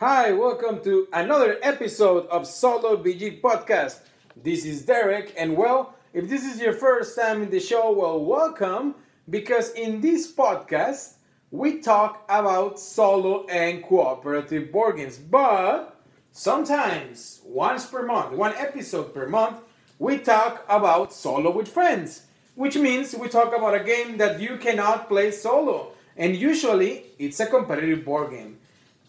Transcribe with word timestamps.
Hi, 0.00 0.32
welcome 0.32 0.82
to 0.84 1.08
another 1.12 1.58
episode 1.62 2.26
of 2.28 2.46
Solo 2.46 2.96
BG 2.96 3.42
Podcast. 3.42 4.00
This 4.34 4.64
is 4.64 4.80
Derek, 4.80 5.34
and 5.36 5.58
well, 5.58 5.94
if 6.14 6.26
this 6.26 6.42
is 6.42 6.58
your 6.58 6.72
first 6.72 7.18
time 7.18 7.42
in 7.42 7.50
the 7.50 7.60
show, 7.60 7.92
well, 7.92 8.18
welcome 8.24 8.94
because 9.28 9.72
in 9.72 10.00
this 10.00 10.32
podcast 10.32 11.16
we 11.50 11.80
talk 11.82 12.24
about 12.30 12.80
solo 12.80 13.44
and 13.48 13.82
cooperative 13.82 14.72
board 14.72 14.96
games, 14.96 15.18
but 15.18 16.00
sometimes 16.32 17.42
once 17.44 17.84
per 17.84 18.02
month, 18.02 18.32
one 18.34 18.54
episode 18.56 19.12
per 19.12 19.28
month, 19.28 19.58
we 19.98 20.16
talk 20.16 20.64
about 20.66 21.12
solo 21.12 21.50
with 21.50 21.68
friends, 21.68 22.22
which 22.54 22.78
means 22.78 23.14
we 23.14 23.28
talk 23.28 23.54
about 23.54 23.74
a 23.74 23.84
game 23.84 24.16
that 24.16 24.40
you 24.40 24.56
cannot 24.56 25.10
play 25.10 25.30
solo, 25.30 25.92
and 26.16 26.34
usually 26.34 27.04
it's 27.18 27.38
a 27.38 27.44
competitive 27.44 28.02
board 28.02 28.30
game. 28.30 28.59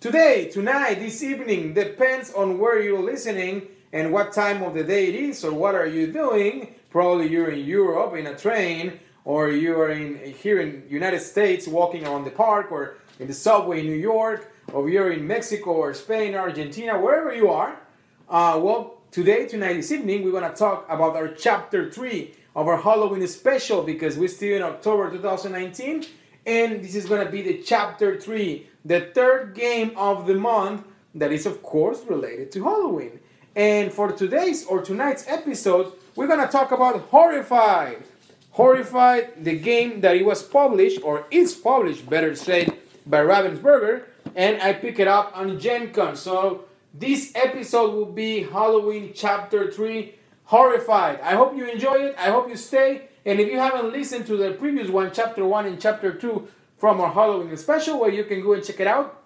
Today, 0.02 0.50
tonight, 0.52 0.96
this 0.96 1.22
evening, 1.22 1.76
depends 1.76 2.34
on 2.34 2.58
where 2.58 2.82
you're 2.82 3.04
listening 3.04 3.68
and 3.94 4.12
what 4.12 4.34
time 4.34 4.64
of 4.64 4.74
the 4.74 4.84
day 4.84 5.10
it 5.10 5.14
is 5.14 5.46
or 5.46 5.54
what 5.54 5.76
are 5.76 5.86
you 5.86 6.12
doing. 6.12 6.74
Probably 6.90 7.28
you're 7.28 7.52
in 7.52 7.64
Europe 7.64 8.16
in 8.16 8.26
a 8.26 8.36
train 8.36 9.00
or 9.26 9.50
you 9.50 9.80
are 9.80 9.92
in 9.92 10.18
here 10.42 10.60
in 10.60 10.88
United 10.90 11.20
States 11.20 11.68
walking 11.68 12.08
around 12.08 12.24
the 12.24 12.32
park 12.32 12.72
or 12.72 12.98
in 13.20 13.28
the 13.28 13.34
subway 13.36 13.82
in 13.82 13.86
New 13.86 14.02
York 14.14 14.52
or 14.74 14.90
you're 14.90 15.12
in 15.12 15.28
Mexico 15.28 15.70
or 15.70 15.94
Spain, 15.94 16.34
or 16.34 16.40
Argentina, 16.40 17.00
wherever 17.00 17.32
you 17.32 17.50
are. 17.50 17.80
Uh, 18.28 18.60
well, 18.60 19.04
today, 19.12 19.46
tonight, 19.46 19.74
this 19.74 19.92
evening, 19.92 20.24
we're 20.24 20.32
going 20.32 20.52
to 20.52 20.58
talk 20.58 20.88
about 20.90 21.16
our 21.16 21.28
chapter 21.28 21.92
3 21.92 22.34
of 22.56 22.68
our 22.68 22.82
Halloween 22.82 23.28
special 23.28 23.84
because 23.84 24.18
we're 24.18 24.30
still 24.30 24.58
in 24.58 24.64
October 24.64 25.12
2019 25.12 26.06
and 26.46 26.84
this 26.84 26.96
is 26.96 27.06
going 27.06 27.24
to 27.24 27.32
be 27.32 27.42
the 27.42 27.62
chapter 27.62 28.20
3 28.20 28.68
the 28.86 29.02
third 29.14 29.56
game 29.56 29.92
of 29.96 30.28
the 30.28 30.36
month 30.36 30.86
that 31.16 31.32
is, 31.32 31.46
of 31.46 31.62
course, 31.62 32.02
related 32.08 32.52
to 32.54 32.64
Halloween. 32.64 33.20
And 33.56 33.92
for 33.92 34.12
today's 34.12 34.66
or 34.66 34.82
tonight's 34.82 35.28
episode, 35.28 35.94
we're 36.16 36.28
gonna 36.28 36.48
talk 36.48 36.72
about 36.72 37.02
Horrified. 37.10 38.04
Horrified, 38.52 39.44
the 39.44 39.58
game 39.58 40.02
that 40.02 40.16
it 40.16 40.26
was 40.26 40.44
published, 40.44 41.02
or 41.04 41.26
is 41.32 41.54
published, 41.54 42.10
better 42.10 42.36
said, 42.36 42.78
by 43.06 43.20
Ravensburger, 43.20 44.04
and 44.36 44.62
I 44.62 44.74
pick 44.74 45.00
it 45.00 45.08
up 45.08 45.32
on 45.36 45.60
Gen 45.60 45.92
Con. 45.92 46.16
So 46.16 46.66
this 46.94 47.32
episode 47.36 47.94
will 47.94 48.12
be 48.12 48.44
Halloween 48.44 49.12
Chapter 49.14 49.72
3 49.72 50.16
Horrified. 50.46 51.22
I 51.22 51.36
hope 51.36 51.56
you 51.56 51.66
enjoy 51.66 51.96
it. 51.96 52.16
I 52.18 52.30
hope 52.30 52.50
you 52.50 52.58
stay. 52.58 53.08
And 53.26 53.40
if 53.40 53.48
you 53.48 53.58
haven't 53.58 53.92
listened 53.92 54.26
to 54.28 54.36
the 54.36 54.52
previous 54.52 54.90
one, 54.90 55.12
Chapter 55.14 55.46
1 55.46 55.66
and 55.66 55.80
Chapter 55.80 56.12
2, 56.14 56.48
from 56.82 57.00
our 57.00 57.14
Halloween 57.14 57.56
special 57.58 58.00
where 58.00 58.10
you 58.10 58.24
can 58.24 58.42
go 58.42 58.54
and 58.54 58.64
check 58.64 58.80
it 58.80 58.88
out. 58.88 59.22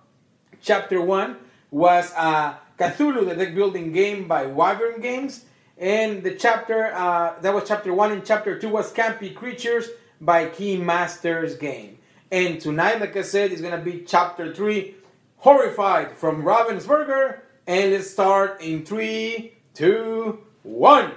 Chapter 0.61 1.01
1 1.01 1.37
was 1.71 2.11
uh, 2.17 2.55
Cthulhu, 2.77 3.29
the 3.29 3.33
deck 3.33 3.55
building 3.55 3.93
game 3.93 4.27
by 4.27 4.45
Wyvern 4.45 4.99
Games. 4.99 5.45
And 5.77 6.21
the 6.21 6.35
chapter, 6.35 6.93
uh, 6.93 7.39
that 7.39 7.53
was 7.53 7.63
chapter 7.65 7.93
1, 7.93 8.11
and 8.11 8.25
chapter 8.25 8.59
2 8.59 8.67
was 8.67 8.91
Campy 8.91 9.33
Creatures 9.33 9.87
by 10.19 10.47
Keymasters 10.47 11.57
Game. 11.57 11.97
And 12.29 12.59
tonight, 12.59 12.99
like 12.99 13.15
I 13.15 13.21
said, 13.21 13.53
is 13.53 13.61
going 13.61 13.71
to 13.71 13.85
be 13.91 14.03
chapter 14.05 14.53
3, 14.53 14.93
Horrified 15.37 16.17
from 16.17 16.43
Ravensburger. 16.43 17.39
And 17.65 17.93
let's 17.93 18.09
start 18.09 18.59
in 18.59 18.85
3, 18.85 19.53
2, 19.75 20.39
1. 20.63 21.11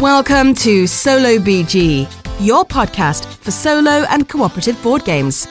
Welcome 0.00 0.54
to 0.54 0.86
Solo 0.86 1.38
BG, 1.38 2.06
your 2.38 2.64
podcast 2.64 3.26
for 3.26 3.50
solo 3.50 4.04
and 4.08 4.28
cooperative 4.28 4.80
board 4.80 5.04
games. 5.04 5.48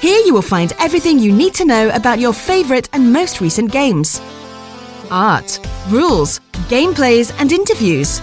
Here 0.00 0.18
you 0.24 0.32
will 0.32 0.40
find 0.40 0.72
everything 0.78 1.18
you 1.18 1.30
need 1.30 1.52
to 1.56 1.66
know 1.66 1.90
about 1.90 2.18
your 2.18 2.32
favorite 2.32 2.88
and 2.94 3.12
most 3.12 3.42
recent 3.42 3.70
games 3.70 4.18
art, 5.10 5.60
rules, 5.90 6.40
gameplays, 6.70 7.38
and 7.38 7.52
interviews. 7.52 8.22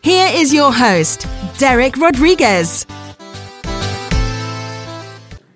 Here 0.00 0.30
is 0.32 0.54
your 0.54 0.72
host, 0.72 1.26
Derek 1.58 1.98
Rodriguez. 1.98 2.86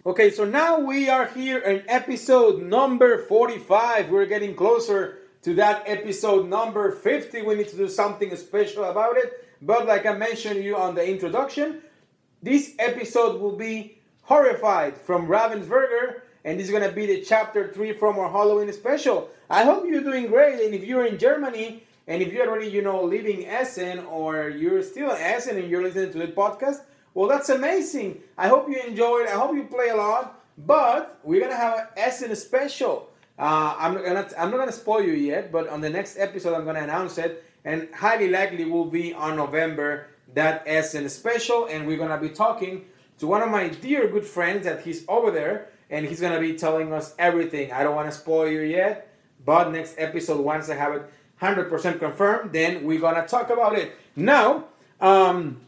Okay, 0.04 0.30
so 0.30 0.44
now 0.44 0.78
we 0.78 1.08
are 1.08 1.24
here 1.28 1.60
in 1.60 1.84
episode 1.88 2.62
number 2.62 3.24
45. 3.24 4.10
We're 4.10 4.26
getting 4.26 4.54
closer 4.54 5.19
to 5.42 5.54
that 5.54 5.84
episode 5.86 6.48
number 6.48 6.92
50. 6.92 7.42
We 7.42 7.54
need 7.54 7.68
to 7.68 7.76
do 7.76 7.88
something 7.88 8.34
special 8.36 8.84
about 8.84 9.16
it. 9.16 9.46
But 9.62 9.86
like 9.86 10.06
I 10.06 10.14
mentioned 10.14 10.64
you 10.64 10.76
on 10.76 10.94
the 10.94 11.08
introduction, 11.08 11.82
this 12.42 12.74
episode 12.78 13.40
will 13.40 13.56
be 13.56 13.98
Horrified 14.22 14.96
from 14.96 15.26
Ravensburger, 15.26 16.20
and 16.44 16.58
this 16.58 16.66
is 16.66 16.70
going 16.70 16.88
to 16.88 16.94
be 16.94 17.04
the 17.04 17.20
chapter 17.22 17.72
3 17.72 17.94
from 17.94 18.18
our 18.18 18.30
Halloween 18.30 18.72
special. 18.72 19.28
I 19.50 19.64
hope 19.64 19.84
you're 19.86 20.02
doing 20.02 20.28
great, 20.28 20.64
and 20.64 20.72
if 20.72 20.84
you're 20.84 21.04
in 21.04 21.18
Germany, 21.18 21.82
and 22.06 22.22
if 22.22 22.32
you're 22.32 22.48
already, 22.48 22.68
you 22.68 22.82
know, 22.82 23.02
living 23.02 23.46
Essen, 23.46 24.00
or 24.00 24.48
you're 24.48 24.82
still 24.82 25.10
in 25.10 25.20
Essen 25.20 25.58
and 25.58 25.68
you're 25.68 25.82
listening 25.82 26.12
to 26.12 26.18
the 26.18 26.28
podcast, 26.28 26.82
well, 27.12 27.28
that's 27.28 27.48
amazing. 27.48 28.20
I 28.38 28.48
hope 28.48 28.68
you 28.68 28.80
enjoy 28.80 29.22
it. 29.22 29.28
I 29.28 29.32
hope 29.32 29.56
you 29.56 29.64
play 29.64 29.88
a 29.88 29.96
lot. 29.96 30.40
But 30.56 31.18
we're 31.24 31.40
going 31.40 31.52
to 31.52 31.56
have 31.56 31.78
an 31.78 31.86
Essen 31.96 32.34
special. 32.36 33.09
Uh, 33.40 33.74
I'm 33.78 33.94
not 33.94 34.04
gonna 34.04 34.28
I'm 34.36 34.50
not 34.50 34.58
gonna 34.58 34.70
spoil 34.70 35.00
you 35.00 35.14
yet, 35.14 35.50
but 35.50 35.66
on 35.70 35.80
the 35.80 35.88
next 35.88 36.18
episode 36.18 36.54
I'm 36.54 36.66
gonna 36.66 36.82
announce 36.82 37.16
it, 37.16 37.42
and 37.64 37.88
highly 37.94 38.28
likely 38.28 38.66
will 38.66 38.84
be 38.84 39.14
on 39.14 39.36
November 39.36 40.08
that 40.34 40.62
Essen 40.66 41.08
special, 41.08 41.64
and 41.64 41.86
we're 41.86 41.96
gonna 41.96 42.20
be 42.20 42.28
talking 42.28 42.84
to 43.18 43.26
one 43.26 43.40
of 43.40 43.48
my 43.48 43.68
dear 43.68 44.08
good 44.08 44.26
friends 44.26 44.66
that 44.66 44.82
he's 44.82 45.06
over 45.08 45.30
there, 45.30 45.70
and 45.88 46.04
he's 46.04 46.20
gonna 46.20 46.38
be 46.38 46.52
telling 46.52 46.92
us 46.92 47.14
everything. 47.18 47.72
I 47.72 47.82
don't 47.82 47.96
want 47.96 48.12
to 48.12 48.16
spoil 48.16 48.46
you 48.46 48.60
yet, 48.60 49.08
but 49.42 49.72
next 49.72 49.94
episode 49.96 50.44
once 50.44 50.68
I 50.68 50.74
have 50.74 50.94
it 50.96 51.10
100% 51.40 51.98
confirmed, 51.98 52.52
then 52.52 52.84
we're 52.84 53.00
gonna 53.00 53.26
talk 53.26 53.48
about 53.48 53.74
it. 53.78 53.92
Now, 54.14 54.64
um, 55.00 55.62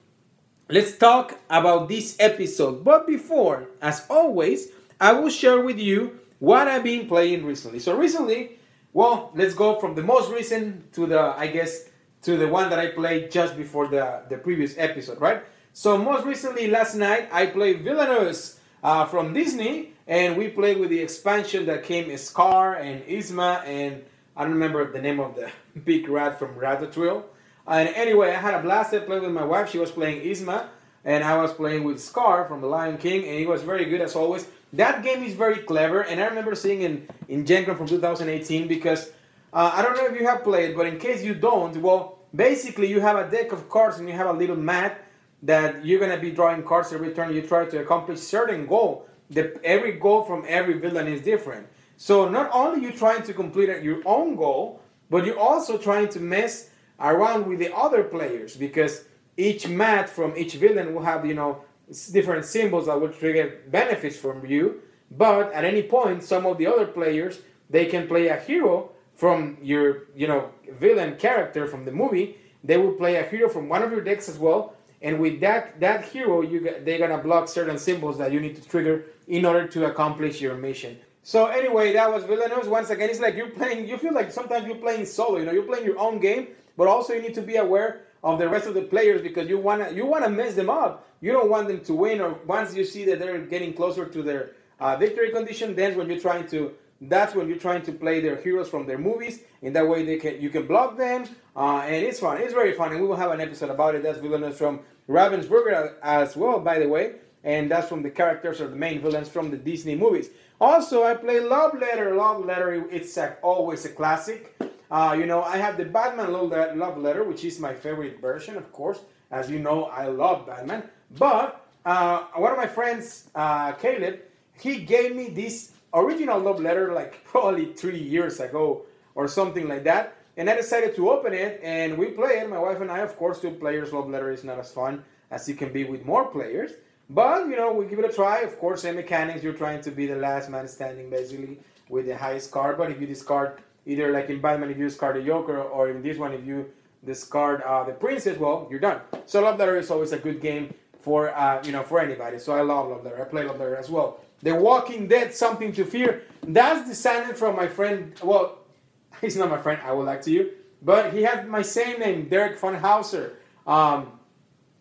let's 0.68 0.98
talk 0.98 1.40
about 1.48 1.88
this 1.88 2.16
episode. 2.20 2.84
But 2.84 3.06
before, 3.06 3.68
as 3.80 4.04
always, 4.10 4.68
I 5.00 5.14
will 5.14 5.30
share 5.30 5.62
with 5.62 5.78
you 5.78 6.20
what 6.42 6.66
I've 6.66 6.82
been 6.82 7.06
playing 7.06 7.46
recently. 7.46 7.78
So 7.78 7.96
recently, 7.96 8.58
well, 8.92 9.30
let's 9.36 9.54
go 9.54 9.78
from 9.78 9.94
the 9.94 10.02
most 10.02 10.28
recent 10.32 10.92
to 10.94 11.06
the 11.06 11.20
I 11.20 11.46
guess 11.46 11.88
to 12.22 12.36
the 12.36 12.48
one 12.48 12.68
that 12.70 12.80
I 12.80 12.88
played 12.88 13.30
just 13.30 13.56
before 13.56 13.86
the 13.86 14.22
the 14.28 14.38
previous 14.38 14.76
episode, 14.76 15.20
right? 15.20 15.44
So 15.72 15.96
most 15.96 16.26
recently, 16.26 16.66
last 16.66 16.96
night 16.96 17.28
I 17.30 17.46
played 17.46 17.84
Villainous 17.84 18.58
uh, 18.82 19.06
from 19.06 19.32
Disney, 19.32 19.92
and 20.08 20.36
we 20.36 20.48
played 20.48 20.78
with 20.78 20.90
the 20.90 20.98
expansion 20.98 21.64
that 21.66 21.84
came 21.84 22.14
Scar 22.16 22.74
and 22.74 23.04
Yzma, 23.04 23.64
and 23.64 24.02
I 24.36 24.42
don't 24.42 24.54
remember 24.54 24.90
the 24.90 25.00
name 25.00 25.20
of 25.20 25.36
the 25.36 25.48
big 25.84 26.08
rat 26.08 26.40
from 26.40 26.56
Ratatouille. 26.56 27.22
And 27.68 27.88
anyway, 27.90 28.30
I 28.32 28.40
had 28.40 28.54
a 28.54 28.62
blast. 28.62 28.90
Played 28.90 29.22
with 29.22 29.30
my 29.30 29.44
wife. 29.44 29.70
She 29.70 29.78
was 29.78 29.92
playing 29.92 30.22
Yzma, 30.22 30.66
and 31.04 31.22
I 31.22 31.36
was 31.40 31.52
playing 31.52 31.84
with 31.84 32.02
Scar 32.02 32.48
from 32.48 32.60
The 32.60 32.66
Lion 32.66 32.98
King, 32.98 33.20
and 33.28 33.38
it 33.38 33.48
was 33.48 33.62
very 33.62 33.84
good 33.84 34.00
as 34.00 34.16
always. 34.16 34.48
That 34.72 35.02
game 35.02 35.22
is 35.22 35.34
very 35.34 35.58
clever, 35.58 36.00
and 36.00 36.20
I 36.20 36.26
remember 36.26 36.54
seeing 36.54 36.82
in 36.82 37.06
in 37.28 37.44
Gen 37.44 37.64
Con 37.66 37.76
from 37.76 37.86
2018 37.86 38.68
because 38.68 39.10
uh, 39.52 39.70
I 39.74 39.82
don't 39.82 39.96
know 39.96 40.06
if 40.06 40.18
you 40.18 40.26
have 40.26 40.42
played, 40.42 40.74
but 40.74 40.86
in 40.86 40.98
case 40.98 41.22
you 41.22 41.34
don't, 41.34 41.76
well, 41.82 42.18
basically 42.34 42.88
you 42.88 43.00
have 43.00 43.16
a 43.16 43.30
deck 43.30 43.52
of 43.52 43.68
cards 43.68 43.98
and 43.98 44.08
you 44.08 44.14
have 44.14 44.28
a 44.28 44.32
little 44.32 44.56
mat 44.56 45.04
that 45.42 45.84
you're 45.84 46.00
gonna 46.00 46.18
be 46.18 46.30
drawing 46.30 46.62
cards 46.62 46.92
every 46.92 47.12
turn. 47.12 47.34
You 47.34 47.42
try 47.42 47.66
to 47.66 47.80
accomplish 47.80 48.20
certain 48.20 48.66
goal. 48.66 49.06
The, 49.28 49.60
every 49.64 49.92
goal 49.92 50.24
from 50.24 50.44
every 50.48 50.78
villain 50.78 51.06
is 51.06 51.20
different. 51.22 51.66
So 51.96 52.28
not 52.28 52.50
only 52.52 52.82
you 52.82 52.92
trying 52.92 53.22
to 53.24 53.34
complete 53.34 53.82
your 53.82 54.00
own 54.06 54.36
goal, 54.36 54.80
but 55.10 55.26
you're 55.26 55.38
also 55.38 55.76
trying 55.76 56.08
to 56.10 56.20
mess 56.20 56.70
around 56.98 57.46
with 57.46 57.58
the 57.58 57.74
other 57.74 58.04
players 58.04 58.56
because 58.56 59.04
each 59.36 59.68
mat 59.68 60.08
from 60.08 60.34
each 60.36 60.54
villain 60.54 60.94
will 60.94 61.02
have 61.02 61.26
you 61.26 61.34
know 61.34 61.62
different 61.92 62.44
symbols 62.44 62.86
that 62.86 63.00
will 63.00 63.08
trigger 63.08 63.60
benefits 63.68 64.16
from 64.16 64.44
you. 64.46 64.82
But 65.10 65.52
at 65.52 65.64
any 65.64 65.82
point, 65.82 66.22
some 66.22 66.46
of 66.46 66.58
the 66.58 66.66
other 66.66 66.86
players 66.86 67.40
they 67.70 67.86
can 67.86 68.06
play 68.06 68.28
a 68.28 68.36
hero 68.36 68.90
from 69.14 69.56
your 69.62 70.04
you 70.14 70.26
know 70.26 70.50
villain 70.78 71.16
character 71.16 71.66
from 71.66 71.84
the 71.84 71.92
movie. 71.92 72.36
They 72.64 72.76
will 72.76 72.92
play 72.92 73.16
a 73.16 73.24
hero 73.24 73.48
from 73.48 73.68
one 73.68 73.82
of 73.82 73.90
your 73.90 74.02
decks 74.02 74.28
as 74.28 74.38
well. 74.38 74.74
And 75.00 75.18
with 75.18 75.40
that 75.40 75.80
that 75.80 76.04
hero, 76.04 76.42
you 76.42 76.60
they're 76.84 76.98
gonna 76.98 77.22
block 77.22 77.48
certain 77.48 77.78
symbols 77.78 78.18
that 78.18 78.30
you 78.32 78.40
need 78.40 78.54
to 78.56 78.68
trigger 78.68 79.04
in 79.26 79.44
order 79.44 79.66
to 79.68 79.86
accomplish 79.86 80.40
your 80.40 80.56
mission. 80.56 80.98
So 81.24 81.46
anyway, 81.46 81.92
that 81.92 82.12
was 82.12 82.24
Villainous. 82.24 82.66
Once 82.66 82.90
again, 82.90 83.08
it's 83.10 83.20
like 83.20 83.36
you're 83.36 83.50
playing. 83.50 83.88
You 83.88 83.96
feel 83.96 84.14
like 84.14 84.30
sometimes 84.32 84.66
you're 84.66 84.82
playing 84.86 85.06
solo. 85.06 85.38
You 85.38 85.46
know, 85.46 85.52
you're 85.52 85.70
playing 85.72 85.84
your 85.84 85.98
own 85.98 86.18
game, 86.20 86.48
but 86.76 86.88
also 86.88 87.14
you 87.14 87.22
need 87.22 87.34
to 87.34 87.42
be 87.42 87.56
aware 87.56 88.02
of 88.22 88.38
the 88.38 88.48
rest 88.48 88.66
of 88.66 88.74
the 88.74 88.82
players 88.82 89.20
because 89.22 89.48
you 89.48 89.58
wanna 89.58 89.90
you 89.92 90.06
wanna 90.06 90.28
mess 90.30 90.54
them 90.54 90.70
up. 90.70 91.06
You 91.20 91.32
don't 91.32 91.50
want 91.50 91.68
them 91.68 91.80
to 91.80 91.94
win, 91.94 92.20
or 92.20 92.34
once 92.46 92.74
you 92.74 92.84
see 92.84 93.04
that 93.06 93.18
they're 93.18 93.38
getting 93.38 93.72
closer 93.74 94.04
to 94.06 94.22
their 94.22 94.50
uh, 94.80 94.96
victory 94.96 95.30
condition, 95.30 95.74
then 95.74 95.96
when 95.96 96.08
you're 96.08 96.20
trying 96.20 96.46
to 96.48 96.72
That's 97.14 97.34
when 97.34 97.48
you're 97.48 97.58
trying 97.68 97.82
to 97.88 97.92
play 97.92 98.20
their 98.20 98.36
heroes 98.36 98.68
from 98.68 98.86
their 98.86 98.98
movies, 98.98 99.40
In 99.60 99.72
that 99.72 99.86
way 99.88 100.04
they 100.04 100.18
can 100.18 100.40
you 100.44 100.50
can 100.50 100.64
block 100.72 100.96
them, 100.96 101.20
uh, 101.56 101.82
and 101.92 101.98
it's 102.08 102.20
fun. 102.20 102.34
It's 102.42 102.54
very 102.54 102.74
fun, 102.80 102.92
and 102.92 103.00
we 103.02 103.06
will 103.08 103.16
have 103.24 103.32
an 103.32 103.40
episode 103.40 103.70
about 103.70 103.96
it. 103.96 104.02
That's 104.04 104.20
villainous 104.20 104.56
from 104.62 104.74
Ravensburger 105.08 105.94
as 106.02 106.36
well, 106.36 106.60
by 106.60 106.78
the 106.78 106.88
way, 106.88 107.04
and 107.42 107.68
that's 107.70 107.88
from 107.88 108.02
the 108.06 108.10
characters 108.10 108.60
or 108.60 108.68
the 108.68 108.76
main 108.76 109.00
villains 109.02 109.28
from 109.28 109.50
the 109.50 109.56
Disney 109.70 109.96
movies. 109.96 110.30
Also, 110.60 111.02
I 111.02 111.14
play 111.14 111.40
Love 111.40 111.72
Letter. 111.84 112.14
Love 112.14 112.44
Letter, 112.44 112.70
it's 112.98 113.16
a, 113.16 113.36
always 113.42 113.84
a 113.84 113.88
classic. 113.88 114.54
Uh, 114.92 115.16
you 115.18 115.24
know, 115.24 115.42
I 115.42 115.56
have 115.56 115.78
the 115.78 115.86
Batman 115.86 116.30
Love 116.34 116.98
Letter, 116.98 117.24
which 117.24 117.46
is 117.46 117.58
my 117.58 117.72
favorite 117.72 118.20
version, 118.20 118.58
of 118.58 118.70
course. 118.72 119.00
As 119.30 119.50
you 119.50 119.58
know, 119.58 119.84
I 119.84 120.08
love 120.08 120.46
Batman. 120.46 120.82
But 121.18 121.66
uh, 121.86 122.24
one 122.34 122.52
of 122.52 122.58
my 122.58 122.66
friends, 122.66 123.30
uh, 123.34 123.72
Caleb, 123.72 124.20
he 124.60 124.84
gave 124.84 125.16
me 125.16 125.30
this 125.30 125.72
original 125.94 126.38
love 126.38 126.60
letter 126.60 126.92
like 126.92 127.24
probably 127.32 127.72
three 127.72 127.98
years 127.98 128.38
ago 128.38 128.82
or 129.14 129.28
something 129.28 129.66
like 129.66 129.84
that. 129.84 130.14
And 130.36 130.50
I 130.50 130.56
decided 130.56 130.94
to 130.96 131.10
open 131.10 131.32
it 131.32 131.60
and 131.62 131.96
we 131.96 132.08
play 132.08 132.40
it. 132.40 132.50
My 132.50 132.58
wife 132.58 132.82
and 132.82 132.90
I, 132.90 132.98
of 132.98 133.16
course, 133.16 133.40
two 133.40 133.52
players 133.52 133.94
love 133.94 134.10
letter 134.10 134.30
is 134.30 134.44
not 134.44 134.58
as 134.58 134.72
fun 134.72 135.04
as 135.30 135.48
it 135.48 135.56
can 135.56 135.72
be 135.72 135.84
with 135.84 136.04
more 136.04 136.26
players. 136.26 136.72
But 137.08 137.48
you 137.48 137.56
know, 137.56 137.72
we 137.72 137.86
give 137.86 137.98
it 137.98 138.10
a 138.10 138.12
try. 138.12 138.40
Of 138.40 138.58
course, 138.58 138.84
in 138.84 138.96
mechanics, 138.96 139.42
you're 139.42 139.54
trying 139.54 139.80
to 139.82 139.90
be 139.90 140.06
the 140.06 140.16
last 140.16 140.50
man 140.50 140.68
standing 140.68 141.08
basically 141.08 141.60
with 141.88 142.04
the 142.06 142.16
highest 142.16 142.50
card. 142.50 142.76
But 142.76 142.90
if 142.90 143.00
you 143.00 143.06
discard 143.06 143.62
either 143.86 144.12
like 144.12 144.30
in 144.30 144.40
Batman, 144.40 144.70
if 144.70 144.78
you 144.78 144.84
discard 144.84 145.16
the 145.16 145.22
Joker, 145.22 145.60
or 145.60 145.90
in 145.90 146.02
this 146.02 146.18
one, 146.18 146.32
if 146.32 146.44
you 146.44 146.70
discard 147.04 147.62
uh, 147.62 147.84
the 147.84 147.92
Princess, 147.92 148.38
well, 148.38 148.66
you're 148.70 148.80
done. 148.80 149.00
So 149.26 149.42
Love 149.42 149.58
Letter 149.58 149.76
is 149.76 149.90
always 149.90 150.12
a 150.12 150.18
good 150.18 150.40
game 150.40 150.74
for 151.00 151.36
uh, 151.36 151.62
you 151.64 151.72
know 151.72 151.82
for 151.82 152.00
anybody. 152.00 152.38
So 152.38 152.52
I 152.52 152.62
love 152.62 152.88
Love 152.88 153.04
Letter. 153.04 153.20
I 153.20 153.24
play 153.24 153.44
Love 153.44 153.58
Letter 153.58 153.76
as 153.76 153.90
well. 153.90 154.20
The 154.42 154.54
Walking 154.54 155.06
Dead, 155.06 155.34
Something 155.34 155.72
to 155.72 155.84
Fear. 155.84 156.22
That's 156.42 156.88
descended 156.88 157.36
from 157.36 157.54
my 157.56 157.68
friend. 157.68 158.12
Well, 158.22 158.58
he's 159.20 159.36
not 159.36 159.50
my 159.50 159.58
friend. 159.58 159.80
I 159.84 159.92
would 159.92 160.06
like 160.06 160.22
to 160.22 160.30
you, 160.30 160.52
but 160.80 161.12
he 161.12 161.22
had 161.22 161.48
my 161.48 161.62
same 161.62 162.00
name, 162.00 162.28
Derek 162.28 162.58
Funhauser, 162.58 163.32
um, 163.66 164.18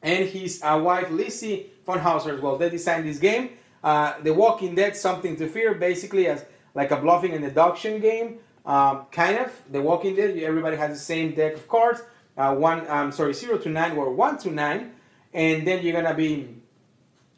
and 0.01 0.27
his 0.27 0.61
uh, 0.63 0.79
wife 0.83 1.09
Lizzie 1.09 1.71
Funhauser 1.87 2.35
as 2.35 2.41
well. 2.41 2.57
They 2.57 2.69
designed 2.69 3.05
this 3.05 3.19
game. 3.19 3.51
Uh, 3.83 4.13
the 4.21 4.33
Walking 4.33 4.75
Dead, 4.75 4.95
Something 4.95 5.35
to 5.37 5.47
Fear, 5.47 5.75
basically 5.75 6.27
as 6.27 6.45
like 6.75 6.91
a 6.91 6.97
bluffing 6.97 7.33
and 7.33 7.43
deduction 7.43 7.99
game. 7.99 8.39
Um, 8.65 9.05
kind 9.11 9.39
of. 9.39 9.51
The 9.71 9.81
Walking 9.81 10.15
Dead, 10.15 10.37
everybody 10.37 10.77
has 10.77 10.91
the 10.91 11.03
same 11.03 11.33
deck 11.33 11.55
of 11.55 11.67
cards. 11.67 12.01
Uh, 12.37 12.55
one, 12.55 12.87
um, 12.89 13.11
sorry, 13.11 13.33
zero 13.33 13.57
to 13.57 13.69
nine 13.69 13.97
or 13.97 14.13
one 14.13 14.37
to 14.39 14.51
nine, 14.51 14.91
and 15.33 15.67
then 15.67 15.83
you're 15.83 15.93
gonna 15.93 16.13
be 16.13 16.47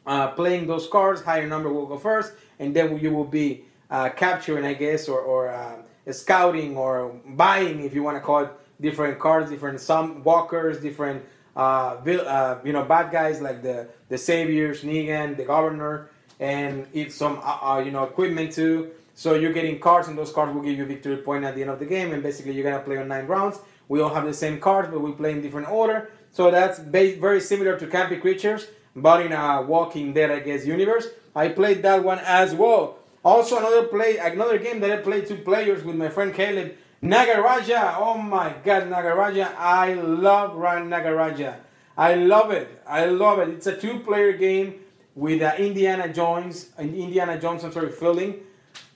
uh, 0.06 0.28
playing 0.28 0.66
those 0.66 0.86
cards. 0.86 1.22
Higher 1.22 1.46
number 1.46 1.72
will 1.72 1.86
go 1.86 1.98
first, 1.98 2.32
and 2.58 2.74
then 2.74 2.98
you 2.98 3.12
will 3.12 3.24
be 3.24 3.64
uh, 3.90 4.10
capturing, 4.10 4.64
I 4.64 4.74
guess, 4.74 5.08
or, 5.08 5.20
or 5.20 5.48
uh, 5.48 5.76
scouting 6.12 6.76
or 6.76 7.08
buying, 7.26 7.82
if 7.82 7.94
you 7.94 8.02
want 8.02 8.16
to 8.16 8.20
call 8.20 8.44
it, 8.44 8.50
different 8.80 9.18
cards, 9.18 9.50
different 9.50 9.80
some 9.80 10.22
walkers, 10.22 10.80
different 10.80 11.24
uh, 11.56 11.96
uh, 12.04 12.58
you 12.64 12.72
know 12.72 12.84
bad 12.84 13.12
guys 13.12 13.40
like 13.40 13.62
the 13.62 13.88
the 14.08 14.18
saviors, 14.18 14.82
Negan, 14.82 15.36
the 15.36 15.44
governor, 15.44 16.10
and 16.40 16.86
it's 16.92 17.14
some 17.14 17.36
you 17.84 17.92
know 17.92 18.04
equipment 18.04 18.52
too. 18.52 18.90
So 19.14 19.34
you're 19.34 19.52
getting 19.52 19.78
cards, 19.78 20.08
and 20.08 20.18
those 20.18 20.32
cards 20.32 20.52
will 20.54 20.62
give 20.62 20.76
you 20.76 20.84
victory 20.84 21.16
point 21.16 21.44
at 21.44 21.54
the 21.54 21.62
end 21.62 21.70
of 21.70 21.78
the 21.78 21.86
game. 21.86 22.12
And 22.12 22.22
basically, 22.22 22.52
you're 22.52 22.64
gonna 22.64 22.82
play 22.82 22.98
on 22.98 23.08
nine 23.08 23.26
rounds. 23.26 23.60
We 23.88 24.00
all 24.00 24.12
have 24.12 24.24
the 24.24 24.34
same 24.34 24.60
cards, 24.60 24.88
but 24.90 25.00
we 25.00 25.12
play 25.12 25.32
in 25.32 25.42
different 25.42 25.68
order. 25.70 26.10
So 26.32 26.50
that's 26.50 26.78
very 26.80 27.40
similar 27.40 27.78
to 27.78 27.86
Campy 27.86 28.20
Creatures 28.20 28.66
but 28.96 29.24
in 29.24 29.32
a 29.32 29.62
Walking 29.62 30.12
Dead, 30.12 30.30
I 30.30 30.40
guess, 30.40 30.66
universe. 30.66 31.08
I 31.34 31.48
played 31.48 31.82
that 31.82 32.04
one 32.04 32.20
as 32.20 32.54
well. 32.54 32.98
Also, 33.24 33.58
another 33.58 33.84
play, 33.84 34.18
another 34.18 34.58
game 34.58 34.80
that 34.80 34.90
I 34.90 34.96
played 34.98 35.26
two 35.26 35.36
players 35.36 35.82
with 35.82 35.96
my 35.96 36.08
friend 36.08 36.32
Caleb. 36.32 36.74
Nagaraja. 37.02 37.96
Oh 37.98 38.16
my 38.16 38.54
God, 38.64 38.84
Nagaraja. 38.84 39.54
I 39.58 39.94
love 39.94 40.54
Run 40.54 40.88
Nagaraja. 40.88 41.56
I 41.96 42.14
love 42.14 42.50
it. 42.50 42.82
I 42.86 43.06
love 43.06 43.38
it. 43.40 43.48
It's 43.50 43.66
a 43.66 43.76
two-player 43.76 44.32
game 44.32 44.76
with 45.14 45.42
uh, 45.42 45.52
Indiana 45.58 46.12
Jones, 46.12 46.70
an 46.76 46.94
Indiana 46.94 47.38
Jones, 47.38 47.62
I'm 47.62 47.72
sorry, 47.72 47.92
feeling 47.92 48.40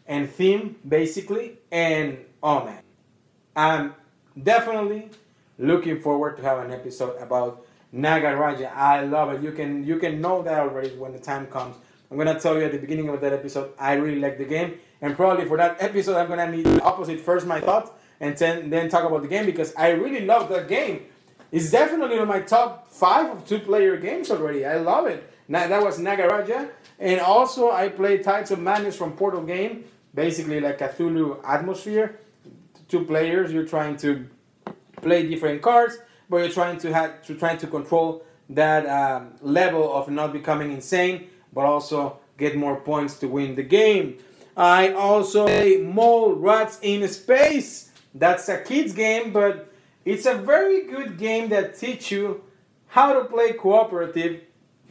and 0.08 0.28
theme 0.28 0.76
basically. 0.87 1.58
And 1.70 2.19
oh 2.43 2.64
man, 2.64 2.82
I'm 3.55 3.94
definitely 4.43 5.10
looking 5.58 6.00
forward 6.00 6.37
to 6.38 6.43
have 6.43 6.58
an 6.64 6.72
episode 6.72 7.16
about 7.20 7.64
Nagaraja. 7.94 8.75
I 8.75 9.05
love 9.05 9.32
it. 9.34 9.43
You 9.43 9.52
can 9.52 9.84
you 9.84 9.99
can 9.99 10.20
know 10.20 10.43
that 10.43 10.58
already 10.58 10.90
when 10.96 11.12
the 11.12 11.20
time 11.20 11.46
comes. 11.46 11.76
I'm 12.10 12.16
gonna 12.16 12.40
tell 12.40 12.56
you 12.56 12.64
at 12.64 12.72
the 12.72 12.78
beginning 12.78 13.08
of 13.10 13.20
that 13.20 13.32
episode. 13.32 13.72
I 13.78 13.94
really 13.94 14.19
like 14.19 14.38
the 14.38 14.46
game, 14.46 14.78
and 15.00 15.14
probably 15.14 15.44
for 15.44 15.58
that 15.58 15.76
episode, 15.81 16.16
I'm 16.16 16.28
gonna 16.28 16.50
need 16.50 16.64
the 16.64 16.82
opposite 16.82 17.20
first 17.20 17.46
my 17.46 17.60
thoughts, 17.60 17.90
and 18.19 18.37
then 18.37 18.70
then 18.70 18.88
talk 18.88 19.05
about 19.05 19.22
the 19.22 19.28
game 19.28 19.44
because 19.46 19.75
I 19.76 19.90
really 19.90 20.25
love 20.25 20.49
that 20.49 20.69
game. 20.69 21.02
It's 21.50 21.70
definitely 21.70 22.19
in 22.19 22.28
my 22.28 22.40
top 22.40 22.90
five 22.90 23.31
of 23.31 23.46
two-player 23.46 23.96
games 23.96 24.31
already. 24.31 24.66
I 24.66 24.76
love 24.76 25.06
it. 25.06 25.25
Now, 25.49 25.66
that 25.66 25.82
was 25.82 25.99
Nagaraja, 25.99 26.69
and 26.99 27.20
also 27.20 27.70
I 27.70 27.88
played 27.88 28.22
Tides 28.22 28.50
of 28.50 28.58
Madness 28.58 28.96
from 28.96 29.12
Portal 29.12 29.43
Game, 29.43 29.84
basically 30.23 30.59
like 30.67 30.79
Cthulhu 30.79 31.26
atmosphere. 31.56 32.09
Two 32.88 33.03
players, 33.12 33.47
you're 33.53 33.70
trying 33.76 33.97
to 34.05 34.11
play 35.03 35.20
different 35.32 35.61
cards 35.62 35.94
but 36.29 36.38
you're 36.38 36.50
trying 36.50 36.79
to 36.79 36.93
have 36.93 37.23
to 37.23 37.35
trying 37.35 37.59
to 37.59 37.67
control 37.67 38.25
that 38.50 38.87
um, 38.87 39.35
level 39.43 39.93
of 39.94 40.09
not 40.09 40.32
becoming 40.32 40.73
insane, 40.73 41.29
but 41.53 41.65
also 41.65 42.19
get 42.37 42.56
more 42.56 42.76
points 42.76 43.19
to 43.19 43.29
win 43.29 43.55
the 43.55 43.62
game. 43.62 44.19
I 44.56 44.93
also 44.93 45.44
play 45.47 45.79
Mole 45.79 46.35
Rats 46.35 46.79
in 46.82 47.06
Space. 47.09 47.91
That's 48.15 48.49
a 48.49 48.61
kids 48.62 48.93
game, 48.93 49.32
but 49.32 49.70
it's 50.05 50.26
a 50.26 50.35
very 50.35 50.87
good 50.87 51.19
game 51.19 51.49
that 51.50 51.79
teach 51.79 52.11
you 52.11 52.43
how 52.88 53.12
to 53.12 53.25
play 53.25 53.53
cooperative, 53.53 54.43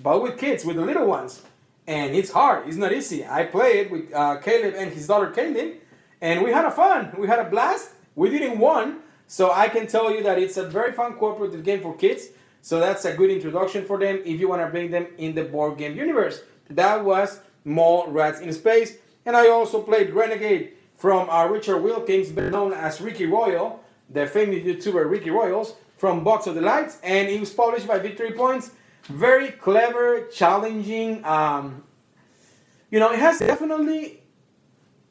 but 0.01 0.21
with 0.21 0.37
kids, 0.37 0.63
with 0.63 0.75
the 0.75 0.85
little 0.85 1.07
ones. 1.07 1.41
And 1.87 2.13
it's 2.13 2.31
hard. 2.31 2.67
It's 2.67 2.75
not 2.77 2.91
easy. 2.91 3.25
I 3.25 3.45
played 3.45 3.89
with 3.89 4.13
uh, 4.13 4.37
Caleb 4.37 4.73
and 4.77 4.91
his 4.91 5.07
daughter 5.07 5.31
Kaylin, 5.31 5.77
and 6.21 6.43
we 6.43 6.51
had 6.51 6.65
a 6.65 6.71
fun. 6.71 7.15
We 7.17 7.27
had 7.27 7.39
a 7.39 7.49
blast. 7.49 7.91
We 8.15 8.29
didn't 8.29 8.59
win, 8.59 8.97
so 9.27 9.51
I 9.51 9.69
can 9.69 9.87
tell 9.87 10.11
you 10.11 10.21
that 10.23 10.37
it's 10.37 10.57
a 10.57 10.67
very 10.67 10.91
fun 10.91 11.13
cooperative 11.13 11.63
game 11.63 11.81
for 11.81 11.95
kids. 11.95 12.27
So 12.61 12.79
that's 12.81 13.05
a 13.05 13.13
good 13.13 13.29
introduction 13.29 13.85
for 13.85 13.97
them 13.97 14.21
if 14.25 14.39
you 14.39 14.49
want 14.49 14.61
to 14.61 14.67
bring 14.67 14.91
them 14.91 15.07
in 15.17 15.33
the 15.33 15.45
board 15.45 15.77
game 15.77 15.95
universe. 15.95 16.41
That 16.69 17.05
was 17.05 17.39
Mole 17.63 18.07
Rats 18.07 18.41
in 18.41 18.51
Space. 18.51 18.97
And 19.25 19.37
I 19.37 19.49
also 19.49 19.81
played 19.81 20.09
Renegade 20.11 20.73
from 20.97 21.29
uh, 21.29 21.45
Richard 21.47 21.77
Wilkins, 21.79 22.31
known 22.31 22.73
as 22.73 22.99
Ricky 22.99 23.25
Royal, 23.25 23.81
the 24.09 24.25
famous 24.27 24.63
YouTuber 24.63 25.09
Ricky 25.09 25.29
Royals 25.29 25.75
from 25.97 26.23
Box 26.23 26.47
of 26.47 26.55
Delights. 26.55 26.99
And 27.03 27.29
it 27.29 27.39
was 27.39 27.53
published 27.53 27.87
by 27.87 27.99
Victory 27.99 28.31
Points. 28.31 28.71
Very 29.05 29.51
clever, 29.51 30.27
challenging. 30.27 31.23
Um, 31.23 31.83
you 32.91 32.99
know, 32.99 33.11
it 33.11 33.19
has 33.19 33.39
definitely 33.39 34.21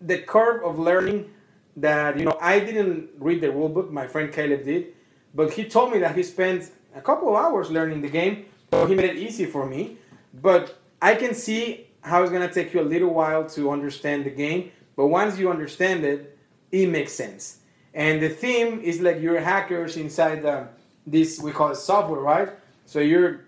the 0.00 0.19
curve 0.19 0.62
of 0.64 0.78
learning 0.78 1.31
that 1.76 2.19
you 2.19 2.25
know 2.25 2.37
I 2.40 2.61
didn't 2.61 3.11
read 3.19 3.40
the 3.40 3.50
rule 3.50 3.69
book. 3.69 3.90
My 3.90 4.07
friend 4.07 4.33
Caleb 4.33 4.64
did, 4.64 4.95
but 5.35 5.52
he 5.52 5.64
told 5.64 5.93
me 5.93 5.99
that 6.00 6.14
he 6.14 6.23
spent 6.23 6.71
a 6.95 7.00
couple 7.00 7.28
of 7.28 7.37
hours 7.37 7.71
learning 7.71 8.02
the 8.02 8.09
game. 8.09 8.47
So 8.71 8.87
he 8.87 8.95
made 8.95 9.11
it 9.11 9.16
easy 9.16 9.47
for 9.47 9.66
me. 9.66 9.99
But 10.35 10.78
I 11.00 11.14
can 11.14 11.35
see 11.35 11.87
how 12.02 12.23
it's 12.23 12.33
gonna 12.33 12.52
take 12.52 12.73
you 12.75 12.81
a 12.81 12.88
little 12.88 13.12
while 13.12 13.49
to 13.50 13.71
understand 13.71 14.25
the 14.25 14.31
game. 14.31 14.73
But 14.97 15.07
once 15.09 15.38
you 15.38 15.50
understand 15.50 16.05
it, 16.05 16.38
it 16.73 16.88
makes 16.88 17.12
sense. 17.12 17.59
And 17.95 18.21
the 18.23 18.28
theme 18.28 18.81
is 18.81 19.00
like 19.00 19.21
you're 19.21 19.40
hackers 19.40 19.97
inside 19.97 20.43
the, 20.43 20.69
this 21.07 21.40
we 21.40 21.52
call 21.52 21.71
it 21.71 21.76
software, 21.76 22.21
right? 22.21 22.50
So 22.85 23.00
you're 23.00 23.45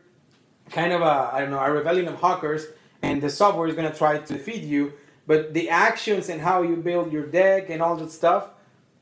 kind 0.71 0.93
of 0.93 1.03
a 1.03 1.31
I 1.33 1.41
don't 1.41 1.51
know 1.51 1.59
a 1.59 1.71
rebellion 1.71 2.09
of 2.09 2.21
hackers, 2.21 2.67
and 3.03 3.23
the 3.23 3.31
software 3.31 3.69
is 3.69 3.75
gonna 3.75 3.95
try 3.95 4.19
to 4.19 4.35
defeat 4.35 4.63
you 4.63 4.93
but 5.29 5.53
the 5.53 5.69
actions 5.69 6.31
and 6.31 6.41
how 6.41 6.63
you 6.63 6.75
build 6.75 7.13
your 7.13 7.27
deck 7.27 7.69
and 7.69 7.83
all 7.83 7.97
that 7.97 8.11
stuff, 8.11 8.49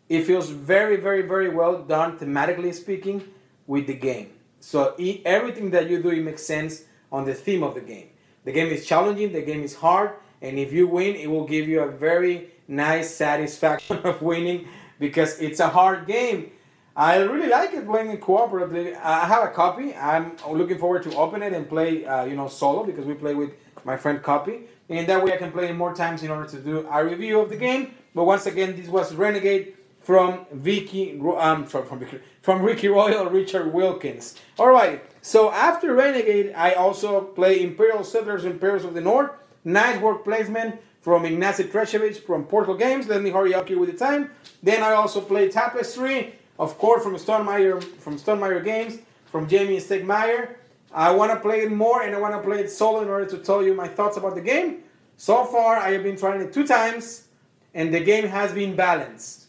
it 0.08 0.25
feels 0.25 0.50
very, 0.50 0.96
very, 0.96 1.23
very 1.23 1.49
well 1.49 1.85
done, 1.85 2.18
thematically 2.18 2.75
speaking, 2.75 3.23
with 3.68 3.87
the 3.87 3.94
game. 3.94 4.32
So 4.58 4.96
everything 5.25 5.70
that 5.70 5.88
you 5.88 6.02
do, 6.02 6.11
it 6.11 6.25
makes 6.25 6.42
sense 6.42 6.82
on 7.12 7.26
the 7.26 7.35
theme 7.35 7.62
of 7.62 7.76
the 7.76 7.80
game. 7.80 8.08
The 8.44 8.50
game 8.50 8.73
is 8.73 8.85
challenging, 8.85 9.32
the 9.32 9.42
game 9.42 9.62
is 9.62 9.76
hard, 9.76 10.11
and 10.42 10.58
if 10.58 10.73
you 10.73 10.88
win, 10.88 11.14
it 11.14 11.30
will 11.30 11.46
give 11.46 11.68
you 11.68 11.82
a 11.82 11.88
very 11.88 12.50
nice 12.66 13.14
satisfaction 13.14 13.99
of 14.04 14.20
winning 14.20 14.66
because 14.99 15.38
it's 15.38 15.61
a 15.61 15.68
hard 15.68 16.08
game. 16.08 16.50
I 16.96 17.18
really 17.18 17.48
like 17.48 17.74
it 17.74 17.86
playing 17.86 18.10
in 18.10 18.16
cooperative. 18.16 18.96
I 19.02 19.26
have 19.26 19.44
a 19.44 19.48
copy. 19.48 19.94
I'm 19.94 20.36
looking 20.48 20.78
forward 20.78 21.02
to 21.02 21.14
open 21.16 21.42
it 21.42 21.52
and 21.52 21.68
play, 21.68 22.06
uh, 22.06 22.24
you 22.24 22.34
know, 22.34 22.48
solo 22.48 22.84
because 22.84 23.04
we 23.04 23.14
play 23.14 23.34
with 23.34 23.50
my 23.84 23.96
friend 23.96 24.22
Copy 24.22 24.62
and 24.88 25.06
that 25.08 25.24
way 25.24 25.32
I 25.32 25.36
can 25.36 25.52
play 25.52 25.72
more 25.72 25.94
times 25.94 26.22
in 26.22 26.30
order 26.30 26.48
to 26.48 26.58
do 26.58 26.86
a 26.90 27.04
review 27.04 27.40
of 27.40 27.50
the 27.50 27.56
game. 27.56 27.94
But 28.14 28.24
once 28.24 28.46
again, 28.46 28.76
this 28.76 28.88
was 28.88 29.14
Renegade 29.14 29.74
from 30.00 30.46
Vicky, 30.52 31.20
um, 31.38 31.66
from, 31.66 31.86
from, 31.86 32.06
from 32.42 32.62
Ricky 32.62 32.88
Royal, 32.88 33.26
Richard 33.26 33.72
Wilkins. 33.72 34.36
All 34.58 34.70
right, 34.70 35.04
so 35.20 35.50
after 35.50 35.94
Renegade, 35.94 36.52
I 36.54 36.74
also 36.74 37.20
play 37.20 37.62
Imperial 37.62 38.04
Settlers, 38.04 38.44
and 38.44 38.54
Imperials 38.54 38.84
of 38.84 38.94
the 38.94 39.00
North, 39.00 39.32
nice 39.64 40.00
work 40.00 40.22
placement 40.22 40.80
from 41.00 41.24
Ignacy 41.24 41.70
Trzewiczek 41.70 42.24
from 42.24 42.44
Portal 42.44 42.76
Games. 42.76 43.08
Let 43.08 43.22
me 43.22 43.30
hurry 43.30 43.52
up 43.54 43.68
here 43.68 43.78
with 43.78 43.90
the 43.90 43.96
time. 43.96 44.30
Then 44.62 44.82
I 44.82 44.92
also 44.92 45.20
play 45.20 45.48
Tapestry, 45.48 46.34
of 46.58 46.78
course, 46.78 47.02
from 47.02 47.14
Stonemaier, 47.16 47.82
from 47.82 48.18
Stonemaier 48.18 48.64
Games, 48.64 48.98
from 49.26 49.48
Jamey 49.48 49.76
Stegmaier. 49.76 50.56
I 50.92 51.10
want 51.10 51.32
to 51.32 51.40
play 51.40 51.60
it 51.60 51.72
more 51.72 52.02
and 52.02 52.14
I 52.14 52.20
want 52.20 52.34
to 52.34 52.40
play 52.40 52.60
it 52.60 52.70
solo 52.70 53.02
in 53.02 53.08
order 53.08 53.26
to 53.26 53.38
tell 53.38 53.62
you 53.62 53.75
my 53.75 53.88
thoughts 53.88 54.16
about 54.16 54.34
the 54.34 54.40
game. 54.40 54.84
So 55.16 55.44
far, 55.44 55.76
I 55.76 55.90
have 55.92 56.02
been 56.02 56.16
trying 56.16 56.40
it 56.40 56.52
two 56.52 56.66
times 56.66 57.28
and 57.75 57.92
the 57.92 58.00
game 58.00 58.26
has 58.26 58.52
been 58.52 58.75
balanced. 58.76 59.46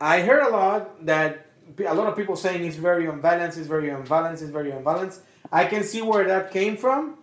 I 0.00 0.20
heard 0.20 0.42
a 0.42 0.50
lot 0.50 1.06
that 1.06 1.46
a 1.78 1.94
lot 1.94 2.06
of 2.06 2.16
people 2.16 2.36
saying 2.36 2.64
it's 2.64 2.76
very 2.76 3.06
unbalanced, 3.06 3.58
it's 3.58 3.68
very 3.68 3.90
unbalanced, 3.90 4.42
it's 4.42 4.52
very 4.52 4.70
unbalanced. 4.70 5.22
I 5.52 5.64
can 5.64 5.82
see 5.82 6.02
where 6.02 6.26
that 6.26 6.50
came 6.50 6.76
from, 6.76 7.16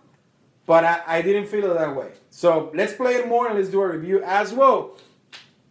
but 0.66 0.84
I, 0.84 1.02
I 1.06 1.22
didn't 1.22 1.46
feel 1.46 1.70
it 1.70 1.74
that 1.74 1.94
way. 1.94 2.12
So 2.30 2.72
let's 2.74 2.94
play 2.94 3.14
it 3.14 3.28
more 3.28 3.48
and 3.48 3.56
let's 3.56 3.70
do 3.70 3.80
a 3.80 3.88
review 3.88 4.22
as 4.24 4.52
well. 4.52 4.96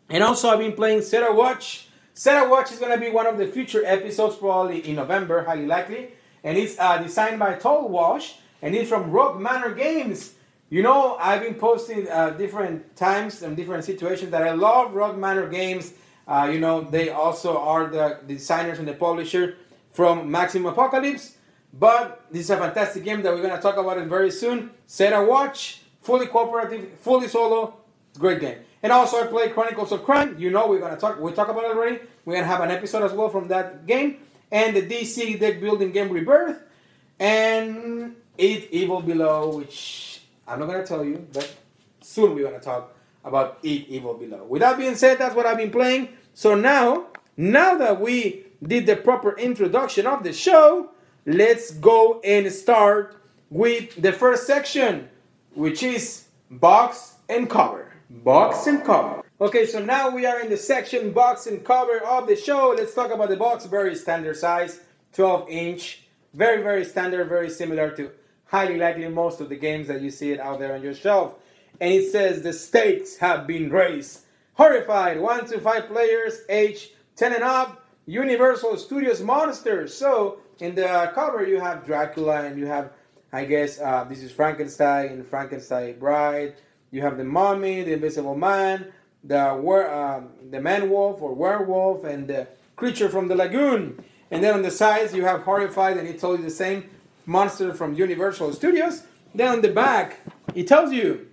And 0.10 0.24
also, 0.24 0.50
I've 0.50 0.60
been 0.60 0.74
playing 0.74 1.02
Set 1.02 1.34
Watch. 1.36 1.87
Set 2.18 2.44
a 2.44 2.50
Watch 2.50 2.72
is 2.72 2.80
going 2.80 2.92
to 2.92 2.98
be 2.98 3.12
one 3.12 3.28
of 3.28 3.38
the 3.38 3.46
future 3.46 3.86
episodes, 3.86 4.38
probably 4.38 4.80
in 4.90 4.96
November, 4.96 5.44
highly 5.44 5.68
likely. 5.68 6.14
And 6.44 6.58
it's 6.58 6.76
uh, 6.80 6.98
designed 6.98 7.38
by 7.38 7.54
Toll 7.54 7.90
Wash, 7.90 8.38
and 8.64 8.74
it's 8.74 8.90
from 8.90 9.12
Rock 9.12 9.40
Manor 9.40 9.76
Games. 9.76 10.34
You 10.72 10.82
know, 10.82 11.16
I've 11.18 11.42
been 11.42 11.54
posting 11.54 12.10
uh, 12.10 12.32
different 12.32 12.96
times 12.96 13.44
and 13.44 13.56
different 13.56 13.84
situations 13.84 14.32
that 14.32 14.42
I 14.42 14.54
love 14.54 14.96
Rock 14.96 15.16
Manor 15.16 15.48
Games. 15.48 15.94
Uh, 16.28 16.50
you 16.52 16.60
know, 16.60 16.82
they 16.82 17.12
also 17.12 17.56
are 17.56 17.86
the 17.86 18.18
designers 18.26 18.80
and 18.80 18.88
the 18.88 18.94
publisher 18.94 19.58
from 19.92 20.32
Maximum 20.32 20.74
Apocalypse. 20.74 21.38
But 21.72 22.26
this 22.32 22.46
is 22.46 22.50
a 22.50 22.58
fantastic 22.58 23.04
game 23.04 23.22
that 23.22 23.32
we're 23.32 23.44
going 23.44 23.56
to 23.56 23.62
talk 23.62 23.78
about 23.78 24.00
it 24.00 24.08
very 24.08 24.32
soon. 24.32 24.72
Set 24.88 25.14
a 25.14 25.24
watch, 25.24 25.82
fully 26.02 26.26
cooperative, 26.26 26.98
fully 26.98 27.28
solo. 27.28 27.76
Great 28.18 28.40
game. 28.40 28.58
And 28.84 28.92
also, 28.92 29.24
I 29.24 29.28
play 29.28 29.50
Chronicles 29.50 29.92
of 29.92 30.04
Crime. 30.04 30.36
You 30.38 30.50
know, 30.52 30.68
we're 30.68 30.80
to 30.80 30.98
talk. 30.98 31.20
We 31.20 31.32
talk 31.32 31.50
about 31.50 31.66
it 31.66 31.72
already. 31.72 32.00
We're 32.26 32.40
to 32.40 32.46
have 32.46 32.62
an 32.62 32.72
episode 32.72 33.04
as 33.04 33.14
well 33.14 33.30
from 33.30 33.48
that 33.48 33.86
game, 33.86 34.18
and 34.52 34.76
the 34.76 34.82
DC 34.82 35.40
deck 35.40 35.60
building 35.60 35.92
game 35.92 36.10
Rebirth, 36.10 36.62
and 37.20 38.16
It 38.38 38.70
Evil 38.72 39.02
Below, 39.02 39.58
which 39.58 40.22
I'm 40.48 40.60
not 40.60 40.72
to 40.72 40.86
tell 40.86 41.04
you, 41.04 41.28
but 41.34 41.54
soon 42.02 42.36
we're 42.36 42.52
to 42.52 42.60
talk 42.60 42.96
about 43.26 43.60
It 43.64 43.88
Evil 43.88 44.14
Below. 44.14 44.46
With 44.46 44.62
that 44.62 44.78
being 44.78 44.96
said, 44.96 45.18
that's 45.18 45.36
what 45.36 45.46
I've 45.46 45.58
been 45.58 45.72
playing. 45.72 46.10
So 46.34 46.56
now, 46.56 47.08
now 47.36 47.76
that 47.76 48.00
we 48.00 48.46
did 48.62 48.86
the 48.86 48.96
proper 48.96 49.38
introduction 49.38 50.08
of 50.08 50.24
the 50.24 50.34
show, 50.34 50.92
let's 51.26 51.72
go 51.72 52.22
and 52.24 52.52
start 52.52 53.16
with 53.50 54.02
the 54.02 54.12
first 54.12 54.48
section, 54.48 55.10
which 55.54 55.84
is 55.84 56.26
box 56.50 57.16
and 57.28 57.50
cover. 57.50 57.87
Box 58.10 58.68
and 58.68 58.86
cover. 58.86 59.22
Okay, 59.42 59.66
so 59.66 59.84
now 59.84 60.10
we 60.10 60.26
are 60.26 60.40
in 60.40 60.50
the 60.50 60.56
section 60.56 61.12
box 61.12 61.46
and 61.46 61.64
cover 61.66 62.00
of 62.06 62.26
the 62.26 62.38
show. 62.38 62.74
Let's 62.76 62.94
talk 62.94 63.12
about 63.12 63.28
the 63.28 63.36
box. 63.36 63.66
Very 63.66 63.96
standard 63.96 64.38
size, 64.38 64.80
12 65.14 65.50
inch. 65.50 66.04
Very, 66.34 66.64
very 66.64 66.86
standard, 66.86 67.28
very 67.28 67.50
similar 67.50 67.92
to 67.98 68.12
highly 68.46 68.78
likely 68.78 69.10
most 69.10 69.42
of 69.42 69.50
the 69.50 69.58
games 69.58 69.88
that 69.90 70.02
you 70.02 70.10
see 70.10 70.32
it 70.32 70.40
out 70.40 70.60
there 70.60 70.74
on 70.74 70.82
your 70.82 70.94
shelf. 70.94 71.34
And 71.82 71.94
it 71.94 72.10
says 72.12 72.42
the 72.42 72.54
stakes 72.54 73.18
have 73.18 73.46
been 73.46 73.70
raised. 73.70 74.22
Horrified, 74.54 75.20
1 75.20 75.46
to 75.48 75.60
5 75.60 75.88
players, 75.88 76.42
age 76.50 76.92
10 77.18 77.34
and 77.34 77.44
up, 77.44 77.86
Universal 78.06 78.78
Studios 78.78 79.22
Monsters. 79.22 79.94
So 79.94 80.40
in 80.60 80.76
the 80.76 81.12
cover 81.14 81.46
you 81.46 81.60
have 81.60 81.86
Dracula 81.86 82.46
and 82.46 82.58
you 82.58 82.68
have, 82.68 82.94
I 83.34 83.44
guess, 83.44 83.82
uh, 83.82 84.06
this 84.06 84.24
is 84.24 84.32
Frankenstein 84.32 85.08
and 85.08 85.28
Frankenstein 85.28 86.00
Bride. 86.00 86.56
You 86.92 87.02
have 87.02 87.18
the 87.18 87.24
Mummy, 87.24 87.84
the 87.84 87.94
Invisible 87.94 88.36
Man, 88.36 88.92
the 89.24 89.60
were, 89.60 89.92
um, 89.94 90.30
the 90.52 90.62
man 90.62 90.90
wolf 90.90 91.22
or 91.22 91.34
werewolf, 91.34 92.04
and 92.04 92.28
the 92.28 92.48
creature 92.76 93.10
from 93.10 93.28
the 93.28 93.36
lagoon. 93.36 94.04
And 94.32 94.44
then 94.44 94.54
on 94.54 94.62
the 94.62 94.72
sides 94.72 95.14
you 95.14 95.24
have 95.26 95.42
Horrified, 95.42 95.98
and 95.98 96.08
it 96.08 96.20
tells 96.20 96.40
you 96.40 96.46
the 96.46 96.52
same 96.52 96.90
monster 97.26 97.74
from 97.74 97.94
Universal 97.94 98.54
Studios. 98.54 99.04
Then 99.36 99.52
on 99.52 99.62
the 99.62 99.70
back, 99.70 100.22
it 100.56 100.68
tells 100.68 100.92
you 100.94 101.28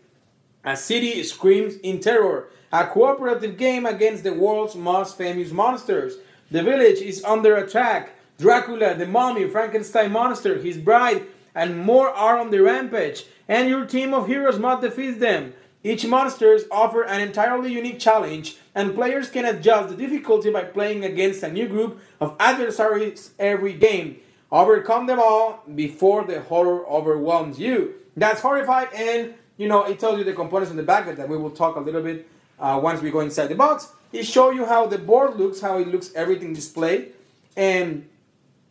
a 0.64 0.76
city 0.76 1.22
screams 1.22 1.76
in 1.76 2.00
terror. 2.00 2.48
A 2.72 2.86
cooperative 2.86 3.56
game 3.56 3.86
against 3.86 4.24
the 4.24 4.34
world's 4.34 4.74
most 4.74 5.16
famous 5.16 5.52
monsters. 5.52 6.16
The 6.50 6.62
village 6.62 6.98
is 6.98 7.22
under 7.24 7.56
attack. 7.56 8.10
Dracula, 8.38 8.94
the 8.94 9.06
mummy, 9.06 9.48
Frankenstein 9.48 10.10
monster, 10.10 10.58
his 10.58 10.76
bride, 10.76 11.22
and 11.54 11.78
more 11.78 12.08
are 12.08 12.38
on 12.38 12.50
the 12.50 12.60
rampage. 12.60 13.26
And 13.48 13.68
your 13.68 13.84
team 13.86 14.14
of 14.14 14.26
heroes 14.26 14.58
must 14.58 14.82
defeat 14.82 15.20
them. 15.20 15.54
Each 15.82 16.06
monsters 16.06 16.62
offer 16.70 17.02
an 17.02 17.20
entirely 17.20 17.70
unique 17.70 17.98
challenge, 17.98 18.56
and 18.74 18.94
players 18.94 19.28
can 19.28 19.44
adjust 19.44 19.90
the 19.90 19.96
difficulty 19.96 20.50
by 20.50 20.64
playing 20.64 21.04
against 21.04 21.42
a 21.42 21.52
new 21.52 21.68
group 21.68 22.00
of 22.20 22.34
adversaries 22.40 23.32
every 23.38 23.74
game. 23.74 24.18
Overcome 24.50 25.06
them 25.06 25.20
all 25.20 25.62
before 25.74 26.24
the 26.24 26.40
horror 26.40 26.86
overwhelms 26.86 27.58
you. 27.58 27.96
That's 28.16 28.40
horrified, 28.40 28.88
and 28.94 29.34
you 29.58 29.68
know 29.68 29.84
it 29.84 29.98
tells 29.98 30.16
you 30.16 30.24
the 30.24 30.32
components 30.32 30.70
in 30.70 30.78
the 30.78 30.82
back 30.82 31.14
that 31.14 31.28
we 31.28 31.36
will 31.36 31.50
talk 31.50 31.76
a 31.76 31.80
little 31.80 32.02
bit 32.02 32.26
uh, 32.58 32.80
once 32.82 33.02
we 33.02 33.10
go 33.10 33.20
inside 33.20 33.48
the 33.48 33.54
box. 33.54 33.92
It 34.10 34.24
show 34.24 34.52
you 34.52 34.64
how 34.64 34.86
the 34.86 34.96
board 34.96 35.36
looks, 35.36 35.60
how 35.60 35.78
it 35.78 35.88
looks, 35.88 36.12
everything 36.14 36.54
displayed, 36.54 37.12
and 37.56 38.08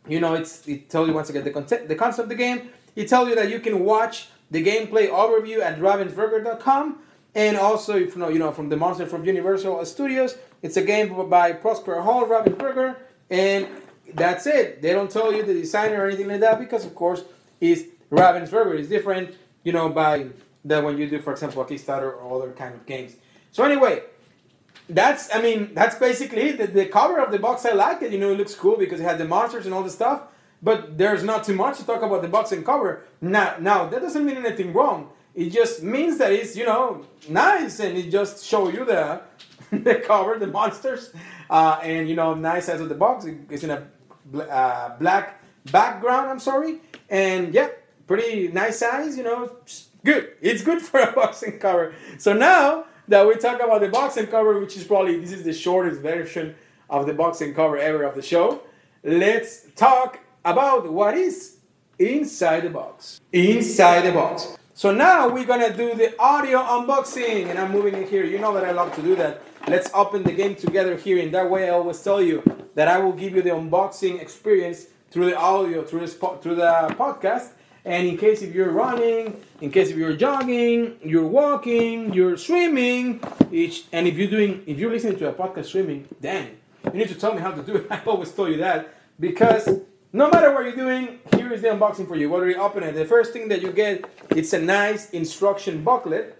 you 0.08 0.18
know 0.18 0.34
it's 0.34 0.66
it 0.66 0.90
tells 0.90 1.06
you 1.06 1.14
once 1.14 1.30
again 1.30 1.44
the 1.44 1.50
concept, 1.50 1.86
the 1.86 1.94
concept 1.94 2.24
of 2.24 2.28
the 2.30 2.34
game. 2.34 2.70
It 2.96 3.08
tells 3.08 3.28
you 3.28 3.34
that 3.36 3.50
you 3.50 3.60
can 3.60 3.84
watch 3.84 4.28
the 4.54 4.64
gameplay 4.64 5.08
overview 5.08 5.58
at 5.60 5.80
ravensburger.com 5.80 7.00
and 7.34 7.56
also 7.56 7.96
if 7.96 8.14
you 8.14 8.20
know 8.20 8.28
you 8.28 8.38
know 8.38 8.52
from 8.52 8.68
the 8.68 8.76
monster 8.76 9.04
from 9.04 9.24
Universal 9.24 9.84
Studios. 9.84 10.38
It's 10.62 10.76
a 10.76 10.82
game 10.82 11.28
by 11.28 11.52
Prospero 11.52 12.00
Hall, 12.02 12.24
Ravensburger, 12.24 12.96
and 13.28 13.66
that's 14.14 14.46
it. 14.46 14.80
They 14.80 14.92
don't 14.92 15.10
tell 15.10 15.32
you 15.34 15.42
the 15.42 15.52
designer 15.52 16.02
or 16.02 16.06
anything 16.06 16.28
like 16.28 16.40
that 16.40 16.60
because 16.60 16.84
of 16.86 16.94
course 16.94 17.24
it's 17.60 17.82
Ravensburger. 18.10 18.78
It's 18.78 18.88
different, 18.88 19.34
you 19.64 19.72
know, 19.72 19.88
by 19.88 20.28
than 20.64 20.84
when 20.84 20.96
you 20.98 21.10
do, 21.10 21.18
for 21.20 21.32
example, 21.32 21.60
a 21.60 21.66
Kickstarter 21.66 22.14
or 22.16 22.40
other 22.40 22.52
kind 22.52 22.74
of 22.74 22.86
games. 22.86 23.16
So 23.50 23.64
anyway, 23.64 24.04
that's 24.88 25.34
I 25.34 25.42
mean 25.42 25.74
that's 25.74 25.96
basically 25.96 26.42
it. 26.50 26.58
The, 26.58 26.66
the 26.68 26.86
cover 26.86 27.18
of 27.18 27.32
the 27.32 27.40
box 27.40 27.66
I 27.66 27.72
like 27.72 28.02
it. 28.02 28.12
You 28.12 28.20
know, 28.20 28.30
it 28.30 28.38
looks 28.38 28.54
cool 28.54 28.76
because 28.76 29.00
it 29.00 29.04
has 29.04 29.18
the 29.18 29.26
monsters 29.26 29.66
and 29.66 29.74
all 29.74 29.82
the 29.82 29.90
stuff. 29.90 30.22
But 30.64 30.96
there's 30.96 31.22
not 31.22 31.44
too 31.44 31.54
much 31.54 31.76
to 31.78 31.86
talk 31.86 32.02
about 32.02 32.22
the 32.22 32.28
boxing 32.28 32.64
cover. 32.64 33.04
Now, 33.20 33.56
now 33.60 33.86
that 33.86 34.00
doesn't 34.00 34.24
mean 34.24 34.38
anything 34.38 34.72
wrong. 34.72 35.10
It 35.34 35.50
just 35.50 35.82
means 35.82 36.16
that 36.18 36.32
it's 36.32 36.56
you 36.56 36.64
know 36.64 37.04
nice 37.28 37.80
and 37.80 37.98
it 37.98 38.10
just 38.10 38.44
show 38.44 38.70
you 38.70 38.84
the 38.86 39.20
the 39.70 39.96
cover, 39.96 40.38
the 40.38 40.46
monsters, 40.46 41.12
uh, 41.50 41.78
and 41.82 42.08
you 42.08 42.16
know 42.16 42.34
nice 42.34 42.66
size 42.66 42.80
of 42.80 42.88
the 42.88 42.94
box. 42.94 43.26
It's 43.50 43.62
in 43.62 43.70
a 43.70 43.86
uh, 44.40 44.96
black 44.98 45.42
background. 45.70 46.30
I'm 46.30 46.38
sorry, 46.38 46.80
and 47.10 47.52
yeah, 47.52 47.68
pretty 48.06 48.48
nice 48.48 48.78
size. 48.78 49.18
You 49.18 49.24
know, 49.24 49.52
good. 50.02 50.32
It's 50.40 50.62
good 50.62 50.80
for 50.80 51.00
a 51.00 51.12
boxing 51.20 51.58
cover. 51.58 51.94
So 52.16 52.32
now 52.32 52.86
that 53.08 53.26
we 53.28 53.34
talk 53.34 53.60
about 53.60 53.82
the 53.82 53.88
boxing 53.88 54.28
cover, 54.28 54.58
which 54.60 54.78
is 54.78 54.84
probably 54.84 55.20
this 55.20 55.32
is 55.32 55.42
the 55.42 55.52
shortest 55.52 56.00
version 56.00 56.54
of 56.88 57.06
the 57.06 57.12
boxing 57.12 57.52
cover 57.52 57.76
ever 57.76 58.04
of 58.04 58.14
the 58.14 58.22
show, 58.22 58.62
let's 59.02 59.66
talk 59.76 60.20
about 60.44 60.90
what 60.90 61.16
is 61.16 61.58
inside 61.98 62.60
the 62.60 62.70
box. 62.70 63.20
Inside 63.32 64.02
the 64.02 64.12
box. 64.12 64.56
So 64.74 64.92
now 64.92 65.28
we're 65.28 65.44
gonna 65.44 65.74
do 65.74 65.94
the 65.94 66.18
audio 66.18 66.58
unboxing, 66.58 67.48
and 67.48 67.58
I'm 67.58 67.70
moving 67.70 67.94
it 67.94 68.08
here. 68.08 68.24
You 68.24 68.38
know 68.38 68.52
that 68.54 68.64
I 68.64 68.72
love 68.72 68.94
to 68.96 69.02
do 69.02 69.14
that. 69.16 69.40
Let's 69.68 69.88
open 69.94 70.24
the 70.24 70.32
game 70.32 70.56
together 70.56 70.96
here. 70.96 71.18
In 71.18 71.30
that 71.30 71.48
way, 71.48 71.68
I 71.68 71.72
always 71.72 72.02
tell 72.02 72.20
you 72.20 72.42
that 72.74 72.88
I 72.88 72.98
will 72.98 73.12
give 73.12 73.34
you 73.36 73.42
the 73.42 73.50
unboxing 73.50 74.20
experience 74.20 74.86
through 75.10 75.26
the 75.26 75.36
audio, 75.36 75.84
through 75.84 76.00
the 76.00 76.08
through 76.42 76.56
the 76.56 76.94
podcast. 76.98 77.52
And 77.86 78.08
in 78.08 78.16
case 78.16 78.42
if 78.42 78.54
you're 78.54 78.70
running, 78.70 79.40
in 79.60 79.70
case 79.70 79.90
if 79.90 79.96
you're 79.96 80.16
jogging, 80.16 80.96
you're 81.04 81.26
walking, 81.26 82.12
you're 82.14 82.36
swimming, 82.36 83.20
each 83.52 83.84
and 83.92 84.08
if 84.08 84.16
you're 84.16 84.30
doing, 84.30 84.64
if 84.66 84.78
you're 84.78 84.90
listening 84.90 85.18
to 85.18 85.28
a 85.28 85.32
podcast 85.32 85.66
swimming, 85.66 86.08
then 86.20 86.56
you 86.86 86.98
need 86.98 87.08
to 87.08 87.14
tell 87.14 87.34
me 87.34 87.40
how 87.40 87.52
to 87.52 87.62
do 87.62 87.76
it. 87.76 87.86
I 87.90 88.02
always 88.06 88.32
tell 88.32 88.48
you 88.48 88.56
that 88.56 88.94
because 89.20 89.68
no 90.14 90.30
matter 90.30 90.54
what 90.54 90.64
you're 90.64 90.76
doing, 90.76 91.18
here 91.34 91.52
is 91.52 91.60
the 91.60 91.68
unboxing 91.68 92.06
for 92.06 92.14
you. 92.14 92.30
What 92.30 92.40
are 92.44 92.48
you 92.48 92.56
open 92.56 92.84
it? 92.84 92.92
The 92.92 93.04
first 93.04 93.32
thing 93.32 93.48
that 93.48 93.62
you 93.62 93.72
get, 93.72 94.04
it's 94.30 94.52
a 94.52 94.60
nice 94.60 95.10
instruction 95.10 95.82
booklet 95.82 96.38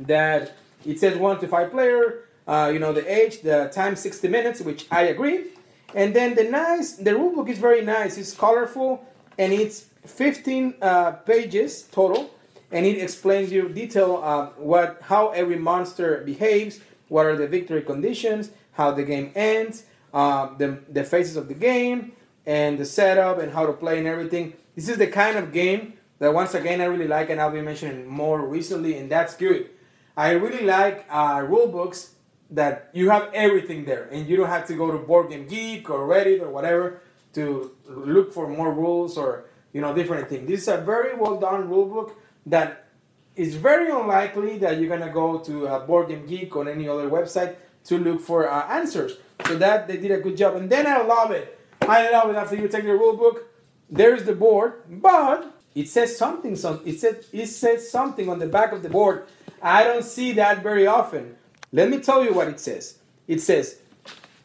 that 0.00 0.52
it 0.84 1.00
says 1.00 1.16
one 1.16 1.40
to 1.40 1.48
five 1.48 1.70
player, 1.70 2.28
uh, 2.46 2.70
you 2.70 2.78
know, 2.78 2.92
the 2.92 3.10
age, 3.10 3.40
the 3.40 3.70
time 3.72 3.96
60 3.96 4.28
minutes, 4.28 4.60
which 4.60 4.86
I 4.90 5.04
agree. 5.04 5.52
And 5.94 6.14
then 6.14 6.34
the 6.34 6.44
nice, 6.44 6.92
the 6.92 7.14
rule 7.14 7.34
book 7.34 7.48
is 7.48 7.58
very 7.58 7.82
nice. 7.82 8.18
It's 8.18 8.34
colorful 8.34 9.02
and 9.38 9.54
it's 9.54 9.86
15 10.04 10.74
uh, 10.82 11.12
pages 11.12 11.84
total, 11.84 12.30
and 12.72 12.84
it 12.84 12.98
explains 12.98 13.50
you 13.50 13.70
detail 13.70 14.20
uh, 14.22 14.46
what 14.58 14.98
how 15.00 15.30
every 15.30 15.56
monster 15.56 16.22
behaves, 16.26 16.80
what 17.08 17.24
are 17.24 17.36
the 17.36 17.46
victory 17.46 17.80
conditions, 17.80 18.50
how 18.72 18.90
the 18.90 19.02
game 19.02 19.32
ends, 19.34 19.84
uh, 20.12 20.54
the 20.58 20.78
the 20.90 21.04
phases 21.04 21.36
of 21.36 21.48
the 21.48 21.54
game, 21.54 22.12
and 22.46 22.78
the 22.78 22.84
setup 22.84 23.38
and 23.38 23.52
how 23.52 23.66
to 23.66 23.72
play 23.72 23.98
and 23.98 24.06
everything. 24.06 24.54
This 24.74 24.88
is 24.88 24.98
the 24.98 25.06
kind 25.06 25.36
of 25.36 25.52
game 25.52 25.94
that 26.18 26.32
once 26.32 26.54
again 26.54 26.80
I 26.80 26.84
really 26.84 27.08
like 27.08 27.30
and 27.30 27.40
I'll 27.40 27.50
be 27.50 27.60
mentioning 27.60 28.06
more 28.06 28.44
recently, 28.46 28.96
and 28.98 29.10
that's 29.10 29.34
good. 29.34 29.70
I 30.16 30.32
really 30.32 30.64
like 30.64 31.06
uh, 31.10 31.44
rule 31.46 31.68
books 31.68 32.14
that 32.50 32.90
you 32.92 33.10
have 33.10 33.30
everything 33.32 33.84
there, 33.84 34.08
and 34.12 34.28
you 34.28 34.36
don't 34.36 34.48
have 34.48 34.66
to 34.68 34.74
go 34.74 34.90
to 34.90 34.98
Board 34.98 35.30
Game 35.30 35.46
Geek 35.46 35.88
or 35.88 36.06
Reddit 36.06 36.42
or 36.42 36.50
whatever 36.50 37.00
to 37.34 37.72
look 37.86 38.32
for 38.32 38.46
more 38.46 38.72
rules 38.72 39.16
or 39.16 39.46
you 39.72 39.80
know 39.80 39.94
different 39.94 40.28
things. 40.28 40.48
This 40.48 40.62
is 40.62 40.68
a 40.68 40.78
very 40.78 41.16
well 41.16 41.40
done 41.40 41.68
rule 41.68 41.86
book 41.86 42.20
that 42.46 42.88
is 43.34 43.54
very 43.54 43.90
unlikely 43.90 44.58
that 44.58 44.78
you're 44.78 44.90
gonna 44.90 45.12
go 45.12 45.38
to 45.38 45.66
a 45.66 45.80
Board 45.80 46.08
Game 46.08 46.26
Geek 46.26 46.54
or 46.54 46.68
any 46.68 46.88
other 46.88 47.08
website 47.08 47.56
to 47.84 47.98
look 47.98 48.20
for 48.20 48.48
uh, 48.48 48.66
answers. 48.68 49.16
So 49.46 49.56
that 49.58 49.88
they 49.88 49.96
did 49.96 50.10
a 50.10 50.20
good 50.20 50.36
job, 50.36 50.56
and 50.56 50.70
then 50.70 50.86
I 50.86 51.02
love 51.02 51.30
it. 51.30 51.58
I 51.88 52.10
love 52.10 52.30
it 52.30 52.36
after 52.36 52.56
you 52.56 52.68
take 52.68 52.84
the 52.84 52.92
rule 52.92 53.16
book. 53.16 53.48
There's 53.90 54.24
the 54.24 54.34
board, 54.34 54.82
but 54.88 55.54
it 55.74 55.88
says 55.88 56.16
something. 56.16 56.56
Some 56.56 56.80
it 56.84 56.98
said 56.98 57.24
it 57.32 57.46
says 57.46 57.90
something 57.90 58.28
on 58.28 58.38
the 58.38 58.46
back 58.46 58.72
of 58.72 58.82
the 58.82 58.88
board. 58.88 59.26
I 59.60 59.84
don't 59.84 60.04
see 60.04 60.32
that 60.32 60.62
very 60.62 60.86
often. 60.86 61.36
Let 61.72 61.88
me 61.90 61.98
tell 62.00 62.24
you 62.24 62.32
what 62.32 62.48
it 62.48 62.60
says. 62.60 62.98
It 63.26 63.40
says, 63.40 63.78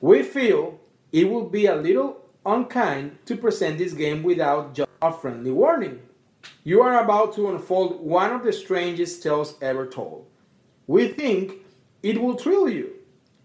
"We 0.01 0.23
feel 0.23 0.79
it 1.11 1.29
will 1.29 1.49
be 1.49 1.65
a 1.65 1.75
little 1.75 2.21
unkind 2.45 3.17
to 3.25 3.35
present 3.35 3.77
this 3.77 3.93
game 3.93 4.23
without 4.23 4.73
just 4.73 4.89
a 5.01 5.11
friendly 5.11 5.51
warning. 5.51 5.99
You 6.63 6.81
are 6.81 7.03
about 7.03 7.35
to 7.35 7.49
unfold 7.49 8.01
one 8.01 8.31
of 8.31 8.43
the 8.43 8.53
strangest 8.53 9.21
tales 9.23 9.55
ever 9.61 9.85
told. 9.85 10.25
We 10.87 11.09
think 11.09 11.53
it 12.03 12.21
will 12.21 12.37
thrill 12.37 12.69
you. 12.69 12.93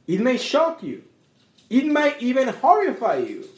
It 0.07 0.21
may 0.21 0.37
shock 0.37 0.83
you. 0.83 1.03
It 1.71 1.87
might 1.87 2.23
even 2.23 2.49
horrify 2.49 3.17
you. 3.17 3.49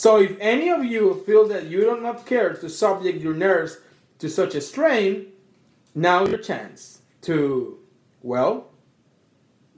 So 0.00 0.16
if 0.18 0.34
any 0.40 0.70
of 0.70 0.82
you 0.82 1.22
feel 1.26 1.46
that 1.48 1.66
you 1.66 1.82
do 1.82 2.00
not 2.00 2.24
care 2.24 2.54
to 2.54 2.70
subject 2.70 3.20
your 3.20 3.34
nerves 3.34 3.76
to 4.20 4.30
such 4.30 4.54
a 4.54 4.60
strain, 4.62 5.26
now 5.94 6.24
your 6.24 6.38
chance 6.38 7.02
to, 7.28 7.78
well, 8.22 8.70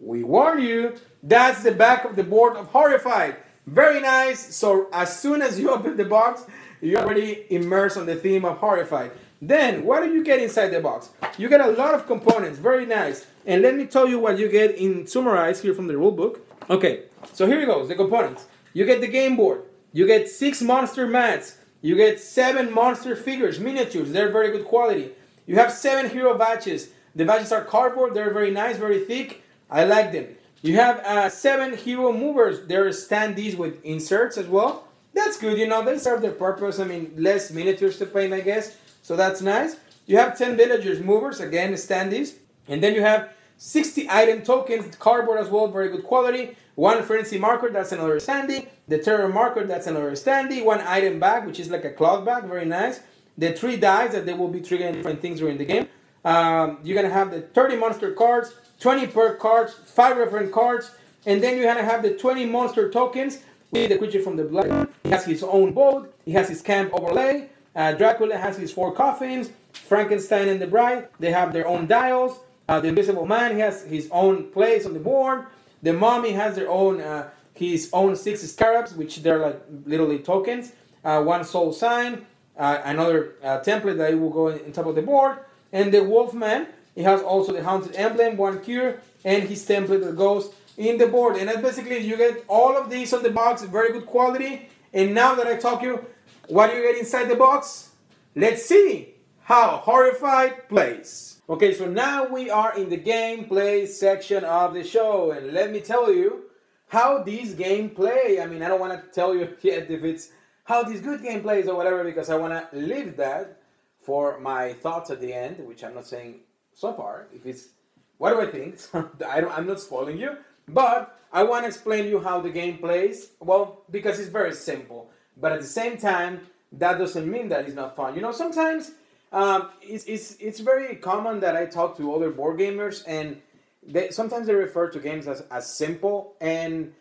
we 0.00 0.22
warn 0.22 0.62
you. 0.62 0.94
That's 1.24 1.64
the 1.64 1.72
back 1.72 2.04
of 2.04 2.14
the 2.14 2.22
board 2.22 2.56
of 2.56 2.68
Horrified. 2.68 3.34
Very 3.66 4.00
nice. 4.00 4.54
So 4.54 4.86
as 4.92 5.18
soon 5.18 5.42
as 5.42 5.58
you 5.58 5.70
open 5.74 5.96
the 5.96 6.04
box, 6.04 6.46
you're 6.80 7.00
already 7.00 7.44
immersed 7.50 7.96
on 7.96 8.06
the 8.06 8.14
theme 8.14 8.44
of 8.44 8.58
Horrified. 8.58 9.10
Then, 9.40 9.84
what 9.84 10.04
do 10.04 10.14
you 10.14 10.22
get 10.22 10.38
inside 10.38 10.68
the 10.68 10.78
box? 10.78 11.10
You 11.36 11.48
get 11.48 11.60
a 11.60 11.72
lot 11.72 11.94
of 11.94 12.06
components. 12.06 12.60
Very 12.60 12.86
nice. 12.86 13.26
And 13.44 13.60
let 13.60 13.74
me 13.74 13.86
tell 13.86 14.06
you 14.06 14.20
what 14.20 14.38
you 14.38 14.48
get 14.48 14.76
in 14.76 15.04
summarized 15.04 15.64
here 15.64 15.74
from 15.74 15.88
the 15.88 15.98
rule 15.98 16.12
book. 16.12 16.46
Okay, 16.70 17.06
so 17.32 17.48
here 17.48 17.60
it 17.60 17.66
goes, 17.66 17.88
the 17.88 17.96
components. 17.96 18.46
You 18.72 18.86
get 18.86 19.00
the 19.00 19.08
game 19.08 19.34
board. 19.36 19.62
You 19.92 20.06
get 20.06 20.28
six 20.28 20.62
monster 20.62 21.06
mats. 21.06 21.58
You 21.80 21.96
get 21.96 22.20
seven 22.20 22.72
monster 22.72 23.16
figures, 23.16 23.58
miniatures. 23.58 24.12
They're 24.12 24.30
very 24.30 24.50
good 24.52 24.64
quality. 24.64 25.12
You 25.46 25.56
have 25.56 25.72
seven 25.72 26.10
hero 26.10 26.36
badges. 26.38 26.90
The 27.14 27.24
badges 27.24 27.52
are 27.52 27.64
cardboard. 27.64 28.14
They're 28.14 28.32
very 28.32 28.50
nice, 28.50 28.76
very 28.78 29.04
thick. 29.04 29.42
I 29.70 29.84
like 29.84 30.12
them. 30.12 30.28
You 30.62 30.76
have 30.76 30.98
uh, 31.00 31.28
seven 31.28 31.76
hero 31.76 32.12
movers. 32.12 32.66
They're 32.66 32.88
standees 32.90 33.56
with 33.56 33.84
inserts 33.84 34.38
as 34.38 34.46
well. 34.46 34.86
That's 35.14 35.36
good, 35.36 35.58
you 35.58 35.66
know, 35.66 35.84
they 35.84 35.98
serve 35.98 36.22
their 36.22 36.32
purpose. 36.32 36.78
I 36.78 36.84
mean, 36.84 37.12
less 37.16 37.50
miniatures 37.50 37.98
to 37.98 38.06
paint, 38.06 38.32
I 38.32 38.40
guess. 38.40 38.76
So 39.02 39.16
that's 39.16 39.42
nice. 39.42 39.76
You 40.06 40.16
have 40.16 40.38
10 40.38 40.56
villagers 40.56 41.00
movers, 41.00 41.40
again, 41.40 41.72
standees. 41.74 42.34
And 42.68 42.82
then 42.82 42.94
you 42.94 43.02
have 43.02 43.30
60 43.58 44.08
item 44.08 44.42
tokens, 44.42 44.96
cardboard 44.96 45.38
as 45.38 45.48
well, 45.48 45.68
very 45.68 45.90
good 45.90 46.04
quality. 46.04 46.56
One 46.74 47.02
frenzy 47.02 47.38
marker, 47.38 47.68
that's 47.70 47.92
another 47.92 48.16
standee. 48.16 48.68
The 48.88 48.98
terror 48.98 49.28
marker, 49.28 49.64
that's 49.64 49.86
another 49.86 50.12
standee. 50.12 50.64
One 50.64 50.80
item 50.80 51.20
bag, 51.20 51.46
which 51.46 51.60
is 51.60 51.70
like 51.70 51.84
a 51.84 51.90
cloth 51.90 52.24
bag, 52.24 52.44
very 52.44 52.64
nice. 52.64 53.00
The 53.36 53.52
three 53.52 53.76
dice 53.76 54.12
that 54.12 54.26
they 54.26 54.32
will 54.32 54.48
be 54.48 54.60
triggering 54.60 54.94
different 54.94 55.20
things 55.20 55.40
during 55.40 55.58
the 55.58 55.64
game. 55.64 55.88
Um, 56.24 56.78
you're 56.82 57.00
gonna 57.00 57.12
have 57.12 57.30
the 57.30 57.42
30 57.42 57.76
monster 57.76 58.12
cards, 58.12 58.54
20 58.80 59.06
perk 59.08 59.38
cards, 59.38 59.74
five 59.74 60.16
reference 60.16 60.52
cards, 60.52 60.90
and 61.26 61.42
then 61.42 61.56
you're 61.56 61.66
gonna 61.66 61.84
have 61.84 62.02
the 62.02 62.14
20 62.14 62.46
monster 62.46 62.90
tokens 62.90 63.40
with 63.70 63.90
the 63.90 63.98
creature 63.98 64.22
from 64.22 64.36
the 64.36 64.44
blood. 64.44 64.88
He 65.02 65.10
has 65.10 65.24
his 65.24 65.42
own 65.42 65.72
boat. 65.72 66.14
He 66.24 66.32
has 66.32 66.48
his 66.48 66.62
camp 66.62 66.92
overlay. 66.94 67.48
Uh, 67.74 67.92
Dracula 67.92 68.36
has 68.36 68.56
his 68.56 68.72
four 68.72 68.92
coffins. 68.92 69.50
Frankenstein 69.72 70.48
and 70.48 70.60
the 70.60 70.66
Bride, 70.66 71.08
they 71.18 71.32
have 71.32 71.52
their 71.52 71.66
own 71.66 71.86
dials. 71.86 72.40
Uh, 72.68 72.80
the 72.80 72.88
Invisible 72.88 73.26
Man, 73.26 73.58
has 73.58 73.82
his 73.84 74.08
own 74.10 74.50
place 74.50 74.86
on 74.86 74.92
the 74.92 75.00
board. 75.00 75.46
The 75.82 75.92
Mummy 75.92 76.32
has 76.32 76.54
their 76.54 76.70
own, 76.70 77.00
uh, 77.00 77.30
his 77.54 77.90
own 77.92 78.16
six 78.16 78.42
scarabs, 78.42 78.94
which 78.94 79.22
they're 79.22 79.38
like 79.38 79.60
literally 79.84 80.20
tokens. 80.20 80.72
Uh, 81.04 81.22
one 81.22 81.44
soul 81.44 81.72
sign, 81.72 82.24
uh, 82.56 82.80
another 82.84 83.34
uh, 83.42 83.58
template 83.58 83.96
that 83.98 84.18
will 84.18 84.30
go 84.30 84.52
on 84.52 84.72
top 84.72 84.86
of 84.86 84.94
the 84.94 85.02
board. 85.02 85.38
And 85.72 85.92
the 85.92 86.04
Wolfman, 86.04 86.68
he 86.94 87.02
has 87.02 87.22
also 87.22 87.52
the 87.52 87.64
Haunted 87.64 87.96
Emblem, 87.96 88.36
one 88.36 88.60
cure, 88.60 89.00
and 89.24 89.42
his 89.48 89.66
template 89.66 90.04
that 90.04 90.16
goes 90.16 90.50
in 90.76 90.98
the 90.98 91.06
board. 91.06 91.36
And 91.36 91.48
that's 91.48 91.60
basically 91.60 91.98
you 91.98 92.16
get 92.16 92.44
all 92.48 92.76
of 92.76 92.88
these 92.88 93.12
on 93.12 93.22
the 93.22 93.30
box, 93.30 93.62
very 93.62 93.92
good 93.92 94.06
quality. 94.06 94.68
And 94.92 95.14
now 95.14 95.34
that 95.34 95.46
I 95.46 95.56
talk 95.56 95.82
you, 95.82 96.04
what 96.48 96.70
do 96.70 96.76
you 96.76 96.82
get 96.82 96.98
inside 96.98 97.24
the 97.24 97.36
box? 97.36 97.90
Let's 98.36 98.64
see 98.64 99.14
how 99.42 99.78
Horrified 99.78 100.68
plays. 100.68 101.31
Okay, 101.52 101.74
so 101.74 101.84
now 101.84 102.24
we 102.24 102.48
are 102.48 102.74
in 102.78 102.88
the 102.88 102.96
gameplay 102.96 103.86
section 103.86 104.42
of 104.42 104.72
the 104.72 104.82
show, 104.82 105.32
and 105.32 105.52
let 105.52 105.70
me 105.70 105.80
tell 105.82 106.10
you 106.10 106.44
how 106.88 107.22
these 107.22 107.52
game 107.52 107.90
play. 107.90 108.40
I 108.40 108.46
mean, 108.46 108.62
I 108.62 108.68
don't 108.68 108.80
want 108.80 108.98
to 108.98 109.06
tell 109.10 109.34
you 109.34 109.54
yet 109.60 109.90
if 109.90 110.02
it's 110.02 110.30
how 110.64 110.82
these 110.82 111.02
good 111.02 111.22
game 111.22 111.42
plays 111.42 111.68
or 111.68 111.76
whatever, 111.76 112.04
because 112.04 112.30
I 112.30 112.38
want 112.38 112.54
to 112.54 112.78
leave 112.78 113.18
that 113.18 113.60
for 114.00 114.40
my 114.40 114.72
thoughts 114.72 115.10
at 115.10 115.20
the 115.20 115.30
end, 115.30 115.58
which 115.68 115.84
I'm 115.84 115.94
not 115.94 116.06
saying 116.06 116.36
so 116.72 116.94
far. 116.94 117.26
If 117.34 117.44
it's 117.44 117.68
what 118.16 118.30
do 118.30 118.40
I 118.40 118.46
think? 118.50 118.78
I 119.22 119.40
am 119.58 119.66
not 119.66 119.78
spoiling 119.78 120.16
you, 120.16 120.38
but 120.68 121.18
I 121.34 121.42
want 121.42 121.64
to 121.64 121.68
explain 121.68 122.06
you 122.06 122.18
how 122.18 122.40
the 122.40 122.48
game 122.48 122.78
plays. 122.78 123.32
Well, 123.40 123.82
because 123.90 124.18
it's 124.18 124.30
very 124.30 124.54
simple, 124.54 125.10
but 125.36 125.52
at 125.52 125.60
the 125.60 125.66
same 125.66 125.98
time, 125.98 126.40
that 126.72 126.96
doesn't 126.96 127.30
mean 127.30 127.50
that 127.50 127.66
it's 127.66 127.74
not 127.74 127.94
fun. 127.94 128.14
You 128.14 128.22
know, 128.22 128.32
sometimes 128.32 128.92
um, 129.32 129.70
it's, 129.80 130.04
it's, 130.04 130.36
it's 130.36 130.60
very 130.60 130.96
common 130.96 131.40
that 131.40 131.56
I 131.56 131.66
talk 131.66 131.96
to 131.96 132.14
other 132.14 132.30
board 132.30 132.60
gamers 132.60 133.02
and 133.06 133.40
they, 133.82 134.10
sometimes 134.10 134.46
they 134.46 134.54
refer 134.54 134.88
to 134.90 135.00
games 135.00 135.26
as, 135.26 135.42
as 135.50 135.72
simple. 135.74 136.34
And 136.40 136.92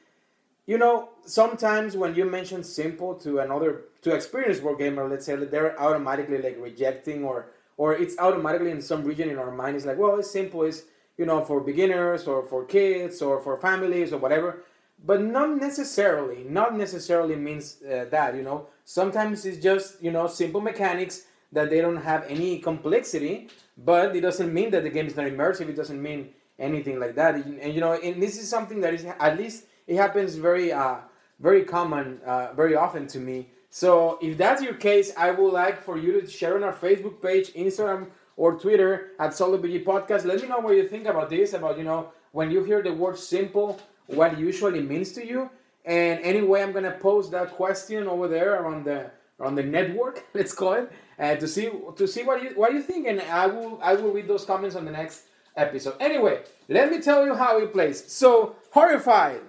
you 0.65 0.78
know 0.78 1.10
sometimes 1.26 1.98
when 1.98 2.15
you 2.15 2.24
mention 2.24 2.63
simple 2.63 3.15
to 3.15 3.39
another 3.39 3.82
to 4.04 4.13
experienced 4.13 4.62
board 4.62 4.78
gamer 4.78 5.10
let's 5.10 5.26
say 5.26 5.36
they're 5.36 5.78
automatically 5.82 6.39
like 6.39 6.56
rejecting 6.60 7.24
or 7.24 7.48
or 7.78 7.96
it's 7.96 8.15
automatically 8.20 8.70
in 8.70 8.80
some 8.80 9.04
region 9.04 9.28
in 9.28 9.39
our 9.39 9.52
mind 9.52 9.76
it's 9.76 9.86
like 9.86 9.98
well 9.98 10.20
it's 10.20 10.30
simple 10.30 10.62
it's 10.62 10.84
you 11.22 11.28
know 11.28 11.44
for 11.44 11.60
beginners 11.62 12.28
or 12.28 12.44
for 12.44 12.65
kids 12.65 13.22
or 13.22 13.39
for 13.39 13.56
families 13.58 14.12
or 14.12 14.17
whatever. 14.17 14.63
But 15.04 15.22
not 15.22 15.50
necessarily 15.58 16.44
not 16.44 16.76
necessarily 16.76 17.36
means 17.36 17.78
uh, 17.84 18.06
that 18.12 18.36
you 18.36 18.44
know. 18.44 18.67
Sometimes 18.86 19.46
it's 19.46 19.62
just 19.62 20.02
you 20.02 20.12
know 20.12 20.28
simple 20.28 20.62
mechanics 20.62 21.15
that 21.52 21.70
they 21.70 21.82
don't 21.82 21.98
have 21.98 22.26
any 22.28 22.60
complexity 22.60 23.50
but 23.78 24.16
it 24.16 24.22
doesn't 24.22 24.54
mean 24.54 24.72
that 24.72 24.84
the 24.84 24.90
game 24.90 25.08
is 25.08 25.16
not 25.16 25.26
immersive. 25.26 25.68
It 25.70 25.76
doesn't 25.76 26.02
mean 26.02 26.30
anything 26.60 27.00
like 27.00 27.16
that. 27.16 27.36
And 27.36 27.74
you 27.74 27.82
know 27.82 27.94
and 27.94 28.22
this 28.22 28.38
is 28.38 28.50
something 28.50 28.82
that 28.82 28.94
is 28.94 29.06
at 29.06 29.38
least 29.38 29.66
it 29.88 29.96
happens 29.96 30.36
very 30.36 30.72
uh, 30.72 30.98
very 31.40 31.64
common 31.64 32.20
uh, 32.26 32.54
very 32.54 32.76
often 32.76 33.08
to 33.08 33.20
me. 33.20 33.50
So 33.70 34.20
if 34.22 34.38
that's 34.38 34.62
your 34.62 34.74
case 34.74 35.14
i 35.18 35.32
would 35.32 35.54
like 35.54 35.82
for 35.82 35.98
you 35.98 36.20
to 36.20 36.28
share 36.28 36.56
on 36.58 36.64
our 36.64 36.74
facebook 36.74 37.22
page 37.22 37.54
instagram 37.54 38.08
or 38.36 38.60
twitter 38.60 39.12
at 39.18 39.34
solo 39.34 39.58
bg 39.58 39.86
podcast. 39.86 40.26
Let 40.26 40.42
me 40.42 40.50
know 40.50 40.60
what 40.60 40.76
you 40.76 40.88
think 40.88 41.08
about 41.08 41.30
this 41.30 41.54
about 41.54 41.78
you 41.78 41.86
know 41.86 42.12
when 42.34 42.52
you 42.52 42.64
hear 42.64 42.82
the 42.84 42.94
word 42.94 43.18
simple 43.18 43.80
what 44.08 44.38
usually 44.38 44.82
means 44.82 45.12
to 45.14 45.26
you. 45.26 45.50
And 45.86 46.20
anyway, 46.22 46.62
I'm 46.62 46.74
gonna 46.74 46.92
post 46.92 47.32
that 47.32 47.52
question 47.52 48.08
over 48.08 48.28
there 48.28 48.66
on 48.66 48.84
the 48.84 49.10
on 49.40 49.56
the 49.56 49.64
network, 49.64 50.26
let's 50.34 50.54
call 50.54 50.74
it, 50.74 50.92
uh, 51.22 51.36
to 51.36 51.48
see 51.48 51.70
to 51.96 52.08
see 52.08 52.24
what 52.24 52.42
you 52.42 52.50
what 52.56 52.74
you 52.74 52.82
think, 52.82 53.08
and 53.08 53.22
I 53.22 53.46
will 53.46 53.80
I 53.82 53.94
will 53.94 54.12
read 54.12 54.28
those 54.28 54.44
comments 54.44 54.76
on 54.76 54.86
the 54.86 54.92
next 54.92 55.26
episode. 55.56 55.96
Anyway, 56.00 56.42
let 56.68 56.90
me 56.92 57.00
tell 57.00 57.26
you 57.26 57.36
how 57.36 57.60
it 57.60 57.72
plays. 57.72 58.12
So 58.12 58.56
horrified. 58.72 59.42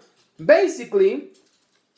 Basically, 0.45 1.29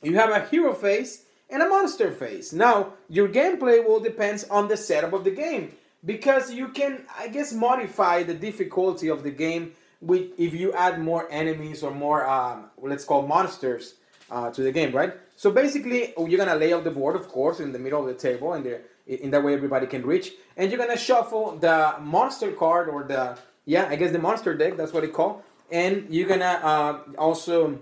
you 0.02 0.14
have 0.16 0.30
a 0.30 0.46
hero 0.46 0.74
face 0.74 1.24
and 1.50 1.62
a 1.62 1.68
monster 1.68 2.12
face. 2.12 2.52
Now, 2.52 2.92
your 3.08 3.28
gameplay 3.28 3.84
will 3.84 4.00
depend 4.00 4.44
on 4.50 4.68
the 4.68 4.76
setup 4.76 5.12
of 5.12 5.24
the 5.24 5.30
game 5.30 5.72
because 6.04 6.52
you 6.52 6.68
can, 6.68 7.04
I 7.18 7.28
guess, 7.28 7.52
modify 7.52 8.22
the 8.22 8.34
difficulty 8.34 9.08
of 9.08 9.22
the 9.22 9.30
game 9.30 9.72
with 10.00 10.32
if 10.38 10.54
you 10.54 10.72
add 10.74 11.00
more 11.00 11.26
enemies 11.30 11.82
or 11.82 11.90
more 11.90 12.26
um, 12.28 12.70
let's 12.80 13.04
call 13.04 13.26
monsters 13.26 13.94
uh, 14.30 14.50
to 14.50 14.62
the 14.62 14.72
game, 14.72 14.92
right? 14.92 15.14
So 15.36 15.50
basically, 15.50 16.12
you're 16.16 16.38
gonna 16.38 16.54
lay 16.54 16.72
out 16.72 16.84
the 16.84 16.90
board, 16.90 17.16
of 17.16 17.28
course, 17.28 17.58
in 17.58 17.72
the 17.72 17.78
middle 17.78 18.00
of 18.00 18.06
the 18.06 18.14
table, 18.14 18.52
and 18.52 18.64
the, 18.64 18.80
in 19.06 19.30
that 19.30 19.42
way 19.42 19.54
everybody 19.54 19.86
can 19.86 20.04
reach. 20.06 20.32
And 20.56 20.70
you're 20.70 20.78
gonna 20.78 20.96
shuffle 20.96 21.56
the 21.56 21.96
monster 22.00 22.52
card 22.52 22.88
or 22.88 23.04
the 23.04 23.38
yeah, 23.66 23.86
I 23.88 23.96
guess 23.96 24.12
the 24.12 24.18
monster 24.18 24.54
deck. 24.54 24.76
That's 24.76 24.92
what 24.92 25.04
it 25.04 25.12
called. 25.12 25.42
And 25.70 26.06
you're 26.10 26.28
gonna 26.28 26.60
uh, 26.62 26.98
also 27.18 27.80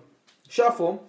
shuffle 0.49 1.09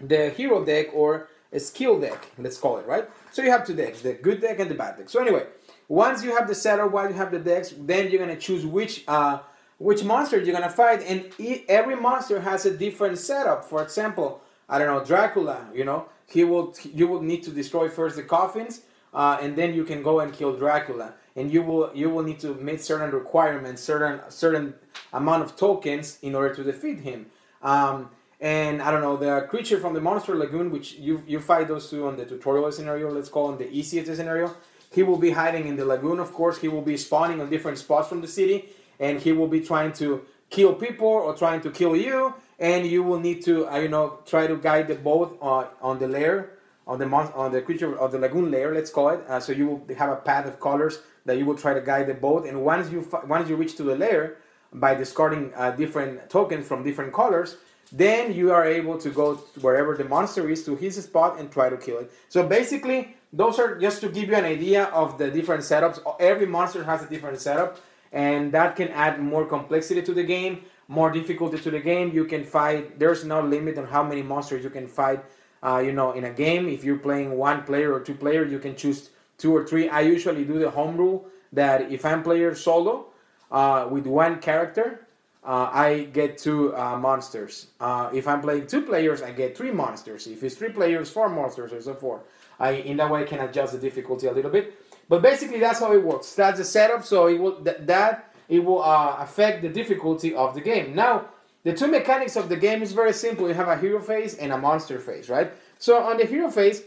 the 0.00 0.30
hero 0.30 0.64
deck 0.64 0.88
or 0.92 1.28
a 1.52 1.60
skill 1.60 2.00
deck. 2.00 2.30
Let's 2.38 2.58
call 2.58 2.78
it 2.78 2.86
right. 2.86 3.08
So 3.32 3.42
you 3.42 3.50
have 3.50 3.66
two 3.66 3.74
decks: 3.74 4.02
the 4.02 4.14
good 4.14 4.40
deck 4.40 4.58
and 4.58 4.70
the 4.70 4.74
bad 4.74 4.98
deck. 4.98 5.08
So 5.08 5.20
anyway, 5.20 5.46
once 5.88 6.24
you 6.24 6.34
have 6.36 6.48
the 6.48 6.54
setup, 6.54 6.90
once 6.90 7.10
you 7.12 7.16
have 7.16 7.30
the 7.30 7.38
decks, 7.38 7.74
then 7.78 8.10
you're 8.10 8.20
gonna 8.20 8.36
choose 8.36 8.64
which. 8.66 9.04
Uh, 9.08 9.38
which 9.78 10.04
monster 10.04 10.40
you're 10.40 10.54
gonna 10.54 10.70
fight, 10.70 11.02
and 11.02 11.30
e- 11.38 11.64
every 11.68 11.96
monster 11.96 12.40
has 12.40 12.64
a 12.64 12.76
different 12.76 13.18
setup. 13.18 13.64
For 13.64 13.82
example, 13.82 14.40
I 14.68 14.78
don't 14.78 14.86
know 14.86 15.04
Dracula. 15.04 15.66
You 15.74 15.84
know, 15.84 16.06
he 16.26 16.44
will 16.44 16.74
you 16.82 17.06
will 17.08 17.20
need 17.20 17.42
to 17.42 17.50
destroy 17.50 17.88
first 17.88 18.16
the 18.16 18.22
coffins, 18.22 18.82
uh, 19.14 19.38
and 19.40 19.56
then 19.56 19.74
you 19.74 19.84
can 19.84 20.02
go 20.02 20.20
and 20.20 20.32
kill 20.32 20.56
Dracula. 20.56 21.14
And 21.36 21.52
you 21.52 21.62
will 21.62 21.90
you 21.94 22.10
will 22.10 22.22
need 22.22 22.40
to 22.40 22.54
meet 22.54 22.80
certain 22.80 23.10
requirements, 23.10 23.82
certain 23.82 24.20
certain 24.28 24.74
amount 25.12 25.42
of 25.42 25.56
tokens 25.56 26.18
in 26.22 26.34
order 26.34 26.54
to 26.54 26.62
defeat 26.62 27.00
him. 27.00 27.26
Um, 27.62 28.10
and 28.40 28.82
I 28.82 28.90
don't 28.90 29.00
know 29.00 29.16
the 29.16 29.46
creature 29.48 29.80
from 29.80 29.94
the 29.94 30.00
Monster 30.00 30.34
Lagoon, 30.36 30.70
which 30.70 30.94
you 30.94 31.22
you 31.26 31.40
fight 31.40 31.66
those 31.66 31.90
two 31.90 32.06
on 32.06 32.16
the 32.16 32.24
tutorial 32.24 32.70
scenario. 32.70 33.10
Let's 33.10 33.28
call 33.28 33.50
him 33.50 33.58
the 33.58 33.70
easiest 33.70 34.14
scenario. 34.14 34.54
He 34.94 35.02
will 35.02 35.18
be 35.18 35.30
hiding 35.30 35.66
in 35.66 35.76
the 35.76 35.84
lagoon, 35.84 36.20
of 36.20 36.32
course. 36.32 36.58
He 36.58 36.68
will 36.68 36.82
be 36.82 36.96
spawning 36.96 37.40
on 37.40 37.50
different 37.50 37.78
spots 37.78 38.08
from 38.08 38.20
the 38.20 38.28
city, 38.28 38.68
and 39.00 39.20
he 39.20 39.32
will 39.32 39.48
be 39.48 39.60
trying 39.60 39.92
to 39.94 40.24
kill 40.50 40.74
people 40.74 41.08
or 41.08 41.34
trying 41.34 41.60
to 41.62 41.70
kill 41.70 41.96
you. 41.96 42.34
And 42.60 42.86
you 42.86 43.02
will 43.02 43.18
need 43.18 43.44
to, 43.46 43.66
uh, 43.66 43.78
you 43.78 43.88
know, 43.88 44.20
try 44.24 44.46
to 44.46 44.56
guide 44.56 44.86
the 44.86 44.94
boat 44.94 45.36
on, 45.40 45.66
on 45.82 45.98
the 45.98 46.06
layer, 46.06 46.50
on 46.86 46.98
the 46.98 47.06
mon- 47.06 47.32
on 47.34 47.52
the 47.52 47.62
creature 47.62 47.98
of 47.98 48.12
the 48.12 48.18
lagoon 48.18 48.50
layer, 48.50 48.74
let's 48.74 48.90
call 48.90 49.10
it. 49.10 49.20
Uh, 49.28 49.40
so 49.40 49.52
you 49.52 49.66
will 49.66 49.96
have 49.96 50.10
a 50.10 50.16
path 50.16 50.46
of 50.46 50.60
colors 50.60 50.98
that 51.24 51.38
you 51.38 51.44
will 51.46 51.56
try 51.56 51.72
to 51.74 51.80
guide 51.80 52.06
the 52.06 52.14
boat. 52.14 52.46
And 52.46 52.62
once 52.62 52.90
you 52.90 53.02
fi- 53.02 53.24
once 53.24 53.48
you 53.48 53.56
reach 53.56 53.76
to 53.76 53.82
the 53.82 53.96
layer, 53.96 54.36
by 54.74 54.94
discarding 54.94 55.52
uh, 55.54 55.70
different 55.70 56.28
tokens 56.28 56.66
from 56.66 56.82
different 56.82 57.12
colors, 57.12 57.56
then 57.92 58.34
you 58.34 58.50
are 58.52 58.64
able 58.64 58.98
to 58.98 59.08
go 59.10 59.36
to 59.36 59.60
wherever 59.60 59.96
the 59.96 60.04
monster 60.04 60.50
is 60.50 60.64
to 60.64 60.74
his 60.74 61.02
spot 61.02 61.38
and 61.38 61.50
try 61.50 61.68
to 61.68 61.76
kill 61.76 61.98
it. 61.98 62.12
So 62.28 62.46
basically, 62.46 63.16
those 63.32 63.58
are 63.58 63.78
just 63.78 64.00
to 64.00 64.08
give 64.08 64.28
you 64.28 64.34
an 64.34 64.44
idea 64.44 64.84
of 64.86 65.16
the 65.16 65.30
different 65.30 65.62
setups. 65.62 66.00
Every 66.18 66.46
monster 66.46 66.82
has 66.84 67.02
a 67.02 67.08
different 67.08 67.40
setup, 67.40 67.80
and 68.12 68.52
that 68.52 68.74
can 68.74 68.88
add 68.88 69.22
more 69.22 69.46
complexity 69.46 70.02
to 70.02 70.12
the 70.12 70.24
game, 70.24 70.62
more 70.88 71.10
difficulty 71.10 71.58
to 71.58 71.70
the 71.70 71.80
game. 71.80 72.10
You 72.12 72.24
can 72.24 72.44
fight. 72.44 72.98
There's 72.98 73.24
no 73.24 73.40
limit 73.40 73.78
on 73.78 73.86
how 73.86 74.02
many 74.02 74.22
monsters 74.22 74.64
you 74.64 74.70
can 74.70 74.88
fight. 74.88 75.24
Uh, 75.64 75.78
you 75.78 75.92
know, 75.92 76.12
in 76.12 76.24
a 76.24 76.30
game, 76.30 76.68
if 76.68 76.84
you're 76.84 76.98
playing 76.98 77.36
one 77.36 77.62
player 77.62 77.92
or 77.92 78.00
two 78.00 78.14
player, 78.14 78.44
you 78.44 78.58
can 78.58 78.76
choose 78.76 79.10
two 79.38 79.54
or 79.56 79.64
three. 79.64 79.88
I 79.88 80.00
usually 80.00 80.44
do 80.44 80.58
the 80.58 80.70
home 80.70 80.96
rule 80.96 81.26
that 81.52 81.90
if 81.90 82.04
I'm 82.04 82.22
playing 82.22 82.54
solo 82.54 83.06
uh, 83.50 83.88
with 83.90 84.06
one 84.06 84.40
character, 84.40 85.06
uh, 85.44 85.70
I 85.72 86.04
get 86.12 86.38
two 86.38 86.74
uh, 86.76 86.96
monsters. 86.98 87.68
Uh, 87.80 88.10
if 88.12 88.26
I'm 88.26 88.40
playing 88.40 88.66
two 88.66 88.82
players, 88.82 89.22
I 89.22 89.30
get 89.32 89.56
three 89.56 89.70
monsters. 89.70 90.26
If 90.26 90.42
it's 90.42 90.54
three 90.54 90.70
players, 90.70 91.10
four 91.10 91.28
monsters, 91.28 91.72
and 91.72 91.82
so 91.82 91.94
forth. 91.94 92.22
I 92.58 92.72
in 92.72 92.96
that 92.98 93.10
way 93.10 93.22
I 93.22 93.24
can 93.24 93.40
adjust 93.40 93.72
the 93.72 93.78
difficulty 93.78 94.26
a 94.26 94.32
little 94.32 94.50
bit. 94.50 94.74
But 95.08 95.22
basically, 95.22 95.60
that's 95.60 95.80
how 95.80 95.92
it 95.92 96.02
works. 96.02 96.34
That's 96.34 96.58
the 96.58 96.64
setup. 96.64 97.04
So 97.04 97.26
it 97.26 97.38
will 97.38 97.62
th- 97.62 97.78
that 97.80 98.34
it 98.48 98.64
will 98.64 98.82
uh, 98.82 99.16
affect 99.18 99.62
the 99.62 99.68
difficulty 99.68 100.34
of 100.34 100.54
the 100.54 100.60
game. 100.60 100.94
Now, 100.94 101.26
the 101.64 101.72
two 101.72 101.88
mechanics 101.88 102.36
of 102.36 102.48
the 102.48 102.56
game 102.56 102.82
is 102.82 102.92
very 102.92 103.12
simple. 103.12 103.48
You 103.48 103.54
have 103.54 103.68
a 103.68 103.76
hero 103.76 104.00
phase 104.00 104.34
and 104.34 104.52
a 104.52 104.58
monster 104.58 104.98
phase, 104.98 105.28
right? 105.28 105.52
So 105.78 106.02
on 106.02 106.18
the 106.18 106.24
hero 106.24 106.50
phase, 106.50 106.82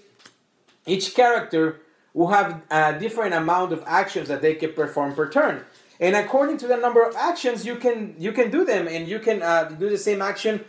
each 0.86 1.14
character 1.14 1.82
will 2.14 2.30
have 2.30 2.62
a 2.72 2.98
different 2.98 3.34
amount 3.34 3.74
of 3.74 3.84
actions 3.86 4.28
that 4.30 4.42
they 4.42 4.56
can 4.56 4.74
perform 4.74 5.14
per 5.14 5.30
turn 5.30 5.66
and 6.00 6.16
according 6.16 6.58
to 6.58 6.68
the 6.68 6.78
number 6.78 7.04
of 7.04 7.16
actions 7.16 7.66
you 7.66 7.76
can 7.76 8.16
you 8.18 8.32
can 8.32 8.50
do 8.50 8.66
them 8.66 8.88
and 8.88 9.08
you 9.08 9.20
can 9.20 9.42
uh, 9.42 9.64
do 9.66 9.90
the 9.90 9.98
same 9.98 10.22
action 10.22 10.64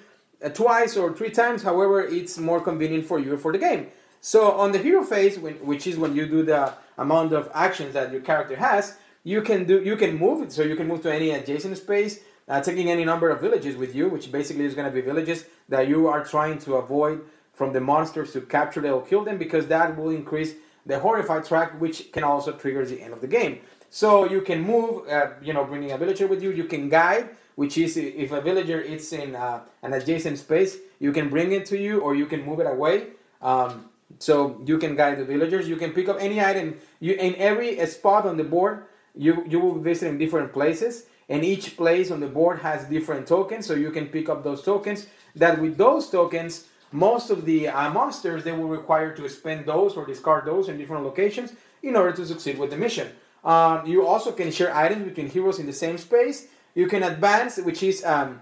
uh, 0.44 0.48
twice 0.48 0.96
or 0.96 1.12
three 1.14 1.30
times 1.30 1.62
however 1.62 2.00
it's 2.00 2.38
more 2.38 2.60
convenient 2.60 3.04
for 3.06 3.18
you 3.18 3.36
for 3.36 3.52
the 3.52 3.58
game 3.58 3.86
so 4.20 4.52
on 4.52 4.72
the 4.72 4.78
hero 4.78 5.02
phase 5.02 5.38
when, 5.38 5.54
which 5.54 5.86
is 5.86 5.96
when 5.96 6.14
you 6.14 6.26
do 6.26 6.42
the 6.42 6.72
amount 6.96 7.32
of 7.32 7.50
actions 7.54 7.94
that 7.94 8.12
your 8.12 8.20
character 8.20 8.56
has 8.56 8.96
you 9.24 9.42
can 9.42 9.64
do 9.64 9.82
you 9.82 9.96
can 9.96 10.16
move 10.16 10.42
it 10.42 10.52
so 10.52 10.62
you 10.62 10.76
can 10.76 10.86
move 10.86 11.02
to 11.02 11.12
any 11.12 11.30
adjacent 11.30 11.76
space 11.76 12.20
uh, 12.48 12.60
taking 12.60 12.90
any 12.90 13.04
number 13.04 13.30
of 13.30 13.40
villages 13.40 13.76
with 13.76 13.94
you 13.94 14.08
which 14.08 14.30
basically 14.32 14.64
is 14.64 14.74
going 14.74 14.86
to 14.86 14.92
be 14.92 15.00
villages 15.00 15.46
that 15.68 15.88
you 15.88 16.08
are 16.08 16.24
trying 16.24 16.58
to 16.58 16.76
avoid 16.76 17.20
from 17.52 17.72
the 17.72 17.80
monsters 17.80 18.32
to 18.32 18.40
capture 18.40 18.80
them 18.80 18.94
or 18.94 19.04
kill 19.04 19.24
them 19.24 19.38
because 19.38 19.66
that 19.66 19.96
will 19.96 20.10
increase 20.10 20.54
the 20.86 20.98
horrified 20.98 21.44
track 21.44 21.80
which 21.80 22.12
can 22.12 22.24
also 22.24 22.52
trigger 22.52 22.84
the 22.84 23.00
end 23.02 23.12
of 23.12 23.20
the 23.20 23.26
game 23.26 23.60
so 23.90 24.28
you 24.28 24.42
can 24.42 24.62
move, 24.62 25.08
uh, 25.08 25.30
you 25.42 25.52
know, 25.52 25.64
bringing 25.64 25.92
a 25.92 25.98
villager 25.98 26.26
with 26.26 26.42
you. 26.42 26.50
You 26.50 26.64
can 26.64 26.88
guide, 26.88 27.30
which 27.56 27.78
is 27.78 27.96
if 27.96 28.32
a 28.32 28.40
villager 28.40 28.80
is 28.80 29.12
in 29.12 29.34
uh, 29.34 29.60
an 29.82 29.94
adjacent 29.94 30.38
space, 30.38 30.76
you 30.98 31.12
can 31.12 31.28
bring 31.28 31.52
it 31.52 31.66
to 31.66 31.78
you 31.78 32.00
or 32.00 32.14
you 32.14 32.26
can 32.26 32.44
move 32.44 32.60
it 32.60 32.66
away. 32.66 33.08
Um, 33.40 33.86
so 34.18 34.60
you 34.64 34.78
can 34.78 34.94
guide 34.94 35.18
the 35.18 35.24
villagers. 35.24 35.68
You 35.68 35.76
can 35.76 35.92
pick 35.92 36.08
up 36.08 36.16
any 36.20 36.40
item. 36.40 36.76
You 37.00 37.14
in 37.14 37.34
every 37.36 37.84
spot 37.86 38.26
on 38.26 38.36
the 38.36 38.44
board, 38.44 38.84
you 39.14 39.44
you 39.48 39.60
will 39.60 39.78
visit 39.78 40.08
in 40.08 40.18
different 40.18 40.52
places, 40.52 41.04
and 41.28 41.44
each 41.44 41.76
place 41.76 42.10
on 42.10 42.20
the 42.20 42.26
board 42.26 42.60
has 42.60 42.84
different 42.86 43.26
tokens. 43.26 43.66
So 43.66 43.74
you 43.74 43.90
can 43.90 44.06
pick 44.06 44.28
up 44.28 44.42
those 44.42 44.62
tokens. 44.62 45.06
That 45.36 45.60
with 45.60 45.76
those 45.76 46.08
tokens, 46.10 46.64
most 46.90 47.30
of 47.30 47.44
the 47.44 47.68
uh, 47.68 47.90
monsters 47.90 48.44
they 48.44 48.52
will 48.52 48.68
require 48.68 49.14
to 49.14 49.28
spend 49.28 49.66
those 49.66 49.94
or 49.94 50.06
discard 50.06 50.46
those 50.46 50.68
in 50.68 50.78
different 50.78 51.04
locations 51.04 51.52
in 51.82 51.96
order 51.96 52.12
to 52.12 52.26
succeed 52.26 52.58
with 52.58 52.70
the 52.70 52.76
mission. 52.76 53.08
Um, 53.44 53.86
you 53.86 54.06
also 54.06 54.32
can 54.32 54.50
share 54.50 54.74
items 54.74 55.04
between 55.04 55.28
heroes 55.28 55.58
in 55.58 55.66
the 55.66 55.72
same 55.72 55.98
space. 55.98 56.48
You 56.74 56.86
can 56.86 57.02
advance, 57.02 57.58
which 57.58 57.82
is, 57.82 58.04
um, 58.04 58.40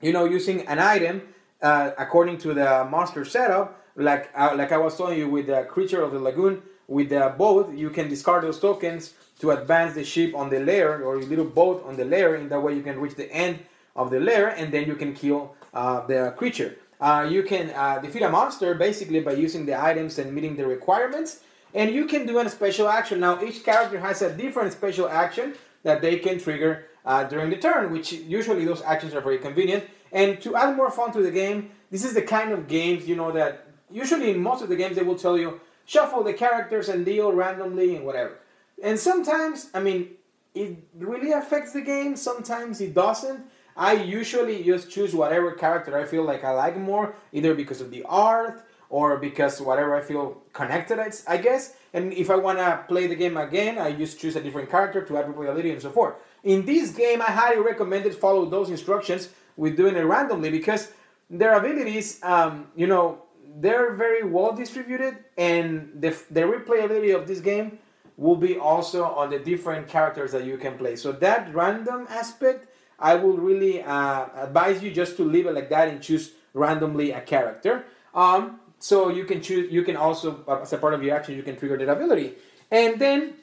you 0.00 0.12
know, 0.12 0.24
using 0.24 0.66
an 0.68 0.78
item 0.78 1.22
uh, 1.62 1.90
according 1.98 2.38
to 2.38 2.54
the 2.54 2.86
monster 2.90 3.24
setup. 3.24 3.82
Like 3.96 4.30
uh, 4.36 4.54
like 4.54 4.72
I 4.72 4.76
was 4.76 4.96
telling 4.96 5.18
you 5.18 5.28
with 5.28 5.46
the 5.46 5.64
creature 5.64 6.02
of 6.02 6.12
the 6.12 6.20
lagoon, 6.20 6.62
with 6.86 7.08
the 7.08 7.34
boat, 7.36 7.74
you 7.74 7.90
can 7.90 8.08
discard 8.08 8.44
those 8.44 8.60
tokens 8.60 9.14
to 9.40 9.50
advance 9.50 9.94
the 9.94 10.04
ship 10.04 10.34
on 10.34 10.50
the 10.50 10.60
layer 10.60 11.02
or 11.02 11.18
your 11.18 11.28
little 11.28 11.44
boat 11.44 11.84
on 11.86 11.96
the 11.96 12.04
layer. 12.04 12.36
In 12.36 12.48
that 12.48 12.60
way, 12.60 12.74
you 12.74 12.82
can 12.82 12.98
reach 12.98 13.16
the 13.16 13.30
end 13.32 13.60
of 13.94 14.10
the 14.10 14.20
layer, 14.20 14.48
and 14.48 14.72
then 14.72 14.86
you 14.86 14.94
can 14.94 15.14
kill 15.14 15.54
uh, 15.74 16.06
the 16.06 16.34
creature. 16.36 16.76
Uh, 17.00 17.26
you 17.30 17.42
can 17.42 17.70
uh, 17.70 17.98
defeat 17.98 18.22
a 18.22 18.28
monster 18.28 18.74
basically 18.74 19.20
by 19.20 19.32
using 19.32 19.66
the 19.66 19.78
items 19.78 20.18
and 20.18 20.32
meeting 20.32 20.56
the 20.56 20.66
requirements 20.66 21.40
and 21.76 21.94
you 21.94 22.06
can 22.06 22.26
do 22.26 22.38
a 22.38 22.48
special 22.48 22.88
action. 22.88 23.20
Now, 23.20 23.42
each 23.42 23.62
character 23.62 24.00
has 24.00 24.22
a 24.22 24.32
different 24.32 24.72
special 24.72 25.08
action 25.08 25.54
that 25.82 26.00
they 26.00 26.18
can 26.18 26.40
trigger 26.40 26.86
uh, 27.04 27.24
during 27.24 27.50
the 27.50 27.58
turn, 27.58 27.92
which 27.92 28.12
usually 28.12 28.64
those 28.64 28.82
actions 28.82 29.14
are 29.14 29.20
very 29.20 29.38
convenient. 29.38 29.84
And 30.10 30.40
to 30.40 30.56
add 30.56 30.74
more 30.74 30.90
fun 30.90 31.12
to 31.12 31.20
the 31.20 31.30
game, 31.30 31.70
this 31.90 32.02
is 32.02 32.14
the 32.14 32.22
kind 32.22 32.50
of 32.50 32.66
games, 32.66 33.06
you 33.06 33.14
know, 33.14 33.30
that 33.32 33.66
usually 33.90 34.30
in 34.30 34.38
most 34.42 34.62
of 34.62 34.70
the 34.70 34.76
games 34.76 34.96
they 34.96 35.02
will 35.02 35.18
tell 35.18 35.36
you, 35.36 35.60
shuffle 35.84 36.24
the 36.24 36.32
characters 36.32 36.88
and 36.88 37.04
deal 37.04 37.30
randomly 37.30 37.94
and 37.94 38.06
whatever. 38.06 38.38
And 38.82 38.98
sometimes, 38.98 39.70
I 39.74 39.80
mean, 39.80 40.10
it 40.54 40.76
really 40.98 41.32
affects 41.32 41.72
the 41.72 41.82
game, 41.82 42.16
sometimes 42.16 42.80
it 42.80 42.94
doesn't. 42.94 43.46
I 43.76 43.92
usually 43.92 44.64
just 44.64 44.90
choose 44.90 45.14
whatever 45.14 45.52
character 45.52 45.98
I 45.98 46.04
feel 46.04 46.24
like 46.24 46.44
I 46.44 46.52
like 46.52 46.78
more, 46.78 47.14
either 47.32 47.54
because 47.54 47.82
of 47.82 47.90
the 47.90 48.04
art 48.04 48.64
or 48.88 49.18
because 49.18 49.60
whatever 49.60 49.94
I 49.94 50.00
feel 50.00 50.42
connected, 50.52 50.98
I 51.28 51.36
guess. 51.36 51.74
And 51.92 52.12
if 52.12 52.30
I 52.30 52.36
want 52.36 52.58
to 52.58 52.84
play 52.88 53.06
the 53.06 53.14
game 53.14 53.36
again, 53.36 53.78
I 53.78 53.92
just 53.92 54.18
choose 54.18 54.36
a 54.36 54.40
different 54.40 54.70
character 54.70 55.02
to 55.02 55.18
add 55.18 55.26
replayability 55.26 55.72
and 55.72 55.82
so 55.82 55.90
forth. 55.90 56.14
In 56.44 56.64
this 56.64 56.92
game, 56.92 57.20
I 57.20 57.30
highly 57.30 57.60
recommend 57.60 58.06
it 58.06 58.14
follow 58.14 58.46
those 58.46 58.70
instructions 58.70 59.28
with 59.56 59.76
doing 59.76 59.96
it 59.96 60.02
randomly 60.02 60.50
because 60.50 60.92
their 61.28 61.54
abilities, 61.58 62.22
um, 62.22 62.68
you 62.76 62.86
know, 62.86 63.22
they're 63.58 63.94
very 63.94 64.22
well 64.22 64.52
distributed, 64.52 65.16
and 65.36 65.90
the, 65.94 66.10
the 66.30 66.42
replayability 66.42 67.14
of 67.14 67.26
this 67.26 67.40
game 67.40 67.78
will 68.16 68.36
be 68.36 68.56
also 68.58 69.04
on 69.04 69.30
the 69.30 69.38
different 69.38 69.88
characters 69.88 70.32
that 70.32 70.44
you 70.44 70.56
can 70.56 70.78
play. 70.78 70.96
So 70.96 71.12
that 71.12 71.54
random 71.54 72.06
aspect, 72.08 72.68
I 72.98 73.14
will 73.14 73.36
really 73.36 73.82
uh, 73.82 74.26
advise 74.34 74.82
you 74.82 74.90
just 74.90 75.16
to 75.18 75.24
leave 75.24 75.46
it 75.46 75.54
like 75.54 75.68
that 75.68 75.88
and 75.88 76.02
choose 76.02 76.32
randomly 76.54 77.10
a 77.12 77.20
character. 77.20 77.84
Um, 78.14 78.60
so 78.78 79.08
you 79.08 79.24
can 79.24 79.40
choose. 79.42 79.70
You 79.72 79.82
can 79.82 79.96
also, 79.96 80.44
uh, 80.48 80.60
as 80.60 80.72
a 80.72 80.78
part 80.78 80.94
of 80.94 81.02
your 81.02 81.14
action, 81.14 81.36
you 81.36 81.42
can 81.42 81.56
trigger 81.56 81.76
that 81.76 81.88
ability. 81.88 82.34
And 82.70 82.98
then, 82.98 83.34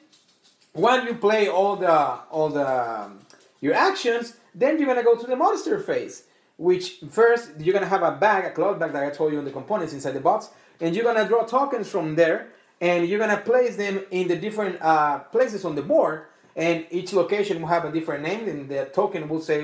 when 0.72 1.06
you 1.06 1.14
play 1.14 1.48
all 1.48 1.76
the 1.76 1.92
all 1.92 2.48
the 2.48 2.66
um, 2.66 3.20
your 3.60 3.74
actions, 3.74 4.36
then 4.54 4.78
you're 4.78 4.86
gonna 4.86 5.02
go 5.02 5.16
to 5.16 5.26
the 5.26 5.36
monster 5.36 5.78
phase. 5.78 6.24
Which 6.56 7.00
first 7.10 7.50
you're 7.58 7.74
gonna 7.74 7.86
have 7.86 8.02
a 8.02 8.12
bag, 8.12 8.44
a 8.44 8.50
cloth 8.50 8.78
bag 8.78 8.92
that 8.92 9.02
I 9.02 9.10
told 9.10 9.32
you 9.32 9.38
in 9.38 9.44
the 9.44 9.50
components 9.50 9.92
inside 9.92 10.12
the 10.12 10.20
box, 10.20 10.50
and 10.80 10.94
you're 10.94 11.04
gonna 11.04 11.26
draw 11.26 11.44
tokens 11.44 11.88
from 11.88 12.14
there, 12.14 12.48
and 12.86 12.98
you're 13.08 13.22
gonna 13.24 13.44
place 13.52 13.74
them 13.84 13.94
in 14.10 14.24
the 14.32 14.38
different 14.46 14.74
uh, 14.90 15.14
places 15.34 15.64
on 15.68 15.74
the 15.74 15.86
board. 15.92 16.16
And 16.56 16.86
each 16.98 17.10
location 17.12 17.54
will 17.60 17.72
have 17.76 17.84
a 17.84 17.92
different 17.96 18.22
name, 18.30 18.42
and 18.52 18.68
the 18.72 18.82
token 19.00 19.22
will 19.30 19.44
say 19.50 19.58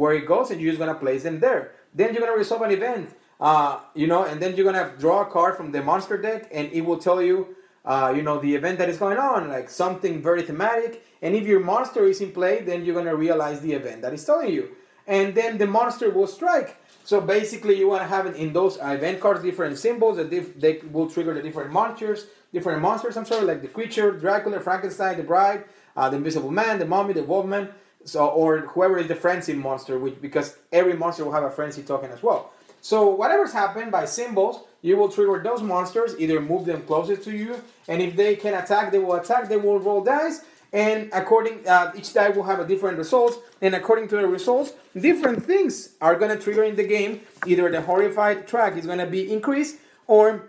where 0.00 0.12
it 0.20 0.26
goes, 0.32 0.46
and 0.50 0.60
you're 0.60 0.72
just 0.74 0.82
gonna 0.84 1.02
place 1.06 1.22
them 1.26 1.40
there. 1.46 1.62
Then 1.98 2.06
you're 2.12 2.24
gonna 2.24 2.40
resolve 2.44 2.62
an 2.62 2.72
event 2.80 3.06
uh, 3.40 3.80
you 3.94 4.06
know, 4.06 4.24
and 4.24 4.40
then 4.40 4.56
you're 4.56 4.70
gonna 4.70 4.92
draw 4.98 5.22
a 5.22 5.26
card 5.26 5.56
from 5.56 5.72
the 5.72 5.82
monster 5.82 6.16
deck, 6.16 6.48
and 6.52 6.72
it 6.72 6.80
will 6.80 6.98
tell 6.98 7.20
you, 7.20 7.54
uh, 7.84 8.12
you 8.14 8.22
know, 8.22 8.40
the 8.40 8.54
event 8.54 8.78
that 8.78 8.88
is 8.88 8.98
going 8.98 9.18
on, 9.18 9.48
like 9.48 9.68
something 9.68 10.22
very 10.22 10.42
thematic. 10.42 11.04
And 11.22 11.34
if 11.34 11.46
your 11.46 11.60
monster 11.60 12.04
is 12.06 12.20
in 12.20 12.32
play, 12.32 12.62
then 12.62 12.84
you're 12.84 12.94
gonna 12.94 13.16
realize 13.16 13.60
the 13.60 13.72
event 13.72 14.02
that 14.02 14.12
is 14.12 14.24
telling 14.24 14.52
you, 14.52 14.70
and 15.06 15.34
then 15.34 15.58
the 15.58 15.66
monster 15.66 16.10
will 16.10 16.26
strike. 16.26 16.76
So 17.04 17.20
basically, 17.20 17.78
you 17.78 17.88
want 17.88 18.02
to 18.02 18.08
have 18.08 18.26
in 18.34 18.52
those 18.52 18.78
event 18.82 19.20
cards, 19.20 19.40
different 19.40 19.78
symbols 19.78 20.16
that 20.16 20.28
they 20.28 20.80
will 20.90 21.08
trigger 21.08 21.34
the 21.34 21.42
different 21.42 21.70
monsters, 21.70 22.26
different 22.52 22.82
monsters. 22.82 23.16
I'm 23.16 23.24
sorry, 23.24 23.44
like 23.44 23.62
the 23.62 23.68
creature, 23.68 24.12
Dracula, 24.12 24.60
Frankenstein, 24.60 25.16
the 25.16 25.22
Bride, 25.22 25.64
uh, 25.96 26.08
the 26.10 26.16
Invisible 26.16 26.50
Man, 26.50 26.78
the 26.78 26.86
Mummy, 26.86 27.12
the 27.12 27.22
Wolfman. 27.22 27.68
So 28.04 28.28
or 28.28 28.58
whoever 28.58 28.98
is 28.98 29.08
the 29.08 29.16
frenzy 29.16 29.52
monster, 29.52 29.98
which 29.98 30.20
because 30.20 30.56
every 30.72 30.94
monster 30.94 31.24
will 31.24 31.32
have 31.32 31.42
a 31.42 31.50
frenzy 31.50 31.82
token 31.82 32.10
as 32.12 32.22
well. 32.22 32.52
So 32.80 33.08
whatever's 33.08 33.52
happened 33.52 33.90
by 33.90 34.04
symbols, 34.04 34.60
you 34.80 34.96
will 34.96 35.08
trigger 35.08 35.42
those 35.42 35.60
monsters, 35.60 36.14
either 36.20 36.40
move 36.40 36.66
them 36.66 36.82
closer 36.82 37.16
to 37.16 37.36
you, 37.36 37.60
and 37.88 38.00
if 38.00 38.14
they 38.14 38.36
can 38.36 38.54
attack, 38.54 38.92
they 38.92 39.00
will 39.00 39.14
attack. 39.14 39.48
They 39.48 39.56
will 39.56 39.80
roll 39.80 40.04
dice, 40.04 40.44
and 40.72 41.10
according 41.12 41.66
uh, 41.66 41.92
each 41.96 42.12
die 42.12 42.28
will 42.28 42.44
have 42.44 42.60
a 42.60 42.66
different 42.66 42.96
results, 42.96 43.38
and 43.60 43.74
according 43.74 44.06
to 44.10 44.16
the 44.18 44.28
results, 44.28 44.72
different 44.96 45.44
things 45.44 45.94
are 46.00 46.14
gonna 46.14 46.38
trigger 46.38 46.62
in 46.62 46.76
the 46.76 46.86
game. 46.86 47.22
Either 47.44 47.68
the 47.72 47.80
horrified 47.80 48.46
track 48.46 48.76
is 48.76 48.86
gonna 48.86 49.06
be 49.06 49.32
increased, 49.32 49.78
or 50.06 50.48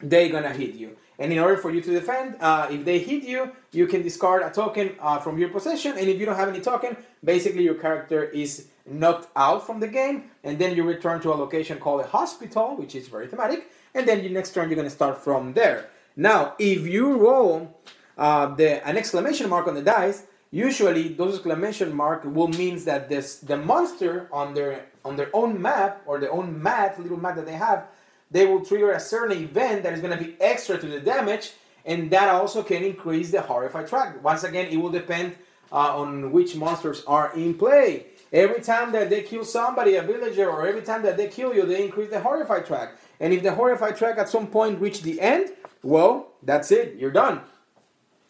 they're 0.00 0.30
gonna 0.30 0.54
hit 0.54 0.74
you. 0.74 0.96
And 1.22 1.32
in 1.32 1.38
order 1.38 1.56
for 1.56 1.70
you 1.70 1.80
to 1.80 1.90
defend, 1.92 2.36
uh, 2.40 2.66
if 2.68 2.84
they 2.84 2.98
hit 2.98 3.22
you, 3.22 3.52
you 3.70 3.86
can 3.86 4.02
discard 4.02 4.42
a 4.42 4.50
token 4.50 4.96
uh, 4.98 5.20
from 5.20 5.38
your 5.38 5.50
possession. 5.50 5.92
And 5.96 6.08
if 6.08 6.18
you 6.18 6.26
don't 6.26 6.34
have 6.34 6.48
any 6.48 6.60
token, 6.60 6.96
basically 7.22 7.62
your 7.62 7.76
character 7.76 8.24
is 8.24 8.66
knocked 8.86 9.28
out 9.36 9.64
from 9.64 9.78
the 9.78 9.86
game. 9.86 10.24
And 10.42 10.58
then 10.58 10.74
you 10.74 10.82
return 10.82 11.20
to 11.20 11.32
a 11.32 11.36
location 11.44 11.78
called 11.78 12.00
a 12.00 12.08
hospital, 12.08 12.74
which 12.74 12.96
is 12.96 13.06
very 13.06 13.28
thematic. 13.28 13.70
And 13.94 14.02
then 14.08 14.24
your 14.24 14.32
next 14.32 14.50
turn, 14.52 14.68
you're 14.68 14.74
going 14.82 14.88
to 14.88 14.98
start 15.02 15.16
from 15.16 15.52
there. 15.52 15.90
Now, 16.16 16.56
if 16.58 16.88
you 16.88 17.16
roll 17.16 17.72
uh, 18.18 18.46
the, 18.56 18.84
an 18.84 18.96
exclamation 18.96 19.48
mark 19.48 19.68
on 19.68 19.76
the 19.76 19.82
dice, 19.82 20.24
usually 20.50 21.06
those 21.06 21.36
exclamation 21.36 21.94
mark 21.94 22.24
will 22.24 22.48
means 22.48 22.84
that 22.84 23.08
this 23.08 23.38
the 23.38 23.56
monster 23.56 24.28
on 24.32 24.54
their 24.54 24.86
on 25.04 25.16
their 25.16 25.30
own 25.32 25.60
map 25.62 26.02
or 26.04 26.18
their 26.18 26.32
own 26.32 26.62
mat, 26.62 27.00
little 27.00 27.16
map 27.16 27.36
that 27.36 27.46
they 27.46 27.58
have, 27.68 27.86
they 28.32 28.46
will 28.46 28.64
trigger 28.64 28.92
a 28.92 29.00
certain 29.00 29.36
event 29.36 29.84
that 29.84 29.92
is 29.92 30.00
going 30.00 30.16
to 30.16 30.24
be 30.24 30.34
extra 30.40 30.78
to 30.78 30.86
the 30.86 31.00
damage, 31.00 31.52
and 31.84 32.10
that 32.10 32.28
also 32.28 32.62
can 32.62 32.82
increase 32.82 33.30
the 33.30 33.42
horrified 33.42 33.86
track. 33.86 34.22
Once 34.24 34.42
again, 34.42 34.68
it 34.70 34.78
will 34.78 34.90
depend 34.90 35.36
uh, 35.70 35.96
on 35.96 36.32
which 36.32 36.56
monsters 36.56 37.04
are 37.06 37.32
in 37.34 37.54
play. 37.54 38.06
Every 38.32 38.62
time 38.62 38.92
that 38.92 39.10
they 39.10 39.22
kill 39.22 39.44
somebody, 39.44 39.96
a 39.96 40.02
villager, 40.02 40.48
or 40.48 40.66
every 40.66 40.82
time 40.82 41.02
that 41.02 41.16
they 41.16 41.28
kill 41.28 41.54
you, 41.54 41.66
they 41.66 41.84
increase 41.84 42.10
the 42.10 42.20
horrified 42.20 42.66
track. 42.66 42.96
And 43.20 43.32
if 43.32 43.42
the 43.42 43.54
horrified 43.54 43.96
track 43.96 44.18
at 44.18 44.28
some 44.28 44.46
point 44.46 44.80
reach 44.80 45.02
the 45.02 45.20
end, 45.20 45.50
well, 45.82 46.32
that's 46.42 46.72
it, 46.72 46.96
you're 46.98 47.10
done. 47.10 47.42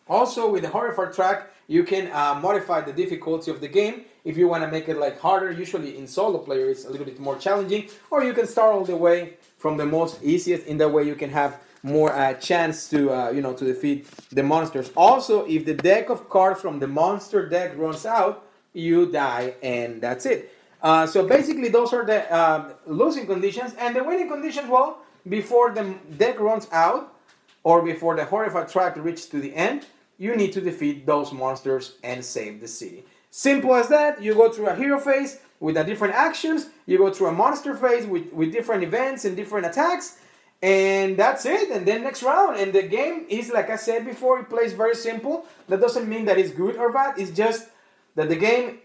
Also, 0.09 0.51
with 0.51 0.63
the 0.63 0.69
horrified 0.69 1.13
track, 1.15 1.51
you 1.69 1.85
can 1.85 2.11
uh, 2.11 2.35
modify 2.41 2.81
the 2.81 2.93
difficulty 2.93 3.51
of 3.51 3.61
the 3.61 3.69
game 3.69 4.05
if 4.25 4.37
you 4.37 4.49
want 4.49 4.63
to 4.65 4.71
make 4.71 4.89
it 4.89 4.99
like 4.99 5.19
harder. 5.21 5.51
Usually 5.51 5.97
in 5.97 6.07
solo 6.07 6.39
player, 6.39 6.69
it's 6.69 6.85
a 6.85 6.91
little 6.91 7.07
bit 7.07 7.21
more 7.21 7.39
challenging, 7.39 7.89
or 8.11 8.25
you 8.25 8.33
can 8.33 8.47
start 8.47 8.75
all 8.75 8.85
the 8.85 8.97
way 8.97 9.35
from 9.63 9.77
the 9.77 9.87
most 9.87 10.23
easiest. 10.23 10.67
In 10.67 10.77
that 10.79 10.91
way, 10.91 11.05
you 11.05 11.15
can 11.15 11.31
have 11.31 11.61
more 11.85 12.13
uh, 12.13 12.35
chance 12.35 12.91
to 12.91 13.11
uh, 13.11 13.31
you 13.31 13.41
know 13.41 13.55
to 13.55 13.65
defeat 13.65 14.07
the 14.31 14.43
monsters. 14.43 14.91
Also, 14.97 15.47
if 15.47 15.65
the 15.65 15.75
deck 15.75 16.11
of 16.11 16.29
cards 16.29 16.61
from 16.61 16.81
the 16.81 16.89
monster 16.89 17.49
deck 17.49 17.71
runs 17.77 18.05
out, 18.05 18.45
you 18.75 19.07
die, 19.07 19.55
and 19.63 20.03
that's 20.03 20.27
it. 20.27 20.53
Uh, 20.83 21.07
so 21.07 21.27
basically, 21.27 21.69
those 21.69 21.93
are 21.93 22.05
the 22.05 22.21
um, 22.37 22.73
losing 22.87 23.27
conditions, 23.27 23.75
and 23.79 23.95
the 23.95 24.03
winning 24.03 24.29
conditions. 24.29 24.69
Well, 24.69 24.99
before 25.29 25.71
the 25.71 25.95
deck 26.19 26.41
runs 26.41 26.67
out, 26.73 27.15
or 27.63 27.83
before 27.83 28.17
the 28.17 28.25
horrified 28.25 28.69
track 28.69 28.97
reaches 28.97 29.27
to 29.27 29.41
the 29.41 29.55
end, 29.55 29.87
you 30.19 30.35
need 30.35 30.53
to 30.53 30.61
defeat 30.61 31.07
those 31.07 31.33
monsters 31.33 31.95
and 32.03 32.25
save 32.25 32.61
the 32.61 32.69
city. 32.69 33.05
Simple 33.35 33.75
as 33.75 33.89
that. 33.89 34.23
You 34.23 34.35
go 34.35 34.53
through 34.53 34.67
a 34.67 34.75
hero 34.75 35.01
phase 35.01 35.41
with 35.59 35.77
the 35.77 35.83
different 35.83 36.15
actions. 36.15 36.67
You 36.85 36.99
go 36.99 37.11
through 37.11 37.29
a 37.29 37.33
monster 37.33 37.75
phase 37.75 38.07
with, 38.07 38.31
with 38.31 38.53
different 38.53 38.85
events 38.85 39.25
and 39.25 39.35
different 39.35 39.65
attacks. 39.65 40.19
And 40.61 41.17
that's 41.17 41.47
it. 41.47 41.71
And 41.71 41.87
then 41.87 42.03
next 42.03 42.23
round. 42.23 42.59
And 42.59 42.75
the 42.75 42.83
game 42.83 43.25
is, 43.31 43.51
like 43.51 43.71
I 43.71 43.77
said 43.77 44.05
before, 44.05 44.39
it 44.41 44.51
plays 44.51 44.75
very 44.75 44.95
simple. 44.95 45.47
That 45.69 45.81
doesn't 45.81 46.07
mean 46.07 46.27
that 46.27 46.37
it's 46.37 46.51
good 46.51 46.77
or 46.77 46.93
bad. 46.93 47.19
It's 47.19 47.31
just 47.31 47.71
that 48.17 48.29
the 48.29 48.37
game 48.37 48.81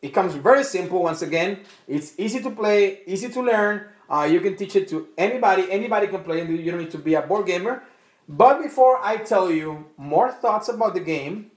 it 0.00 0.14
comes 0.14 0.34
very 0.34 0.64
simple 0.64 1.02
once 1.02 1.20
again. 1.20 1.60
It's 1.86 2.18
easy 2.18 2.40
to 2.40 2.50
play, 2.50 3.00
easy 3.06 3.28
to 3.28 3.42
learn. 3.42 3.84
Uh, 4.08 4.26
you 4.32 4.40
can 4.40 4.56
teach 4.56 4.76
it 4.76 4.88
to 4.88 5.08
anybody. 5.18 5.70
Anybody 5.70 6.06
can 6.06 6.24
play. 6.24 6.38
You 6.38 6.70
don't 6.70 6.80
need 6.80 6.90
to 6.92 6.98
be 6.98 7.12
a 7.14 7.20
board 7.20 7.46
gamer. 7.46 7.82
But 8.26 8.62
before 8.62 8.98
I 9.04 9.18
tell 9.18 9.50
you 9.50 9.84
more 9.98 10.32
thoughts 10.32 10.70
about 10.70 10.94
the 10.94 11.00
game, 11.00 11.50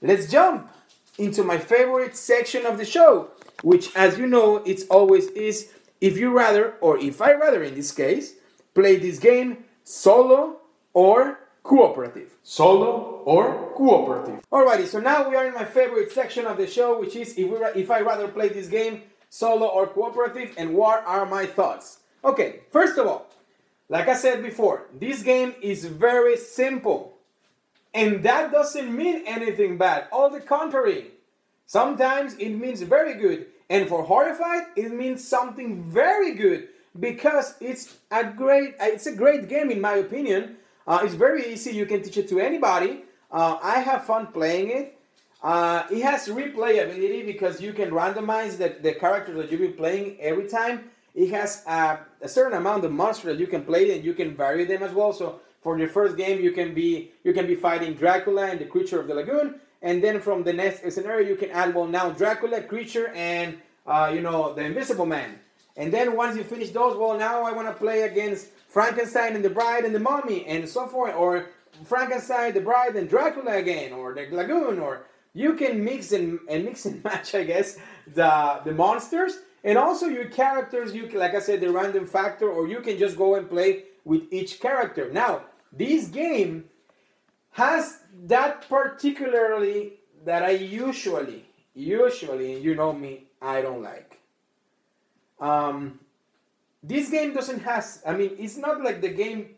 let's 0.00 0.30
jump 0.30 0.70
into 1.18 1.42
my 1.42 1.58
favorite 1.58 2.16
section 2.16 2.64
of 2.64 2.78
the 2.78 2.84
show, 2.84 3.30
which, 3.62 3.94
as 3.94 4.18
you 4.18 4.26
know, 4.26 4.56
it's 4.64 4.84
always 4.86 5.26
is 5.28 5.70
if 6.00 6.16
you 6.16 6.36
rather, 6.36 6.74
or 6.80 6.98
if 6.98 7.20
I 7.20 7.34
rather 7.34 7.62
in 7.62 7.74
this 7.74 7.92
case, 7.92 8.34
play 8.74 8.96
this 8.96 9.18
game 9.18 9.64
solo 9.84 10.58
or 10.94 11.40
cooperative. 11.62 12.32
Solo 12.42 13.22
or 13.26 13.72
cooperative. 13.74 14.40
Alrighty, 14.50 14.86
so 14.86 15.00
now 15.00 15.28
we 15.28 15.36
are 15.36 15.46
in 15.46 15.54
my 15.54 15.64
favorite 15.64 16.12
section 16.12 16.46
of 16.46 16.56
the 16.56 16.66
show, 16.66 16.98
which 16.98 17.16
is 17.16 17.36
if, 17.36 17.50
we, 17.50 17.58
if 17.80 17.90
I 17.90 18.00
rather 18.00 18.28
play 18.28 18.48
this 18.48 18.68
game 18.68 19.02
solo 19.28 19.66
or 19.66 19.86
cooperative, 19.86 20.54
and 20.56 20.74
what 20.74 21.04
are 21.04 21.26
my 21.26 21.44
thoughts? 21.44 21.98
Okay, 22.24 22.60
first 22.70 22.96
of 22.96 23.06
all, 23.06 23.26
like 23.88 24.08
I 24.08 24.14
said 24.14 24.42
before, 24.42 24.86
this 24.98 25.22
game 25.22 25.54
is 25.60 25.84
very 25.84 26.36
simple. 26.36 27.17
And 27.98 28.22
that 28.22 28.52
doesn't 28.52 28.96
mean 28.96 29.24
anything 29.26 29.76
bad. 29.76 30.06
All 30.12 30.30
the 30.30 30.40
contrary. 30.40 31.10
Sometimes 31.66 32.34
it 32.34 32.50
means 32.50 32.80
very 32.82 33.14
good. 33.14 33.46
And 33.68 33.88
for 33.88 34.04
Horrified, 34.04 34.66
it 34.76 34.92
means 34.92 35.26
something 35.26 35.82
very 35.82 36.34
good 36.34 36.68
because 37.00 37.56
it's 37.60 37.96
a 38.12 38.22
great 38.22 38.76
it's 38.80 39.08
a 39.08 39.14
great 39.22 39.48
game 39.48 39.72
in 39.72 39.80
my 39.80 39.94
opinion. 39.94 40.58
Uh, 40.86 41.00
it's 41.02 41.14
very 41.14 41.52
easy. 41.52 41.72
You 41.72 41.86
can 41.86 42.00
teach 42.04 42.16
it 42.16 42.28
to 42.28 42.38
anybody. 42.38 43.02
Uh, 43.32 43.58
I 43.60 43.80
have 43.80 44.04
fun 44.04 44.28
playing 44.28 44.70
it. 44.70 44.96
Uh, 45.42 45.82
it 45.90 46.02
has 46.02 46.28
replayability 46.28 47.26
because 47.26 47.60
you 47.60 47.72
can 47.72 47.90
randomize 47.90 48.58
the, 48.58 48.76
the 48.80 48.94
characters 48.94 49.36
that 49.38 49.50
you've 49.50 49.60
been 49.60 49.80
playing 49.84 50.16
every 50.20 50.46
time. 50.46 50.84
It 51.16 51.30
has 51.30 51.64
a, 51.66 51.98
a 52.20 52.28
certain 52.28 52.56
amount 52.56 52.84
of 52.84 52.92
monsters 52.92 53.24
that 53.32 53.40
you 53.40 53.48
can 53.48 53.64
play 53.64 53.96
and 53.96 54.04
you 54.04 54.14
can 54.14 54.36
vary 54.36 54.64
them 54.64 54.84
as 54.84 54.92
well. 54.92 55.12
So 55.12 55.40
for 55.60 55.78
your 55.78 55.88
first 55.88 56.16
game, 56.16 56.40
you 56.40 56.52
can 56.52 56.74
be 56.74 57.12
you 57.24 57.32
can 57.32 57.46
be 57.46 57.54
fighting 57.54 57.94
Dracula 57.94 58.46
and 58.46 58.60
the 58.60 58.64
creature 58.64 59.00
of 59.00 59.08
the 59.08 59.14
lagoon, 59.14 59.60
and 59.82 60.02
then 60.02 60.20
from 60.20 60.44
the 60.44 60.52
next 60.52 60.90
scenario, 60.92 61.28
you 61.28 61.36
can 61.36 61.50
add 61.50 61.74
well 61.74 61.86
now 61.86 62.10
Dracula, 62.10 62.62
creature, 62.62 63.08
and 63.08 63.58
uh, 63.86 64.10
you 64.14 64.20
know 64.20 64.54
the 64.54 64.62
Invisible 64.62 65.06
Man. 65.06 65.38
And 65.76 65.92
then 65.92 66.16
once 66.16 66.36
you 66.36 66.42
finish 66.42 66.70
those, 66.70 66.96
well 66.96 67.18
now 67.18 67.44
I 67.44 67.52
want 67.52 67.68
to 67.68 67.74
play 67.74 68.02
against 68.02 68.48
Frankenstein 68.68 69.34
and 69.34 69.44
the 69.44 69.50
Bride 69.50 69.84
and 69.84 69.94
the 69.94 70.00
Mummy 70.00 70.44
and 70.46 70.68
so 70.68 70.86
forth, 70.86 71.14
or 71.14 71.46
Frankenstein, 71.84 72.52
the 72.54 72.60
Bride, 72.60 72.96
and 72.96 73.08
Dracula 73.08 73.56
again, 73.56 73.92
or 73.92 74.14
the 74.14 74.26
Lagoon, 74.30 74.78
or 74.78 75.06
you 75.34 75.54
can 75.54 75.84
mix 75.84 76.12
and, 76.12 76.40
and 76.48 76.64
mix 76.64 76.84
and 76.86 77.02
match, 77.08 77.34
I 77.34 77.44
guess, 77.44 77.78
the 78.14 78.60
the 78.64 78.72
monsters 78.72 79.38
and 79.64 79.76
also 79.76 80.06
your 80.06 80.26
characters. 80.26 80.94
You 80.94 81.08
like 81.10 81.34
I 81.34 81.40
said, 81.40 81.60
the 81.60 81.70
random 81.70 82.06
factor, 82.06 82.48
or 82.48 82.68
you 82.68 82.80
can 82.80 82.98
just 82.98 83.16
go 83.16 83.34
and 83.34 83.48
play 83.48 83.84
with 84.04 84.22
each 84.32 84.60
character. 84.60 85.10
Now, 85.12 85.42
this 85.72 86.08
game 86.08 86.64
has 87.52 87.98
that 88.26 88.68
particularly 88.68 89.94
that 90.24 90.42
I 90.42 90.50
usually, 90.50 91.44
usually, 91.74 92.60
you 92.60 92.74
know 92.74 92.92
me, 92.92 93.24
I 93.40 93.62
don't 93.62 93.82
like. 93.82 94.18
Um, 95.40 96.00
this 96.82 97.10
game 97.10 97.34
doesn't 97.34 97.60
has. 97.60 98.02
I 98.06 98.14
mean, 98.14 98.32
it's 98.38 98.56
not 98.56 98.82
like 98.82 99.00
the 99.00 99.10
game 99.10 99.50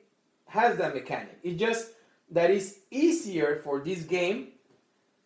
has 0.47 0.77
that 0.79 0.95
mechanic. 0.95 1.39
It's 1.43 1.59
just 1.59 1.93
that 2.31 2.51
it's 2.51 2.75
easier 2.91 3.61
for 3.65 3.81
this 3.81 4.03
game 4.03 4.49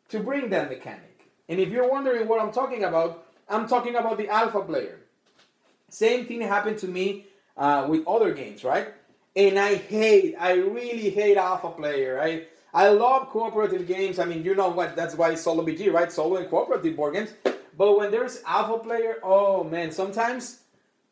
to 0.08 0.20
bring 0.20 0.50
that 0.50 0.68
mechanic. 0.68 1.30
And 1.48 1.60
if 1.60 1.70
you're 1.70 1.90
wondering 1.90 2.26
what 2.28 2.40
I'm 2.40 2.52
talking 2.52 2.84
about, 2.84 3.26
I'm 3.48 3.68
talking 3.68 3.96
about 3.96 4.18
the 4.18 4.28
alpha 4.28 4.60
player. 4.60 5.00
Same 5.88 6.26
thing 6.26 6.40
happened 6.40 6.78
to 6.78 6.88
me 6.88 7.26
uh, 7.56 7.86
with 7.88 8.06
other 8.06 8.32
games, 8.32 8.64
right? 8.64 8.88
And 9.36 9.58
I 9.58 9.74
hate, 9.74 10.36
I 10.38 10.52
really 10.54 11.10
hate 11.10 11.36
alpha 11.36 11.70
player. 11.70 12.20
I 12.20 12.46
I 12.74 12.88
love 12.88 13.28
cooperative 13.28 13.86
games. 13.86 14.18
I 14.18 14.24
mean, 14.24 14.44
you 14.44 14.56
know 14.56 14.68
what? 14.68 14.96
That's 14.96 15.14
why 15.14 15.36
solo 15.36 15.64
BG, 15.64 15.92
right? 15.92 16.10
Solo 16.10 16.36
and 16.36 16.50
cooperative 16.50 16.96
board 16.96 17.14
games. 17.14 17.32
But 17.78 17.96
when 17.96 18.10
there's 18.10 18.42
alpha 18.44 18.82
player, 18.82 19.18
oh 19.22 19.62
man, 19.62 19.92
sometimes, 19.92 20.58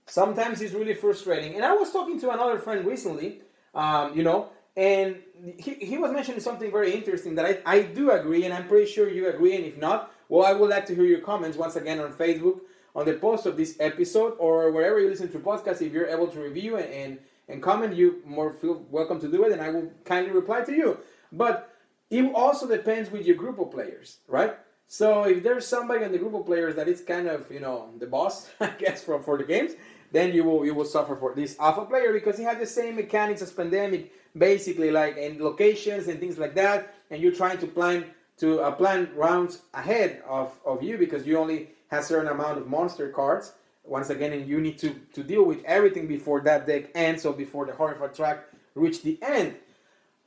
sometimes 0.06 0.60
it's 0.60 0.74
really 0.74 0.94
frustrating. 0.94 1.54
And 1.54 1.64
I 1.64 1.72
was 1.74 1.92
talking 1.92 2.18
to 2.20 2.30
another 2.30 2.58
friend 2.58 2.84
recently, 2.84 3.42
um, 3.74 4.16
you 4.16 4.24
know, 4.24 4.50
and 4.76 5.16
he, 5.56 5.74
he 5.74 5.98
was 5.98 6.10
mentioning 6.10 6.40
something 6.40 6.70
very 6.70 6.92
interesting 6.92 7.36
that 7.36 7.62
I, 7.64 7.78
I 7.78 7.82
do 7.82 8.10
agree, 8.10 8.44
and 8.44 8.52
I'm 8.52 8.66
pretty 8.66 8.90
sure 8.90 9.08
you 9.08 9.28
agree. 9.28 9.54
And 9.54 9.64
if 9.64 9.76
not, 9.76 10.12
well, 10.28 10.44
I 10.44 10.52
would 10.52 10.70
like 10.70 10.86
to 10.86 10.94
hear 10.96 11.04
your 11.04 11.20
comments 11.20 11.56
once 11.56 11.76
again 11.76 12.00
on 12.00 12.12
Facebook, 12.12 12.60
on 12.96 13.06
the 13.06 13.14
post 13.14 13.46
of 13.46 13.56
this 13.56 13.76
episode, 13.78 14.34
or 14.38 14.72
wherever 14.72 14.98
you 14.98 15.08
listen 15.08 15.30
to 15.30 15.38
podcasts. 15.38 15.82
If 15.82 15.92
you're 15.92 16.08
able 16.08 16.26
to 16.28 16.40
review 16.40 16.76
and, 16.76 16.92
and, 16.92 17.18
and 17.48 17.62
comment, 17.62 17.94
you 17.94 18.22
more 18.24 18.52
feel 18.52 18.84
welcome 18.90 19.20
to 19.20 19.28
do 19.28 19.44
it, 19.44 19.52
and 19.52 19.60
I 19.60 19.70
will 19.70 19.90
kindly 20.04 20.32
reply 20.32 20.62
to 20.62 20.72
you. 20.72 20.98
But 21.30 21.70
it 22.10 22.30
also 22.34 22.68
depends 22.68 23.10
with 23.10 23.26
your 23.26 23.36
group 23.36 23.58
of 23.58 23.70
players, 23.70 24.18
right? 24.28 24.56
So 24.86 25.24
if 25.24 25.42
there's 25.42 25.66
somebody 25.66 26.04
in 26.04 26.12
the 26.12 26.18
group 26.18 26.34
of 26.34 26.44
players 26.44 26.74
that 26.76 26.86
is 26.86 27.00
kind 27.00 27.26
of, 27.26 27.50
you 27.50 27.60
know, 27.60 27.90
the 27.98 28.06
boss, 28.06 28.50
I 28.60 28.68
guess, 28.78 29.02
for, 29.02 29.20
for 29.22 29.38
the 29.38 29.44
games, 29.44 29.72
then 30.12 30.34
you 30.34 30.44
will 30.44 30.64
you 30.66 30.74
will 30.74 30.84
suffer 30.84 31.16
for 31.16 31.34
this 31.34 31.56
alpha 31.58 31.86
player 31.86 32.12
because 32.12 32.36
he 32.36 32.44
has 32.44 32.58
the 32.58 32.66
same 32.66 32.96
mechanics 32.96 33.40
as 33.40 33.50
pandemic, 33.50 34.12
basically 34.36 34.90
like 34.90 35.16
in 35.16 35.42
locations 35.42 36.08
and 36.08 36.20
things 36.20 36.38
like 36.38 36.54
that, 36.54 36.94
and 37.10 37.22
you're 37.22 37.32
trying 37.32 37.58
to 37.58 37.66
plan 37.66 38.04
to 38.38 38.60
uh, 38.60 38.70
plan 38.72 39.08
rounds 39.14 39.62
ahead 39.72 40.22
of, 40.28 40.58
of 40.64 40.82
you 40.82 40.98
because 40.98 41.26
you 41.26 41.38
only 41.38 41.70
have 41.88 42.04
certain 42.04 42.30
amount 42.30 42.58
of 42.58 42.66
monster 42.66 43.08
cards. 43.08 43.52
Once 43.84 44.10
again, 44.10 44.32
and 44.32 44.48
you 44.48 44.60
need 44.60 44.78
to, 44.78 44.94
to 45.12 45.22
deal 45.22 45.44
with 45.44 45.64
everything 45.64 46.06
before 46.06 46.40
that 46.40 46.66
deck 46.66 46.90
ends, 46.94 47.22
so 47.22 47.32
before 47.32 47.66
the 47.66 47.72
horrified 47.72 48.14
track 48.14 48.44
reach 48.74 49.02
the 49.02 49.18
end. 49.22 49.56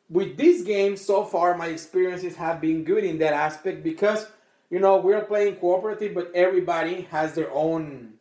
With 0.09 0.37
this 0.37 0.61
game, 0.61 0.97
so 0.97 1.23
far, 1.23 1.57
my 1.57 1.67
experiences 1.67 2.35
have 2.35 2.61
been 2.61 2.83
good 2.83 3.03
in 3.03 3.17
that 3.19 3.33
aspect 3.33 3.83
because, 3.83 4.27
you 4.69 4.79
know, 4.79 4.97
we're 4.97 5.23
playing 5.23 5.55
cooperative, 5.55 6.13
but 6.13 6.31
everybody 6.35 7.03
has 7.11 7.33
their 7.33 7.51
own 7.51 8.13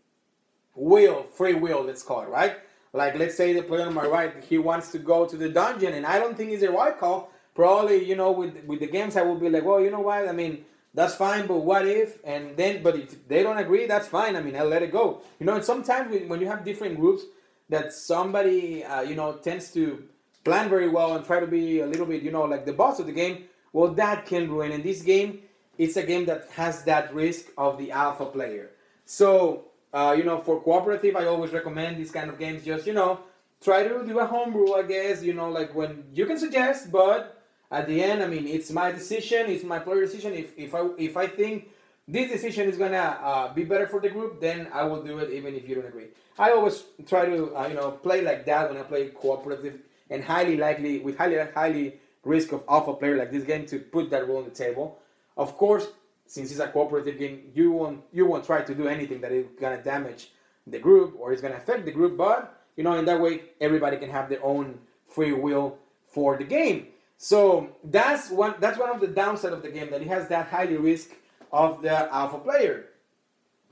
will, 0.74 1.24
free 1.24 1.54
will, 1.54 1.82
let's 1.82 2.02
call 2.02 2.22
it, 2.22 2.28
right? 2.28 2.56
Like, 2.92 3.18
let's 3.18 3.36
say 3.36 3.52
the 3.52 3.62
player 3.62 3.86
on 3.86 3.94
my 3.94 4.06
right, 4.06 4.32
he 4.44 4.56
wants 4.56 4.92
to 4.92 4.98
go 4.98 5.26
to 5.26 5.36
the 5.36 5.48
dungeon, 5.48 5.94
and 5.94 6.06
I 6.06 6.18
don't 6.18 6.36
think 6.36 6.52
it's 6.52 6.62
a 6.62 6.70
right 6.70 6.96
call. 6.98 7.32
Probably, 7.54 8.04
you 8.04 8.16
know, 8.16 8.32
with 8.32 8.64
with 8.64 8.80
the 8.80 8.86
games, 8.86 9.16
I 9.16 9.22
will 9.22 9.38
be 9.38 9.48
like, 9.48 9.64
well, 9.64 9.80
you 9.80 9.90
know 9.90 10.00
what? 10.00 10.28
I 10.28 10.32
mean, 10.32 10.64
that's 10.94 11.14
fine, 11.16 11.46
but 11.46 11.58
what 11.58 11.86
if? 11.86 12.18
And 12.24 12.56
then, 12.56 12.82
but 12.82 12.96
if 12.96 13.26
they 13.28 13.42
don't 13.42 13.58
agree, 13.58 13.86
that's 13.86 14.08
fine. 14.08 14.36
I 14.36 14.40
mean, 14.40 14.56
I'll 14.56 14.68
let 14.68 14.82
it 14.82 14.92
go. 14.92 15.22
You 15.40 15.46
know, 15.46 15.54
and 15.54 15.64
sometimes 15.64 16.28
when 16.28 16.40
you 16.40 16.46
have 16.46 16.64
different 16.64 16.96
groups, 16.96 17.24
that 17.68 17.92
somebody, 17.92 18.84
uh, 18.84 19.02
you 19.02 19.14
know, 19.14 19.32
tends 19.32 19.72
to 19.72 20.04
plan 20.44 20.68
very 20.68 20.88
well 20.88 21.16
and 21.16 21.24
try 21.24 21.40
to 21.40 21.46
be 21.46 21.80
a 21.80 21.86
little 21.86 22.06
bit, 22.06 22.22
you 22.22 22.30
know, 22.30 22.42
like 22.42 22.64
the 22.66 22.72
boss 22.72 23.00
of 23.00 23.06
the 23.06 23.12
game, 23.12 23.44
well, 23.72 23.92
that 23.94 24.26
can 24.26 24.50
ruin. 24.50 24.70
In 24.70 24.82
this 24.82 25.02
game, 25.02 25.40
it's 25.78 25.96
a 25.96 26.02
game 26.02 26.26
that 26.26 26.48
has 26.52 26.84
that 26.84 27.12
risk 27.14 27.46
of 27.58 27.78
the 27.78 27.90
alpha 27.90 28.26
player. 28.26 28.70
So 29.06 29.64
uh, 29.94 30.12
you 30.18 30.24
know, 30.24 30.40
for 30.40 30.60
cooperative, 30.60 31.14
I 31.14 31.26
always 31.26 31.52
recommend 31.52 31.96
these 31.96 32.10
kind 32.10 32.28
of 32.28 32.36
games. 32.36 32.64
Just 32.64 32.84
you 32.84 32.92
know, 32.92 33.20
try 33.62 33.84
to 33.84 34.04
do 34.04 34.18
a 34.18 34.26
homebrew. 34.26 34.74
I 34.74 34.82
guess 34.82 35.22
you 35.22 35.34
know, 35.34 35.48
like 35.48 35.72
when 35.72 36.02
you 36.12 36.26
can 36.26 36.36
suggest, 36.36 36.90
but 36.90 37.40
at 37.74 37.88
the 37.88 38.02
end, 38.02 38.22
I 38.22 38.28
mean, 38.28 38.46
it's 38.46 38.70
my 38.70 38.92
decision. 38.92 39.46
It's 39.54 39.64
my 39.64 39.80
player 39.80 40.02
decision. 40.08 40.32
If 40.32 40.56
if 40.56 40.74
I 40.74 40.82
if 40.96 41.16
I 41.16 41.26
think 41.26 41.70
this 42.06 42.30
decision 42.30 42.68
is 42.68 42.76
gonna 42.76 43.08
uh, 43.30 43.52
be 43.52 43.64
better 43.64 43.88
for 43.88 44.00
the 44.00 44.10
group, 44.10 44.40
then 44.40 44.68
I 44.72 44.84
will 44.84 45.02
do 45.02 45.18
it, 45.18 45.30
even 45.30 45.54
if 45.54 45.68
you 45.68 45.74
don't 45.74 45.86
agree. 45.86 46.08
I 46.38 46.52
always 46.52 46.84
try 47.06 47.26
to 47.26 47.56
uh, 47.56 47.66
you 47.66 47.74
know 47.74 47.90
play 48.06 48.20
like 48.22 48.46
that 48.46 48.70
when 48.70 48.78
I 48.78 48.84
play 48.84 49.08
cooperative, 49.08 49.80
and 50.10 50.22
highly 50.22 50.56
likely 50.56 51.00
with 51.00 51.18
highly 51.18 51.38
highly 51.54 51.94
risk 52.22 52.52
of 52.52 52.62
alpha 52.68 52.94
player 52.94 53.16
like 53.16 53.32
this 53.32 53.44
game 53.44 53.66
to 53.66 53.78
put 53.78 54.10
that 54.10 54.28
rule 54.28 54.38
on 54.38 54.44
the 54.44 54.56
table. 54.64 54.98
Of 55.36 55.56
course, 55.56 55.88
since 56.26 56.52
it's 56.52 56.60
a 56.60 56.68
cooperative 56.68 57.18
game, 57.18 57.50
you 57.54 57.72
won't 57.72 58.02
you 58.12 58.24
won't 58.26 58.44
try 58.44 58.62
to 58.62 58.74
do 58.74 58.86
anything 58.86 59.20
that 59.22 59.32
is 59.32 59.46
gonna 59.60 59.82
damage 59.82 60.30
the 60.66 60.78
group 60.78 61.16
or 61.18 61.32
is 61.32 61.40
gonna 61.40 61.56
affect 61.56 61.84
the 61.84 61.92
group. 61.98 62.16
But 62.16 62.40
you 62.76 62.84
know, 62.84 62.94
in 62.94 63.04
that 63.06 63.20
way, 63.20 63.34
everybody 63.60 63.96
can 63.96 64.10
have 64.10 64.28
their 64.28 64.44
own 64.44 64.78
free 65.08 65.32
will 65.32 65.78
for 66.06 66.36
the 66.36 66.44
game. 66.44 66.88
So 67.16 67.68
that's 67.82 68.30
one 68.30 68.54
that's 68.58 68.78
one 68.78 68.90
of 68.90 69.00
the 69.00 69.06
downside 69.06 69.52
of 69.52 69.62
the 69.62 69.70
game 69.70 69.90
that 69.90 70.02
it 70.02 70.08
has 70.08 70.28
that 70.28 70.48
highly 70.48 70.76
risk 70.76 71.10
of 71.52 71.82
the 71.82 72.12
alpha 72.12 72.38
player. 72.38 72.86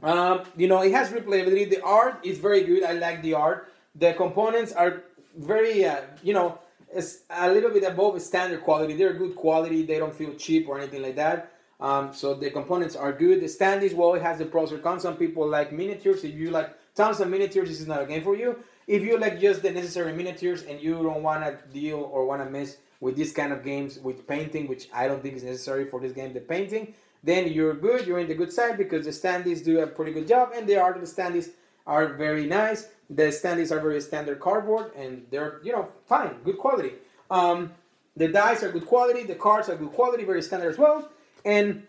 Um, 0.03 0.43
you 0.57 0.67
know, 0.69 0.83
it 0.83 0.93
has 0.93 1.11
replayability. 1.11 1.71
The 1.71 1.83
art 1.83 2.25
is 2.25 2.39
very 2.39 2.65
good. 2.65 2.83
I 2.83 2.93
like 2.93 3.23
the 3.23 3.35
art. 3.35 3.73
The 3.95 4.15
components 4.15 4.73
are 4.73 5.05
very, 5.37 5.85
uh, 5.85 6.01
you 6.23 6.35
know, 6.35 6.59
it's 6.95 7.21
a 7.31 7.51
little 7.51 7.71
bit 7.71 7.85
above 7.85 8.21
standard 8.21 8.63
quality. 8.63 8.95
They're 8.95 9.15
good 9.15 9.37
quality. 9.37 9.83
They 9.83 9.99
don't 9.99 10.15
feel 10.15 10.35
cheap 10.35 10.69
or 10.69 10.79
anything 10.79 11.03
like 11.03 11.17
that. 11.17 11.53
Um, 11.81 12.13
so 12.13 12.35
the 12.35 12.51
components 12.51 12.95
are 12.95 13.13
good. 13.13 13.41
The 13.41 13.49
stand 13.49 13.83
is 13.83 13.95
well, 13.95 14.15
it 14.15 14.23
has 14.23 14.39
the 14.39 14.45
pros 14.45 14.73
or 14.73 14.79
cons. 14.79 15.03
Some 15.03 15.17
people 15.17 15.49
like 15.49 15.73
miniatures. 15.73 16.23
If 16.25 16.35
you 16.35 16.51
like 16.51 16.71
tons 16.95 17.21
of 17.21 17.29
miniatures, 17.29 17.69
this 17.69 17.81
is 17.81 17.87
not 17.87 18.03
a 18.03 18.07
game 18.07 18.23
for 18.23 18.37
you. 18.37 18.63
If 18.87 19.03
you 19.03 19.19
like 19.19 19.41
just 19.41 19.63
the 19.63 19.71
necessary 19.71 20.13
miniatures 20.13 20.63
and 20.65 20.81
you 20.81 20.95
don't 20.95 21.23
want 21.23 21.45
to 21.45 21.59
deal 21.73 21.99
or 21.99 22.27
want 22.27 22.43
to 22.45 22.51
mess 22.51 22.77
with 23.03 23.17
this 23.17 23.33
kind 23.33 23.53
of 23.53 23.65
games 23.65 23.99
with 23.99 24.29
painting, 24.29 24.69
which 24.69 24.89
I 24.95 25.09
don't 25.09 25.21
think 25.21 25.35
is 25.35 25.43
necessary 25.43 25.87
for 25.87 25.99
this 25.99 26.13
game, 26.13 26.33
the 26.33 26.41
painting, 26.41 26.95
then 27.25 27.53
you're 27.53 27.75
good. 27.75 28.07
You're 28.07 28.21
in 28.21 28.29
the 28.29 28.37
good 28.43 28.53
side 28.53 28.79
because 28.79 29.05
the 29.05 29.11
standees 29.11 29.65
do 29.65 29.81
a 29.81 29.89
pretty 29.89 30.13
good 30.13 30.29
job, 30.29 30.53
and 30.55 30.69
the 30.69 30.77
art 30.77 30.97
of 30.97 31.03
the 31.03 31.13
standees 31.17 31.51
are 31.85 32.15
very 32.15 32.47
nice. 32.47 32.89
The 33.11 33.29
standees 33.41 33.73
are 33.73 33.81
very 33.81 34.01
standard 34.01 34.39
cardboard, 34.39 34.95
and 34.95 35.27
they're 35.31 35.61
you 35.65 35.73
know 35.73 35.89
fine, 36.07 36.37
good 36.45 36.59
quality. 36.59 36.93
Um, 37.29 37.73
the 38.17 38.29
dice 38.29 38.63
are 38.63 38.71
good 38.71 38.87
quality. 38.87 39.25
The 39.25 39.35
cards 39.35 39.69
are 39.69 39.77
good 39.77 39.93
quality, 39.93 40.23
very 40.25 40.43
standard 40.43 40.71
as 40.71 40.79
well. 40.79 41.11
And 41.45 41.83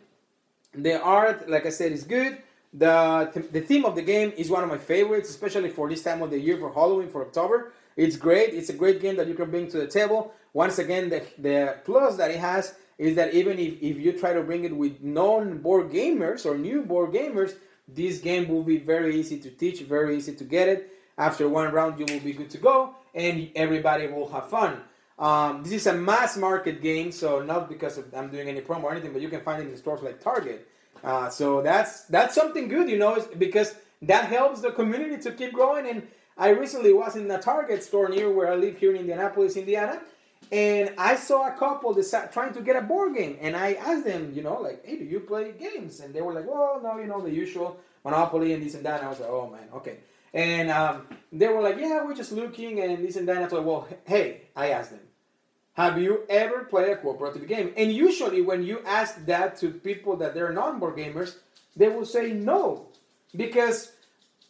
the 0.73 0.99
art, 0.99 1.47
like 1.47 1.67
I 1.67 1.69
said, 1.69 1.91
is 1.91 2.03
good. 2.05 2.39
The, 2.73 3.29
th- 3.31 3.51
the 3.51 3.61
theme 3.61 3.85
of 3.85 3.95
the 3.95 4.01
game 4.01 4.33
is 4.35 4.49
one 4.49 4.63
of 4.63 4.69
my 4.69 4.79
favorites, 4.79 5.29
especially 5.29 5.69
for 5.69 5.87
this 5.87 6.01
time 6.01 6.23
of 6.23 6.31
the 6.31 6.39
year, 6.39 6.57
for 6.57 6.73
Halloween, 6.73 7.09
for 7.09 7.21
October. 7.21 7.71
It's 7.95 8.15
great. 8.17 8.53
It's 8.53 8.69
a 8.69 8.73
great 8.73 9.01
game 9.01 9.15
that 9.17 9.27
you 9.27 9.33
can 9.33 9.49
bring 9.49 9.69
to 9.69 9.77
the 9.77 9.87
table. 9.87 10.33
Once 10.53 10.79
again, 10.79 11.09
the, 11.09 11.23
the 11.37 11.77
plus 11.83 12.17
that 12.17 12.31
it 12.31 12.39
has 12.39 12.75
is 12.97 13.15
that 13.15 13.33
even 13.33 13.59
if, 13.59 13.81
if 13.81 13.97
you 13.97 14.13
try 14.13 14.33
to 14.33 14.41
bring 14.41 14.63
it 14.63 14.75
with 14.75 15.01
non 15.01 15.59
board 15.59 15.91
gamers 15.91 16.45
or 16.45 16.57
new 16.57 16.83
board 16.83 17.11
gamers, 17.11 17.55
this 17.87 18.19
game 18.19 18.47
will 18.47 18.63
be 18.63 18.77
very 18.77 19.19
easy 19.19 19.39
to 19.39 19.49
teach, 19.49 19.81
very 19.81 20.17
easy 20.17 20.33
to 20.35 20.43
get 20.43 20.67
it. 20.67 20.89
After 21.17 21.47
one 21.47 21.71
round, 21.71 21.99
you 21.99 22.05
will 22.11 22.21
be 22.21 22.33
good 22.33 22.49
to 22.51 22.57
go, 22.57 22.95
and 23.13 23.49
everybody 23.55 24.07
will 24.07 24.29
have 24.29 24.49
fun. 24.49 24.79
Um, 25.19 25.63
this 25.63 25.73
is 25.73 25.87
a 25.87 25.93
mass 25.93 26.37
market 26.37 26.81
game, 26.81 27.11
so 27.11 27.43
not 27.43 27.69
because 27.69 27.97
of, 27.99 28.11
I'm 28.15 28.29
doing 28.31 28.47
any 28.49 28.61
promo 28.61 28.83
or 28.83 28.91
anything, 28.91 29.13
but 29.13 29.21
you 29.21 29.29
can 29.29 29.41
find 29.41 29.61
it 29.61 29.69
in 29.69 29.77
stores 29.77 30.01
like 30.01 30.21
Target. 30.21 30.67
Uh, 31.03 31.29
so 31.29 31.61
that's 31.61 32.05
that's 32.05 32.33
something 32.33 32.67
good, 32.67 32.89
you 32.89 32.97
know, 32.97 33.23
because 33.37 33.75
that 34.01 34.25
helps 34.25 34.61
the 34.61 34.71
community 34.71 35.21
to 35.21 35.31
keep 35.31 35.53
growing. 35.53 35.87
And 35.87 36.07
I 36.37 36.49
recently 36.49 36.93
was 36.93 37.15
in 37.15 37.29
a 37.29 37.41
Target 37.41 37.83
store 37.83 38.09
near 38.09 38.31
where 38.31 38.51
I 38.51 38.55
live 38.55 38.77
here 38.77 38.91
in 38.91 38.97
Indianapolis, 39.01 39.55
Indiana, 39.55 40.01
and 40.51 40.93
I 40.97 41.15
saw 41.15 41.47
a 41.47 41.57
couple 41.57 41.93
decide, 41.93 42.31
trying 42.31 42.53
to 42.53 42.61
get 42.61 42.75
a 42.75 42.81
board 42.81 43.15
game, 43.15 43.37
and 43.39 43.55
I 43.55 43.73
asked 43.73 44.05
them, 44.05 44.33
you 44.35 44.43
know, 44.43 44.61
like, 44.61 44.85
hey, 44.85 44.97
do 44.97 45.05
you 45.05 45.19
play 45.19 45.53
games? 45.53 45.99
And 45.99 46.13
they 46.13 46.21
were 46.21 46.33
like, 46.33 46.47
well, 46.47 46.79
no, 46.83 46.99
you 46.99 47.07
know, 47.07 47.21
the 47.21 47.31
usual 47.31 47.79
Monopoly 48.03 48.53
and 48.53 48.61
this 48.61 48.73
and 48.73 48.85
that. 48.85 48.99
And 48.99 49.07
I 49.07 49.09
was 49.09 49.19
like, 49.19 49.29
oh 49.29 49.49
man, 49.49 49.67
okay. 49.75 49.97
And 50.33 50.69
um, 50.69 51.07
they 51.31 51.47
were 51.47 51.61
like, 51.61 51.77
yeah, 51.77 52.03
we're 52.03 52.15
just 52.15 52.31
looking 52.31 52.81
and 52.81 53.03
this 53.03 53.15
and 53.15 53.27
that. 53.27 53.37
And 53.37 53.45
I 53.45 53.47
thought, 53.47 53.63
well, 53.63 53.87
hey, 54.05 54.41
I 54.55 54.71
asked 54.71 54.91
them, 54.91 54.99
have 55.73 55.99
you 55.99 56.23
ever 56.29 56.65
played 56.65 56.91
a 56.91 56.97
cooperative 56.97 57.47
game? 57.47 57.73
And 57.77 57.91
usually, 57.91 58.41
when 58.41 58.63
you 58.63 58.81
ask 58.85 59.25
that 59.25 59.57
to 59.57 59.69
people 59.69 60.17
that 60.17 60.33
they're 60.33 60.51
non-board 60.51 60.97
gamers, 60.97 61.35
they 61.75 61.87
will 61.87 62.05
say 62.05 62.31
no, 62.31 62.87
because 63.35 63.92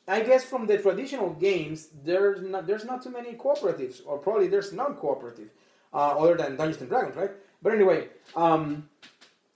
I 0.07 0.21
guess 0.21 0.43
from 0.43 0.67
the 0.67 0.77
traditional 0.77 1.31
games, 1.33 1.89
there's 2.03 2.41
not 2.41 2.67
there's 2.67 2.85
not 2.85 3.01
too 3.03 3.11
many 3.11 3.33
cooperatives, 3.33 4.01
or 4.05 4.17
probably 4.17 4.47
there's 4.47 4.73
non-cooperative, 4.73 5.49
uh, 5.93 6.17
other 6.19 6.35
than 6.35 6.57
Dungeons 6.57 6.81
and 6.81 6.89
Dragons, 6.89 7.15
right? 7.15 7.31
But 7.61 7.73
anyway, 7.73 8.09
um, 8.35 8.89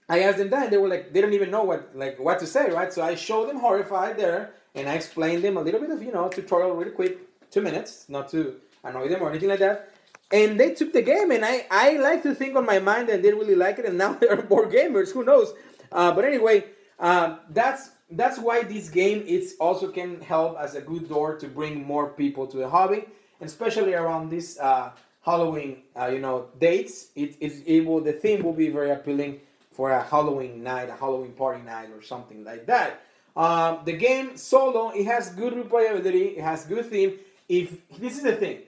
I 0.08 0.20
asked 0.20 0.38
them 0.38 0.48
that, 0.50 0.64
and 0.64 0.72
they 0.72 0.78
were 0.78 0.88
like, 0.88 1.12
they 1.12 1.20
don't 1.20 1.34
even 1.34 1.50
know 1.50 1.64
what 1.64 1.94
like 1.94 2.18
what 2.18 2.38
to 2.40 2.46
say, 2.46 2.70
right? 2.70 2.92
So 2.92 3.02
I 3.02 3.14
showed 3.14 3.48
them 3.48 3.58
horrified 3.58 4.16
there, 4.16 4.54
and 4.74 4.88
I 4.88 4.94
explained 4.94 5.44
them 5.44 5.56
a 5.56 5.60
little 5.60 5.80
bit 5.80 5.90
of 5.90 6.02
you 6.02 6.12
know 6.12 6.28
tutorial 6.28 6.74
really 6.74 6.92
quick, 6.92 7.18
two 7.50 7.60
minutes, 7.60 8.06
not 8.08 8.28
to 8.30 8.56
annoy 8.84 9.08
them 9.08 9.22
or 9.22 9.30
anything 9.30 9.48
like 9.48 9.58
that 9.58 9.90
and 10.30 10.60
they 10.60 10.74
took 10.74 10.92
the 10.92 11.02
game 11.02 11.30
and 11.30 11.44
I, 11.44 11.66
I 11.70 11.96
like 11.96 12.22
to 12.24 12.34
think 12.34 12.56
on 12.56 12.66
my 12.66 12.78
mind 12.78 13.08
that 13.08 13.22
they 13.22 13.32
really 13.32 13.54
like 13.54 13.78
it 13.78 13.86
and 13.86 13.98
now 13.98 14.12
they're 14.20 14.46
more 14.48 14.66
gamers 14.66 15.12
who 15.12 15.24
knows 15.24 15.52
uh, 15.92 16.12
but 16.12 16.24
anyway 16.24 16.64
uh, 16.98 17.36
that's 17.50 17.90
that's 18.10 18.38
why 18.38 18.62
this 18.62 18.88
game 18.88 19.22
it's 19.26 19.54
also 19.60 19.88
can 19.90 20.20
help 20.20 20.58
as 20.58 20.74
a 20.74 20.80
good 20.80 21.08
door 21.08 21.36
to 21.36 21.46
bring 21.46 21.84
more 21.84 22.08
people 22.10 22.46
to 22.46 22.56
the 22.56 22.68
hobby 22.68 23.04
and 23.40 23.48
especially 23.48 23.94
around 23.94 24.30
this 24.30 24.58
uh, 24.58 24.90
Halloween 25.22 25.82
uh, 25.98 26.06
you 26.06 26.20
know 26.20 26.46
dates. 26.58 27.08
It, 27.14 27.36
it, 27.40 27.62
it 27.66 27.86
will 27.86 28.00
the 28.00 28.12
theme 28.12 28.42
will 28.42 28.52
be 28.54 28.70
very 28.70 28.90
appealing 28.90 29.40
for 29.70 29.90
a 29.90 30.02
Halloween 30.02 30.62
night 30.62 30.88
a 30.88 30.96
Halloween 30.96 31.32
party 31.32 31.62
night 31.62 31.90
or 31.94 32.02
something 32.02 32.44
like 32.44 32.66
that. 32.66 33.02
Um, 33.36 33.80
the 33.84 33.92
game 33.92 34.36
solo 34.36 34.90
it 34.90 35.06
has 35.06 35.30
good 35.30 35.52
replayability 35.52 36.38
it 36.38 36.42
has 36.42 36.64
good 36.64 36.86
theme. 36.86 37.18
If 37.48 37.76
this 37.98 38.16
is 38.16 38.22
the 38.22 38.36
thing. 38.36 38.62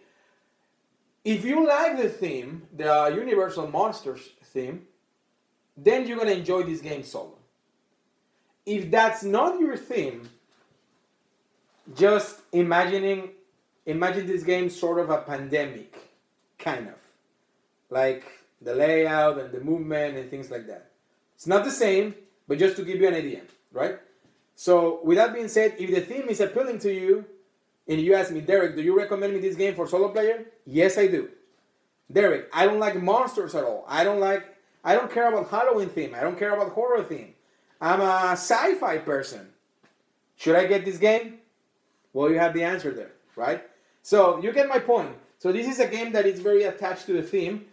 If 1.23 1.45
you 1.45 1.67
like 1.67 1.99
the 1.99 2.09
theme, 2.09 2.63
the 2.75 3.13
Universal 3.15 3.67
Monsters 3.69 4.31
theme, 4.43 4.87
then 5.77 6.07
you're 6.07 6.17
gonna 6.17 6.31
enjoy 6.31 6.63
this 6.63 6.81
game 6.81 7.03
solo. 7.03 7.40
If 8.71 8.89
that's 8.89 9.25
not 9.25 9.59
your 9.59 9.77
theme, 9.77 10.29
just 11.97 12.41
imagining 12.53 13.31
imagine 13.85 14.29
this 14.29 14.45
game 14.45 14.71
sort 14.71 15.01
of 15.01 15.11
a 15.11 15.19
pandemic, 15.23 15.97
kind 16.57 16.87
of. 16.87 16.95
Like 17.91 18.25
the 18.63 18.75
layout 18.75 19.39
and 19.41 19.51
the 19.51 19.61
movement 19.61 20.17
and 20.17 20.31
things 20.31 20.53
like 20.53 20.69
that. 20.69 20.93
It's 21.35 21.49
not 21.49 21.65
the 21.65 21.73
same, 21.73 22.15
but 22.47 22.59
just 22.59 22.77
to 22.77 22.85
give 22.85 23.01
you 23.01 23.09
an 23.09 23.15
idea, 23.15 23.43
right? 23.73 23.99
So 24.55 25.01
with 25.03 25.17
that 25.17 25.35
being 25.35 25.49
said, 25.49 25.75
if 25.79 25.91
the 25.91 26.03
theme 26.03 26.29
is 26.29 26.41
appealing 26.41 26.79
to 26.81 26.93
you, 26.93 27.25
and 27.89 28.01
you 28.01 28.15
ask 28.15 28.31
me, 28.31 28.41
Derek, 28.41 28.77
do 28.77 28.83
you 28.83 28.97
recommend 28.97 29.35
me 29.35 29.41
this 29.41 29.57
game 29.57 29.75
for 29.75 29.89
solo 29.89 30.11
player? 30.11 30.45
Yes, 30.65 30.97
I 30.97 31.09
do. 31.09 31.29
Derek, 32.13 32.49
I 32.53 32.67
don't 32.67 32.79
like 32.79 33.03
monsters 33.03 33.57
at 33.57 33.65
all. 33.65 33.85
I 33.89 34.05
don't 34.05 34.21
like, 34.21 34.45
I 34.85 34.95
don't 34.95 35.11
care 35.11 35.29
about 35.29 35.51
Halloween 35.51 35.89
theme. 35.89 36.15
I 36.15 36.21
don't 36.21 36.39
care 36.39 36.55
about 36.55 36.71
horror 36.71 37.03
theme. 37.03 37.35
I'm 37.81 38.01
a 38.01 38.33
sci-fi 38.33 38.99
person. 38.99 39.49
Should 40.37 40.57
I 40.57 40.67
get 40.67 40.85
this 40.85 40.99
game? 40.99 41.39
Well, 42.13 42.31
you 42.31 42.39
have 42.39 42.55
the 42.55 42.65
answer 42.65 42.93
there, 42.93 43.13
right? 43.37 43.63
So 44.03 44.43
you 44.43 44.53
get 44.53 44.69
my 44.69 44.79
point. 44.79 45.17
So 45.39 45.53
this 45.53 45.67
is 45.67 45.81
a 45.81 45.87
game 45.87 46.13
that 46.13 46.27
is 46.27 46.41
very 46.41 46.65
attached 46.65 47.07
to 47.07 47.13
the 47.13 47.23
theme. 47.23 47.67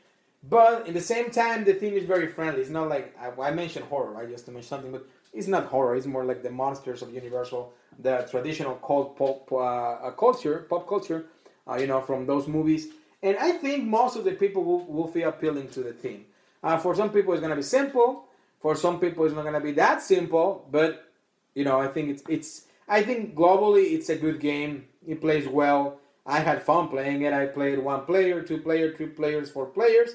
But 0.49 0.87
in 0.87 0.93
the 0.93 1.01
same 1.01 1.31
time, 1.31 1.65
the 1.65 1.73
theme 1.73 1.93
is 1.93 2.05
very 2.05 2.27
friendly. 2.27 2.61
It's 2.61 2.69
not 2.69 2.87
like 2.87 3.15
I, 3.19 3.49
I 3.49 3.51
mentioned 3.51 3.85
horror, 3.85 4.11
right? 4.11 4.29
Just 4.29 4.45
to 4.45 4.51
mention 4.51 4.69
something, 4.69 4.91
but 4.91 5.05
it's 5.33 5.47
not 5.47 5.65
horror. 5.65 5.95
It's 5.95 6.05
more 6.05 6.23
like 6.23 6.43
the 6.43 6.51
monsters 6.51 7.01
of 7.01 7.13
Universal, 7.13 7.73
the 7.99 8.27
traditional 8.29 8.75
cult 8.75 9.17
pop 9.17 9.51
uh, 9.51 10.11
culture, 10.11 10.65
pop 10.69 10.87
culture, 10.87 11.25
uh, 11.67 11.75
you 11.75 11.87
know, 11.87 12.01
from 12.01 12.25
those 12.25 12.47
movies. 12.47 12.87
And 13.23 13.35
I 13.37 13.51
think 13.51 13.83
most 13.83 14.15
of 14.15 14.23
the 14.23 14.31
people 14.31 14.63
will, 14.63 14.85
will 14.85 15.07
feel 15.07 15.29
appealing 15.29 15.69
to 15.69 15.81
the 15.81 15.91
theme. 15.91 16.25
Uh, 16.63 16.77
for 16.77 16.95
some 16.95 17.09
people, 17.09 17.33
it's 17.33 17.41
to 17.41 17.55
be 17.55 17.61
simple. 17.61 18.26
For 18.61 18.75
some 18.75 18.99
people, 18.99 19.25
it's 19.25 19.35
not 19.35 19.43
going 19.43 19.53
to 19.53 19.59
be 19.59 19.73
that 19.73 20.01
simple. 20.01 20.67
But 20.71 21.11
you 21.53 21.63
know, 21.63 21.79
I 21.79 21.87
think 21.87 22.09
it's 22.09 22.23
it's. 22.27 22.63
I 22.89 23.03
think 23.03 23.35
globally, 23.35 23.91
it's 23.93 24.09
a 24.09 24.15
good 24.15 24.39
game. 24.39 24.85
It 25.05 25.19
plays 25.19 25.47
well. 25.47 25.99
I 26.25 26.39
had 26.39 26.61
fun 26.61 26.89
playing 26.89 27.21
it. 27.21 27.33
I 27.33 27.45
played 27.45 27.79
one 27.79 28.05
player, 28.05 28.41
two 28.41 28.59
player, 28.59 28.93
three 28.93 29.07
players, 29.07 29.49
four 29.49 29.65
players, 29.65 30.11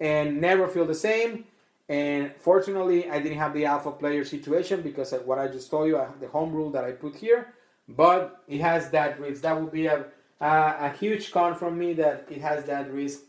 and 0.00 0.40
never 0.40 0.66
feel 0.68 0.86
the 0.86 0.94
same. 0.94 1.44
And 1.90 2.32
fortunately, 2.38 3.10
I 3.10 3.18
didn't 3.18 3.38
have 3.38 3.52
the 3.52 3.66
alpha 3.66 3.90
player 3.90 4.24
situation 4.24 4.80
because 4.80 5.12
of 5.12 5.26
what 5.26 5.38
I 5.38 5.48
just 5.48 5.70
told 5.70 5.88
you, 5.88 5.98
I 5.98 6.04
have 6.04 6.20
the 6.20 6.28
home 6.28 6.52
rule 6.52 6.70
that 6.70 6.84
I 6.84 6.92
put 6.92 7.16
here. 7.16 7.52
But 7.88 8.42
it 8.46 8.60
has 8.60 8.90
that 8.90 9.18
risk. 9.18 9.42
That 9.42 9.60
would 9.60 9.72
be 9.72 9.86
a, 9.86 10.06
a, 10.40 10.76
a 10.80 10.94
huge 10.98 11.32
con 11.32 11.56
from 11.56 11.76
me 11.76 11.92
that 11.94 12.26
it 12.30 12.40
has 12.40 12.64
that 12.66 12.92
risk 12.92 13.20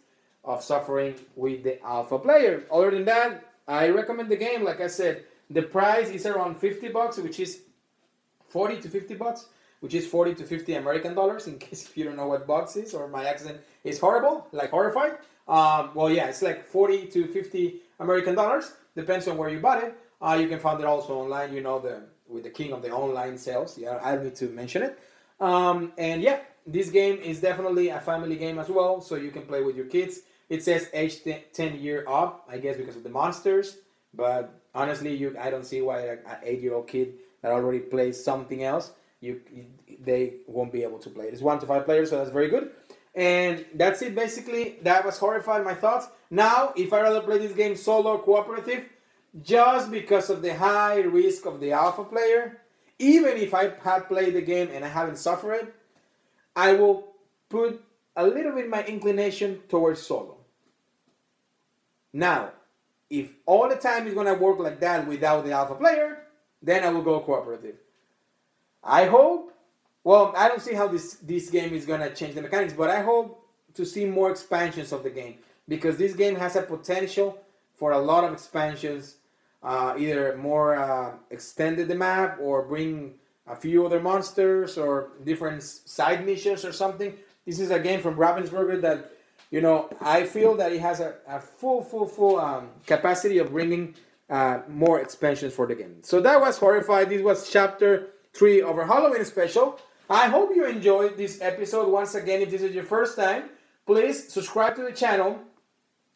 of 0.44 0.64
suffering 0.64 1.16
with 1.36 1.64
the 1.64 1.84
alpha 1.84 2.20
player. 2.20 2.64
Other 2.72 2.92
than 2.92 3.06
that, 3.06 3.51
I 3.68 3.90
recommend 3.90 4.30
the 4.30 4.38
game. 4.38 4.64
Like 4.64 4.82
I 4.82 4.88
said, 4.88 5.24
the 5.50 5.62
price 5.62 6.10
is 6.10 6.26
around 6.26 6.58
50 6.58 6.90
bucks, 6.90 7.18
which 7.18 7.40
is 7.40 7.62
40 8.50 8.82
to 8.82 8.90
50 8.90 9.16
bucks, 9.16 9.48
which 9.80 9.94
is 9.94 10.08
40 10.08 10.36
to 10.36 10.44
50 10.44 10.76
American 10.76 11.14
dollars. 11.14 11.48
In 11.48 11.58
case 11.66 11.84
if 11.84 11.98
you 11.98 12.04
don't 12.04 12.18
know 12.18 12.28
what 12.28 12.48
bucks 12.48 12.76
is 12.76 12.94
or 12.94 13.08
my 13.08 13.26
accent 13.26 13.60
is 13.84 14.00
horrible, 14.00 14.48
like 14.52 14.72
horrified. 14.72 15.18
Um, 15.48 15.92
well, 15.96 16.10
yeah, 16.10 16.28
it's 16.28 16.42
like 16.42 16.66
40 16.66 17.08
to 17.08 17.28
50 17.28 17.82
American 18.00 18.36
dollars. 18.36 18.74
Depends 18.96 19.28
on 19.28 19.38
where 19.38 19.50
you 19.50 19.60
bought 19.60 19.84
it. 19.84 19.96
Uh, 20.22 20.38
you 20.40 20.48
can 20.48 20.60
find 20.60 20.80
it 20.80 20.86
also 20.86 21.16
online. 21.16 21.54
You 21.54 21.62
know 21.62 21.80
the 21.80 22.04
with 22.28 22.44
the 22.44 22.50
king 22.50 22.72
of 22.72 22.82
the 22.82 22.92
online 22.92 23.38
sales. 23.38 23.78
Yeah, 23.78 24.00
I 24.02 24.16
don't 24.16 24.24
need 24.24 24.36
to 24.36 24.48
mention 24.50 24.84
it. 24.84 25.00
Um, 25.40 25.92
and 25.98 26.22
yeah, 26.22 26.40
this 26.66 26.90
game 26.90 27.18
is 27.18 27.42
definitely 27.42 27.90
a 27.90 28.00
family 28.00 28.38
game 28.38 28.60
as 28.60 28.70
well, 28.70 29.02
so 29.02 29.16
you 29.16 29.32
can 29.32 29.42
play 29.44 29.62
with 29.62 29.76
your 29.76 29.88
kids. 29.88 30.22
It 30.52 30.62
says 30.66 30.90
age 30.94 31.20
10 31.54 31.80
year 31.80 32.04
up, 32.10 32.46
I 32.50 32.58
guess 32.58 32.76
because 32.76 32.98
of 32.98 33.04
the 33.04 33.10
monsters. 33.10 33.78
But 34.14 34.54
honestly, 34.76 35.16
you 35.16 35.34
I 35.40 35.50
don't 35.50 35.66
see 35.66 35.80
why 35.82 36.02
an 36.02 36.20
eight 36.44 36.60
year 36.60 36.74
old 36.74 36.90
kid 36.90 37.14
that 37.42 37.54
already 37.54 37.80
plays 37.80 38.22
something 38.22 38.62
else, 38.62 38.92
you, 39.22 39.40
they 40.04 40.34
won't 40.48 40.74
be 40.74 40.84
able 40.84 41.00
to 41.00 41.10
play. 41.10 41.28
It's 41.28 41.42
one 41.42 41.58
to 41.60 41.66
five 41.66 41.86
players, 41.86 42.10
so 42.10 42.18
that's 42.18 42.32
very 42.32 42.50
good. 42.50 42.72
And 43.16 43.66
that's 43.76 44.02
it 44.02 44.14
basically. 44.14 44.76
That 44.84 45.06
was 45.06 45.18
horrified 45.18 45.64
my 45.64 45.74
thoughts. 45.74 46.08
Now, 46.30 46.74
if 46.76 46.92
I 46.92 47.00
rather 47.00 47.22
play 47.22 47.38
this 47.38 47.54
game 47.54 47.78
solo 47.78 48.18
cooperative, 48.18 48.84
just 49.42 49.90
because 49.90 50.30
of 50.30 50.42
the 50.42 50.54
high 50.54 51.00
risk 51.00 51.46
of 51.46 51.62
the 51.62 51.72
alpha 51.72 52.04
player, 52.04 52.58
even 53.00 53.38
if 53.38 53.54
I 53.54 53.72
had 53.82 54.10
played 54.10 54.34
the 54.34 54.42
game 54.42 54.70
and 54.74 54.84
I 54.84 54.90
haven't 54.90 55.18
suffered, 55.18 55.72
I 56.58 56.74
will 56.74 57.14
put 57.48 57.82
a 58.18 58.28
little 58.28 58.52
bit 58.52 58.68
my 58.68 58.84
inclination 58.84 59.62
towards 59.70 60.02
solo. 60.02 60.41
Now, 62.14 62.52
if 63.10 63.30
all 63.46 63.70
the 63.70 63.76
time 63.76 64.08
is 64.08 64.14
going 64.14 64.28
to 64.28 64.34
work 64.34 64.60
like 64.60 64.80
that 64.80 65.08
without 65.08 65.46
the 65.46 65.52
alpha 65.52 65.76
player, 65.76 66.24
then 66.62 66.84
I 66.84 66.90
will 66.90 67.02
go 67.02 67.20
cooperative. 67.20 67.76
I 68.84 69.06
hope. 69.06 69.54
Well, 70.04 70.34
I 70.36 70.48
don't 70.48 70.62
see 70.62 70.74
how 70.74 70.88
this 70.88 71.16
this 71.16 71.50
game 71.50 71.74
is 71.74 71.86
going 71.86 72.02
to 72.02 72.14
change 72.14 72.36
the 72.36 72.42
mechanics, 72.42 72.74
but 72.74 72.90
I 72.90 73.02
hope 73.02 73.46
to 73.76 73.86
see 73.86 74.06
more 74.06 74.32
expansions 74.32 74.92
of 74.92 75.04
the 75.04 75.10
game 75.10 75.36
because 75.68 75.98
this 75.98 76.14
game 76.14 76.36
has 76.36 76.56
a 76.56 76.62
potential 76.62 77.38
for 77.76 77.92
a 77.92 78.00
lot 78.00 78.24
of 78.24 78.34
expansions. 78.34 79.18
Uh, 79.64 79.94
either 79.96 80.36
more 80.38 80.76
uh, 80.76 81.14
extended 81.30 81.88
the 81.88 81.94
map 81.94 82.40
or 82.42 82.64
bring 82.64 83.14
a 83.46 83.56
few 83.56 83.86
other 83.86 84.00
monsters 84.00 84.76
or 84.76 85.10
different 85.24 85.62
side 85.62 86.26
missions 86.26 86.66
or 86.66 86.72
something. 86.72 87.16
This 87.46 87.60
is 87.60 87.70
a 87.70 87.80
game 87.80 88.02
from 88.02 88.16
Ravensburger 88.16 88.82
that 88.82 89.12
you 89.52 89.60
know, 89.60 89.90
I 90.00 90.24
feel 90.24 90.56
that 90.56 90.72
it 90.72 90.80
has 90.80 91.02
a, 91.02 91.16
a 91.28 91.40
full, 91.40 91.84
full, 91.84 92.08
full 92.08 92.40
um, 92.40 92.70
capacity 92.88 93.38
of 93.38 93.52
bringing 93.52 93.96
uh, 94.30 94.62
more 94.70 95.02
expansions 95.02 95.54
for 95.54 95.68
the 95.68 95.76
game. 95.76 95.98
So 96.02 96.22
that 96.22 96.40
was 96.40 96.58
Horrified. 96.58 97.10
This 97.10 97.22
was 97.22 97.50
chapter 97.50 98.08
3 98.34 98.62
of 98.62 98.78
our 98.78 98.86
Halloween 98.88 99.26
special. 99.26 99.78
I 100.10 100.28
hope 100.28 100.56
you 100.56 100.66
enjoyed 100.66 101.18
this 101.18 101.42
episode. 101.42 101.90
Once 101.90 102.16
again, 102.16 102.42
if 102.42 102.50
this 102.50 102.62
is 102.62 102.74
your 102.74 102.86
first 102.86 103.18
time, 103.18 103.50
please 103.86 104.32
subscribe 104.32 104.76
to 104.78 104.84
the 104.84 104.94
channel 104.94 105.40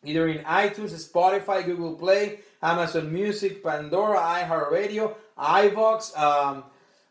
either 0.05 0.27
in 0.27 0.43
iTunes, 0.45 0.91
Spotify, 0.91 1.65
Google 1.65 1.95
Play, 1.95 2.39
Amazon 2.61 3.11
Music, 3.11 3.63
Pandora, 3.63 4.19
iHeartRadio, 4.19 5.15
iVoox, 5.37 6.17
um, 6.17 6.63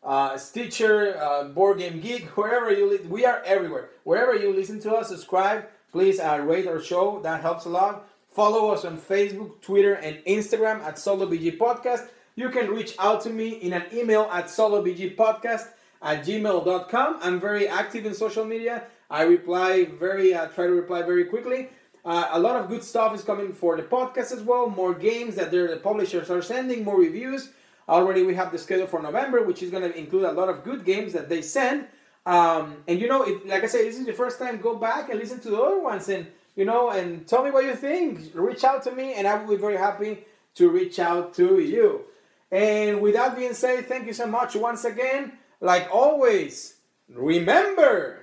uh, 0.02 0.36
Stitcher, 0.36 1.18
uh, 1.20 1.44
Board 1.44 1.78
Game 1.78 2.00
Geek, 2.00 2.26
wherever 2.36 2.72
you 2.72 2.88
li- 2.88 3.06
we 3.08 3.24
are 3.26 3.42
everywhere. 3.44 3.90
Wherever 4.04 4.34
you 4.34 4.54
listen 4.54 4.80
to 4.80 4.94
us, 4.94 5.08
subscribe 5.08 5.66
Please 5.95 6.18
uh, 6.18 6.40
rate 6.45 6.66
our 6.66 6.80
show, 6.80 7.20
that 7.22 7.40
helps 7.40 7.66
a 7.66 7.68
lot. 7.68 8.09
Follow 8.26 8.70
us 8.70 8.84
on 8.84 8.99
Facebook, 8.99 9.61
Twitter, 9.61 9.95
and 9.95 10.16
Instagram 10.24 10.82
at 10.82 10.97
SoloBG 10.97 11.57
Podcast. 11.57 12.09
You 12.34 12.49
can 12.49 12.68
reach 12.68 12.97
out 12.99 13.20
to 13.20 13.30
me 13.30 13.51
in 13.51 13.72
an 13.72 13.84
email 13.92 14.28
at 14.32 14.47
solobgpodcast 14.47 15.68
at 16.03 16.24
gmail.com. 16.26 17.18
I'm 17.22 17.38
very 17.38 17.68
active 17.68 18.07
in 18.07 18.12
social 18.12 18.45
media. 18.45 18.82
I 19.09 19.22
reply 19.22 19.84
very, 19.84 20.34
uh, 20.34 20.49
try 20.49 20.66
to 20.66 20.72
reply 20.72 21.03
very 21.03 21.26
quickly. 21.26 21.68
Uh, 22.05 22.26
a 22.32 22.40
lot 22.40 22.57
of 22.57 22.68
good 22.68 22.82
stuff 22.82 23.14
is 23.14 23.22
coming 23.22 23.53
for 23.53 23.76
the 23.76 23.84
podcast 23.84 24.32
as 24.32 24.42
well. 24.42 24.68
More 24.68 24.95
games 24.95 25.36
that 25.36 25.53
the 25.53 25.78
publishers 25.80 26.28
are 26.28 26.42
sending, 26.42 26.82
more 26.82 26.99
reviews. 26.99 27.51
Already 27.88 28.24
we 28.24 28.34
have 28.34 28.51
the 28.51 28.59
schedule 28.59 28.88
for 28.88 29.01
November, 29.01 29.45
which 29.45 29.62
is 29.62 29.70
going 29.70 29.84
to 29.84 29.97
include 29.97 30.24
a 30.24 30.32
lot 30.32 30.49
of 30.49 30.64
good 30.64 30.84
games 30.84 31.12
that 31.12 31.28
they 31.28 31.40
send. 31.40 31.86
Um, 32.26 32.76
and 32.88 33.00
you 33.00 33.08
know, 33.08 33.22
it, 33.22 33.46
like 33.46 33.64
I 33.64 33.66
said, 33.66 33.84
this 33.84 33.98
is 33.98 34.06
your 34.06 34.14
first 34.14 34.38
time. 34.38 34.60
Go 34.60 34.76
back 34.76 35.10
and 35.10 35.18
listen 35.18 35.40
to 35.40 35.50
the 35.50 35.60
other 35.60 35.80
ones, 35.80 36.08
and 36.08 36.26
you 36.56 36.64
know, 36.64 36.90
and 36.90 37.26
tell 37.26 37.44
me 37.44 37.50
what 37.50 37.64
you 37.64 37.74
think. 37.74 38.30
Reach 38.34 38.64
out 38.64 38.82
to 38.84 38.92
me, 38.92 39.14
and 39.14 39.26
I 39.26 39.34
will 39.36 39.54
be 39.54 39.60
very 39.60 39.76
happy 39.76 40.24
to 40.54 40.70
reach 40.70 40.98
out 40.98 41.34
to 41.34 41.58
you. 41.58 42.04
And 42.50 43.00
with 43.00 43.14
that 43.14 43.36
being 43.36 43.54
said, 43.54 43.86
thank 43.86 44.06
you 44.06 44.12
so 44.12 44.26
much 44.26 44.54
once 44.54 44.84
again. 44.84 45.32
Like 45.60 45.88
always, 45.92 46.76
remember 47.08 48.20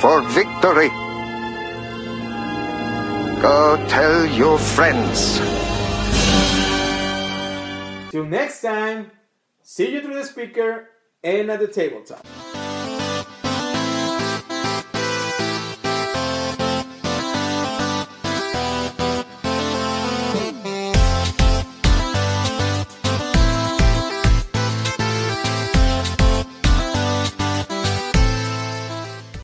for 0.00 0.22
victory. 0.28 0.88
Go 3.42 3.84
tell 3.88 4.26
your 4.26 4.58
friends. 4.58 5.38
Till 8.10 8.24
next 8.24 8.62
time, 8.62 9.10
see 9.62 9.92
you 9.92 10.00
through 10.00 10.14
the 10.14 10.24
speaker 10.24 10.88
and 11.22 11.50
at 11.50 11.60
the 11.60 11.68
tabletop. 11.68 12.26